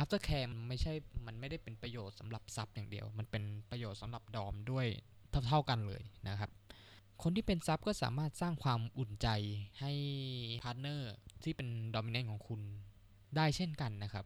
[0.00, 0.92] after care มันไม่ใช่
[1.26, 4.86] มันไม่ได้เป็นประโยชน์สำหรับ sub อย่างเดียว มันเป็นประโยชน์สำหรับ dom ด้วย
[5.46, 6.50] เท่าๆกันเลยนะครับ
[7.22, 9.28] คนที่เป็น sub ก็สามารถสร้างความอุ่นใจ
[9.80, 9.92] ให้
[10.62, 11.12] partner
[11.44, 12.60] ที่เป็น dominant ของคุณ
[13.36, 14.24] ได้เช่นกันนะครับ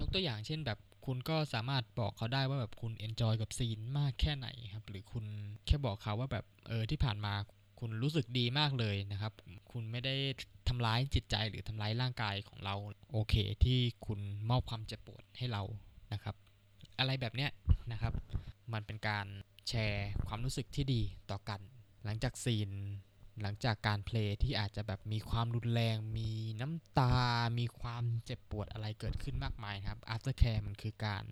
[0.00, 5.24] ยกตัวอย่างเช่นแบบคุณก็สามารถบอกเขาได้ว่าแบบคุณ enjoy กับ scene มากแค่ไหนครับ หรือคุณ
[5.66, 7.34] แค่บอกเขาว่าแบบเออที่ผ่านมา
[7.80, 9.32] คุณรู้สึกดีมากเลยนะครับ
[9.72, 10.14] คุณไม่ได้
[10.68, 12.74] ทำร้ายจิตใจหรือทำร้ายร่างกายของเรา
[13.12, 14.20] โอเค ที่คุณ
[14.50, 15.62] มอบความเจ็บปวดให้เรา
[16.12, 16.34] นะครับ
[16.98, 17.50] อะไรแบบเนี้ย
[17.92, 18.12] นะครับ
[18.72, 19.26] มันเป็นการ
[19.68, 21.60] แชร์ความรู้สึกที่ดีต่อกัน
[22.08, 22.70] หลังจากซีน
[23.42, 26.30] หลังจากการเพลย์ที่อาจจะแบบมีความรุนแรง มี
[26.60, 27.16] น้ำตา
[27.58, 31.24] มีความเจ็บปวดอะไรเกิดขึ้นมากมายครับ after care มันคือการ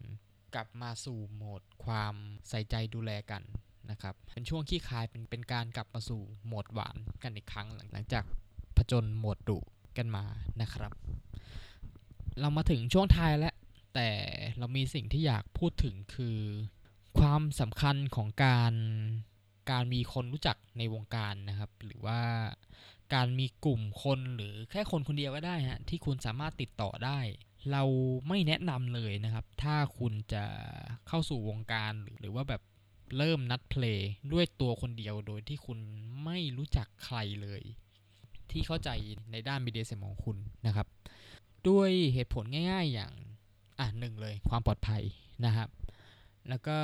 [0.55, 2.14] กลับมาสู่โหมดความ
[2.49, 3.43] ใส่ใจดูแลกัน
[3.91, 8.24] นะครับ เป็นช่วงขี้คายเป็นเป็นการกลับมาสู่โหมดหวานกันอีกครั้งหลังจาก
[8.77, 9.59] ผจญโหมดดุ
[9.97, 10.24] กันมา
[10.61, 10.93] นะครับ
[12.41, 13.55] เรามาถึงช่วงท้ายแล้ว
[13.95, 14.09] แต่
[14.59, 16.39] เรามีสิ่งที่อยากพูดถึงคือ
[17.18, 18.74] ความสำคัญของการ
[19.71, 22.21] การมีคนรู้จักในวงการนะครับ หรือว่า
[23.14, 27.19] การมีกลุ่มคนหรือแค่คนคนเดียวก็ได้ฮะที่คุณสามารถติดต่อได้
[27.73, 27.83] เรา
[28.29, 30.45] ไม่แนะนำเลยนะครับ ถ้าคุณจะ
[31.09, 32.62] เข้าสู่วงการหรือว่าแบบ
[33.19, 35.79] เริ่มนัดเพลย์ด้วยตัวคนเดียวโดยที่คุณ
[36.25, 37.62] ไม่รู้จักใครเลย
[38.51, 38.91] ที่เข้าใจ
[39.33, 40.37] ในด้านมีเดียเสมของคุณ
[40.67, 40.87] นะครับ
[41.69, 43.12] ด้วยเหตุผลง่าย ๆอย่าง
[43.79, 45.03] อะหนึ่งเลยความปลอดภัย
[45.45, 45.69] นะครับ
[46.49, 46.79] แล้วก็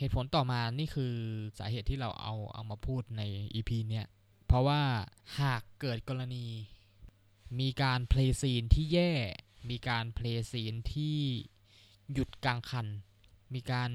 [0.00, 1.14] เหตุผลต่อมานี่คือ
[1.58, 3.22] สาเหตุที่เราเอาเอามาพูดใน
[3.54, 4.06] EP เนี่ย
[4.46, 4.80] เพราะว่า
[5.40, 6.44] หากเกิดกรณี
[7.60, 9.12] มีการ play scene ที่แย่
[9.70, 11.16] มีการ play scene ที่
[12.12, 12.86] หยุดกลางคัน
[13.54, 13.90] มีการ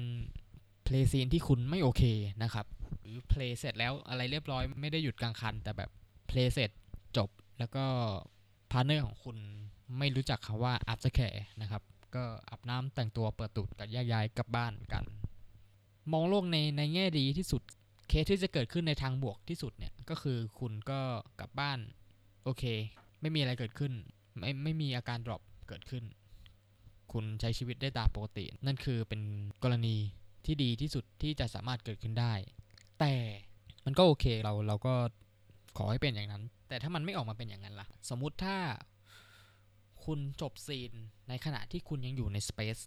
[0.84, 2.02] play scene ที่คุณไม่โอเค
[2.42, 2.66] นะครับ
[3.02, 5.90] หรือ play เสร็จแล้วอะไรเรียบร้อยไม่ได้หยุดกลางคัน แต่แบบ
[6.26, 6.70] play เสร็จ
[7.16, 7.28] จบ
[7.58, 7.84] แล้วก็
[8.70, 9.36] partner ของคุณ
[9.98, 11.82] ไม่รู้จักคำว่า after care นะครับ
[12.14, 15.04] ก็อาบน้ำแต่งตัวเปิดตูดกับแยกย้ายกลับบ้านกัน
[16.12, 17.62] มองโลกในในแง่ดีที่สุด
[18.08, 21.00] เคสที่จะเกิดขึ้นในทางบวกที่สุดเนี่ย ก็คือคุณก็
[21.40, 21.78] กลับบ้าน
[22.44, 22.64] โอเค
[23.20, 23.92] ไม่มีอะไรเกิดขึ้น
[24.38, 26.04] ไม่ไม่มีอาการ drop เกิดขึ้น
[27.12, 29.20] คุณใช้ชีวิตได้ตามปกติ นั่นคือเป็น
[29.62, 29.96] กรณี
[30.44, 32.34] ที่ดีที่สุดที่จะสามารถเกิดขึ้นได้
[33.00, 33.14] แต่
[33.84, 34.94] มันก็โอเคเราเราก็
[35.76, 38.56] ขอให้เป็นอย่างนั้น แต่ถ้ามันไม่ออกมาเป็นอย่างนั้นล่ะ สมมุติถ้า
[40.04, 40.92] คุณจบซีน
[41.28, 42.82] ในขณะที่คุณยังอยู่ใน Space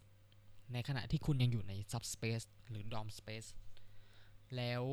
[0.73, 3.49] ในขณะที่คุณยังอยู่ใน Subspace หรือ Dom Space
[4.55, 4.83] แล้ว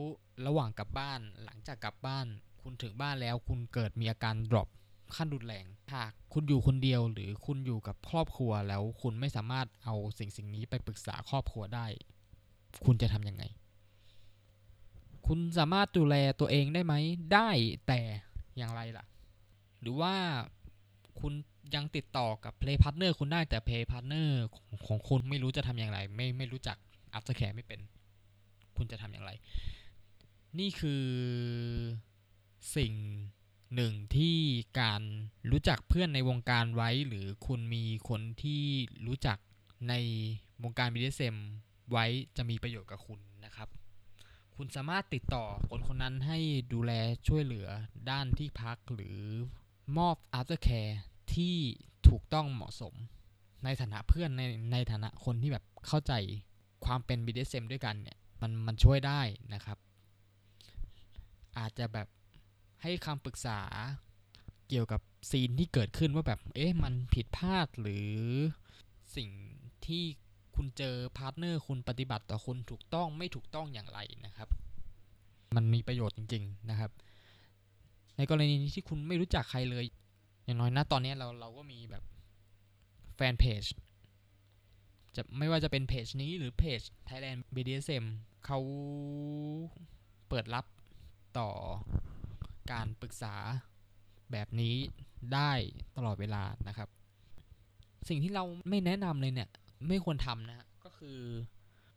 [0.46, 2.26] ระหว่างกลับบ้านหลังจากกลับบ้าน
[2.62, 4.68] คุณถึงบ้านแล้วคุณเกิดมีอาการ drop
[5.16, 11.86] ขั้นรุนแรงหากคุณอยู่คนเดียวหรือคุณอยู่กับครอบครัวแล้วคุณไม่สามารถเอาสิ่งสิ่งนี้ไปปรึกษาครอบครัวได้
[12.84, 13.42] คุณจะทำยังไง
[15.26, 16.94] คุณสามารถดูแลตัวเองได้ไหม
[17.32, 17.50] ได้
[17.86, 18.00] แต่
[18.56, 19.04] อย่างไรล่ะ
[19.80, 20.14] หรือว่า
[21.20, 21.32] คุณ
[21.74, 26.76] ยังติดต่อกับ Play Partner คุณได้แต่ Play Partner ของของคุณไม่รู้จะทำอย่างไร ไม่ไม่รู้จัก
[27.16, 27.80] Aftercare ไม่เป็น
[28.76, 29.32] คุณจะทำอย่างไร
[30.58, 31.04] นี่คือ
[32.76, 32.92] สิ่ง
[33.74, 34.36] หนึ่งที่
[34.80, 35.02] การ
[35.50, 38.62] รู้จักเพื่อนในวงการไว้ หรือคุณมีคนที่
[39.06, 39.38] รู้จัก
[39.88, 39.94] ใน
[40.62, 41.36] วงการ BDSM
[41.90, 42.06] ไว้
[42.36, 43.68] จะมีประโยชน์กับคุณนะครับ
[44.56, 46.38] คุณสามารถติดต่อคนคนนั้นให้
[46.72, 46.92] ดูแล
[47.28, 47.68] ช่วยเหลือ
[48.10, 49.20] ด้านที่พักหรือ
[49.98, 50.94] มอบ aftercare
[51.34, 51.56] ที่
[52.08, 52.94] ถูกต้องเหมาะสม
[53.64, 56.12] ในฐานะเพื่อนในในฐานะคนที่แบบเข้าใจ
[56.84, 59.20] ความเป็น BDSM ด้วยกันเนี่ยมันมันช่วยได้
[59.54, 59.78] นะครับ
[61.58, 62.08] อาจจะแบบ
[62.82, 63.60] ให้คำปรึกษา
[64.68, 65.00] เกี่ยวกับ
[65.30, 68.12] scene ที่เกิดขึ้นว่าแบบ เอ๊ะ มันผิดพลาดหรือ
[69.16, 69.30] สิ่ง
[69.86, 70.04] ที่
[70.54, 74.48] คุณเจอ partner คุณปฏิบัติต่อคุณถูกต้องไม่ถูกต้องอย่างไรนะครับ
[75.56, 76.90] มันมีประโยชน์จริง ๆ นะครับ
[78.16, 79.84] ในกรณีที่คุณไม่รู้จักใครเลย
[80.44, 82.04] อย่างน้อยนะตอนนี้เราเราก็มีแบบ
[83.16, 83.62] แฟนเพจ
[85.16, 88.04] จะไม่ว่าจะเป็นเพจนี้หรือเพจ Thailand BDSM
[88.46, 88.58] เขา
[90.28, 90.66] เปิดรับ
[91.38, 91.50] ต่อ
[92.72, 93.34] การปรึกษา
[94.32, 94.74] แบบนี้
[95.34, 95.52] ได้
[95.96, 96.88] ตลอดเวลานะครับ
[98.08, 99.50] สิ่งที่เราไม่แนะนำเลยเนี่ย
[99.88, 101.18] ไม่ควรทำนะ ก็คือ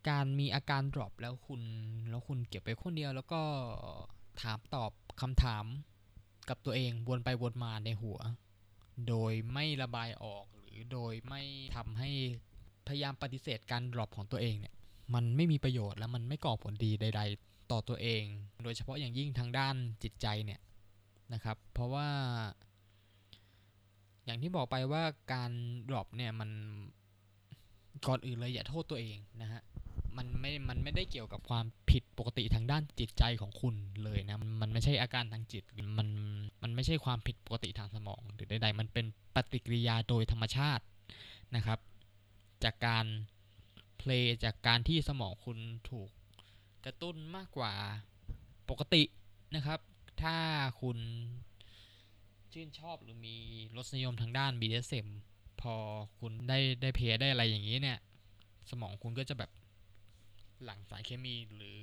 [0.09, 1.61] การมีอาการ drop แล้วคุณ
[2.09, 3.41] แล้วคุณเก็บไปคนเดียวแล้วก็
[4.41, 4.91] ถามตอบ
[5.21, 5.65] คำถาม
[6.49, 8.19] กับตัวเองวนไปวนมาในหัว
[9.07, 11.41] โดยไม่ระบายออกหรือโดยไม่
[11.75, 12.09] ทำให้
[12.87, 14.73] พยายามปฏิเสธการ drop ของตัวเองเนี่ย
[15.13, 18.23] มันไม่มีประโยชน์และมันไม่ก่อผลดีใด ๆ ต่อตัวเอง
[18.63, 20.61] โดยเฉพาะอย่างยิ่งทางด้านจิตใจเนี่ย
[21.33, 22.09] นะครับ เพราะว่า
[24.25, 25.51] อย่างที่บอกไปว่าการ
[25.89, 26.49] drop เนี่ยมัน
[28.07, 29.61] ก่อนอื่นเลยอย่าโทษตัวเองนะฮะ
[30.19, 35.63] มันไม่มันไม่ได้เกี่ยวกับความผิดปกติทางด้านจิตใจของคุณเลยนะ มันไม่ใช่อาการทางจิต
[35.99, 36.07] มัน
[36.63, 39.05] มันไม่ใช่ความผิดปกติทางสมองหรือใดๆมันเป็น
[39.35, 40.83] ปฏิกิริยาโดยธรรมชาติ
[41.55, 41.79] นะครับ
[42.63, 43.05] จากการ
[43.97, 45.57] play จากการที่สมองคุณ
[45.89, 46.09] ถูก
[46.85, 47.73] กระตุ้นมากกว่า
[48.69, 49.03] ปกติ
[49.55, 49.79] นะครับ
[50.21, 50.35] ถ้า
[50.81, 50.97] คุณ
[52.51, 53.35] ชื่นชอบหรือมี
[53.77, 55.07] รสนิยมทางด้าน BDSM
[55.61, 55.75] พอ
[56.19, 57.97] คุณได้ได้ play ได้อะไรอย่างนี้เนี่ย
[58.71, 59.51] สมองคุณก็จะแบบ
[60.63, 61.79] หลั่งสารเคมีหรือ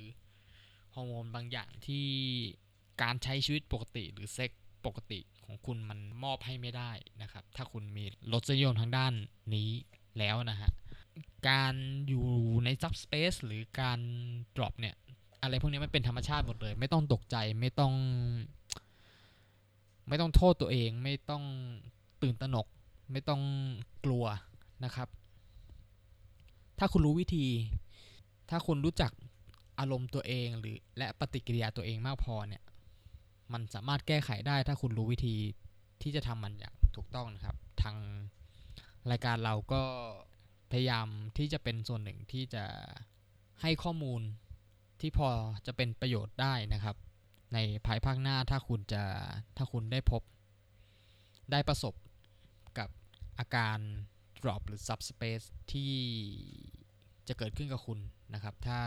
[0.93, 2.07] ฮอร์โมนบางอย่างที่
[3.01, 4.51] การใช้ชีวิตปกติหรือเซ็กส์
[4.85, 8.03] ปกติของคุณมันมอบให้ไม่ได้นะครับ ถ้าคุณมี
[8.33, 9.13] รสนิยมทางด้าน
[9.55, 9.69] นี้
[10.19, 10.71] แล้วนะฮะ
[11.49, 11.73] การ
[12.07, 12.27] อยู่
[12.65, 13.99] ใน subspace หรือการ
[14.55, 14.95] drop เนี่ย
[15.41, 17.93] อะไรพวกนี้มันเป็นธรรมชาติหมดเลย ไม่ต้องตกใจไม่ต้อง
[20.07, 21.43] ไม่ต้องโทษตัวเอง ไม่ต้อง
[22.21, 22.67] ตื่นตระหนก
[23.11, 23.41] ไม่ต้อง
[24.05, 24.25] กลัว
[24.85, 25.07] นะครับ
[26.79, 27.45] ถ้าคุณรู้วิธี
[28.49, 29.11] ถ้าคุณรู้จัก
[29.79, 32.63] อารมณ์ตัวเองหรือและปฏิกิริยาตัวเองมากพอเนี่ย
[33.53, 35.35] มันสามารถแก้ไขได้ถ้าคุณรู้วิธี
[36.01, 37.97] ที่จะทำมันอย่างถูกต้องนะครับ ทาง
[39.11, 39.81] รายการเราก็
[40.71, 42.65] พยายามที่จะเป็นส่วนหนึ่งที่จะ
[43.61, 44.21] ให้ข้อมูล
[45.01, 45.29] ที่พอ
[45.65, 46.95] จะเป็นประโยชน์ได้นะครับ
[47.53, 49.03] ในภายภาคหน้าถ้าคุณจะ
[49.57, 50.21] ถ้าคุณได้พบ
[51.51, 51.93] ได้ประสบ
[52.77, 52.89] กับ
[53.39, 53.77] อาการ
[54.41, 55.93] drop หรือ subspace ที่
[57.29, 57.99] จะเกิดขึ้นกับคุณ
[58.33, 58.79] นะครับ ถ้า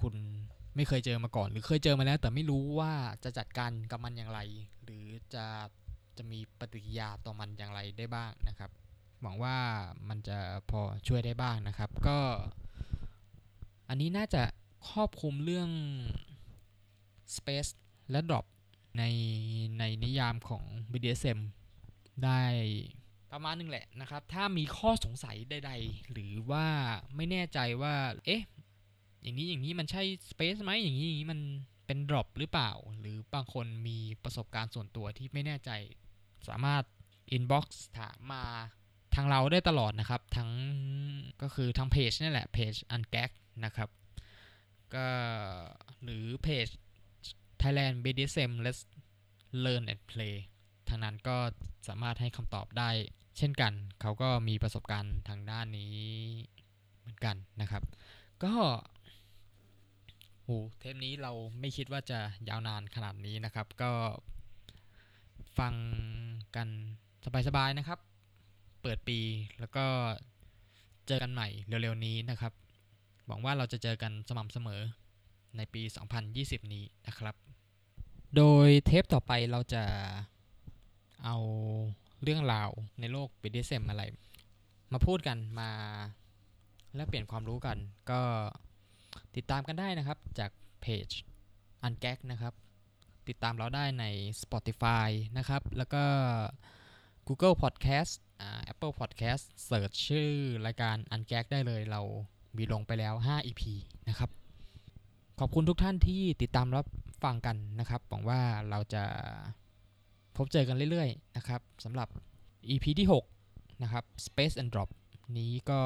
[0.00, 0.14] คุณ
[0.76, 2.92] ไม่เคยเจอมาก่อน หรือเคยเจอมาแล้ว แต่ไม่รู้ว่า
[3.24, 4.40] จะจัดการกับมันอย่างไร
[4.84, 5.44] หรือจะ
[6.16, 8.70] จะมีปฏิกิริยาต่อมันอย่างไรได้บ้างนะครับ
[9.22, 9.56] หวังว่า
[10.08, 10.38] มันจะ
[10.70, 12.18] พอช่วยได้บ้างนะครับ ก็
[13.88, 14.42] อันนี้น่าจะ
[14.90, 15.70] ครอบคลุมเรื่อง
[17.36, 17.70] space
[18.10, 18.46] และ drop
[18.98, 19.04] ใน
[19.78, 21.38] ในนิยามของ BDSM
[22.24, 22.40] ได้
[23.32, 26.66] ประมาณนึงแหละนะครับ ถ้ามีข้อสงสัยใด ๆ หรือว่า
[27.16, 27.94] ไม่แน่ใจว่า
[28.26, 28.42] เอ๊ะ
[29.22, 31.40] อย่างนี้อย่างนี้มันใช่ Space ไหมอย่างนี้อย่างนี้มัน
[31.86, 35.70] เป็น drop หรือเปล่า หรือบางคนมีประสบการณ์ส่วนตัวที่ไม่แน่ใจ
[36.48, 36.82] สามารถ
[37.36, 37.66] inbox
[37.98, 38.44] ถามมา
[39.14, 40.50] ทางเราได้ตลอดนะครับ ทั้ง
[41.42, 43.30] ก็คือทางเพจนี่แหละเพจ Ungag
[43.64, 43.88] นะครับ
[44.94, 45.08] ก็
[46.04, 46.66] หรือเพจ
[47.60, 48.82] Thailand BDSM Let's
[49.64, 50.36] Learn and Play
[50.88, 51.36] ทางนั้นก็
[51.88, 52.90] สามารถให้คำตอบได้
[53.38, 55.96] เช่นกันเขาก็มีประสบการณ์ทางด้านนี้
[57.00, 57.82] เหมือนกันนะครับ
[58.44, 58.54] ก็
[60.42, 62.18] โหเทปนี้เราไม่คิดว่าจะ
[62.48, 63.92] ยาวนานขนาดนี้นะครับ ก็
[65.58, 65.74] ฟัง
[66.56, 66.68] กัน
[67.48, 67.98] สบายๆนะครับ
[68.82, 69.18] เปิดปี
[69.60, 69.86] แล้วก็
[71.06, 72.52] เจอกันใหม่เร็วๆนี้นะครับ
[73.26, 74.80] หวังว่าเราจะเจอกันสม่ำเสมอ
[75.56, 75.82] ในปี
[76.26, 77.34] 2020 นี้นะครับ
[78.36, 79.84] โดยเทปต่อไปเราจะ
[81.24, 81.36] เอา
[82.22, 84.02] เรื่องราวในโลก BDSM อะไร
[84.92, 85.70] มาพูดกันมา
[86.94, 87.76] แลกเปลี่ยนความรู้กัน
[88.10, 88.20] ก็
[89.36, 90.50] ติดตามกันได้นะครับจาก
[90.80, 91.08] เพจ
[91.86, 92.54] Ungag นะครับ
[93.28, 94.04] ติดตามเราได้ใน
[94.42, 95.08] Spotify
[95.38, 96.04] นะครับ แล้วก็
[97.26, 100.30] Google Podcast อ่า Apple Podcast เสิร์ชชื่อ
[100.66, 102.00] รายการ Ungag ได้เลยเรา
[102.56, 103.62] มีลงไปแล้ว 5 EP
[104.08, 104.30] นะครับ
[105.38, 106.86] ขอบคุณทุกท่านที่ติดตามรับ
[107.24, 108.40] ฟังกันนะครับหวังว่า
[108.70, 109.04] เราจะ
[110.38, 112.08] พบเจอกันเรื่อยๆนะครับสำหรับ
[112.68, 113.08] EP ที่
[113.44, 114.90] 6 นะครับ Space and Drop
[115.38, 115.80] นี้ก็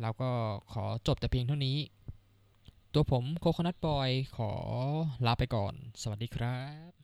[0.00, 0.30] เราก็
[0.72, 1.76] ขอจบแต่เพียงเท่านี้
[2.92, 4.50] ตัวผมโคค o นัทบอยขอ
[5.26, 6.58] ลาไปก่อน สวัสดีครั
[6.90, 7.01] บ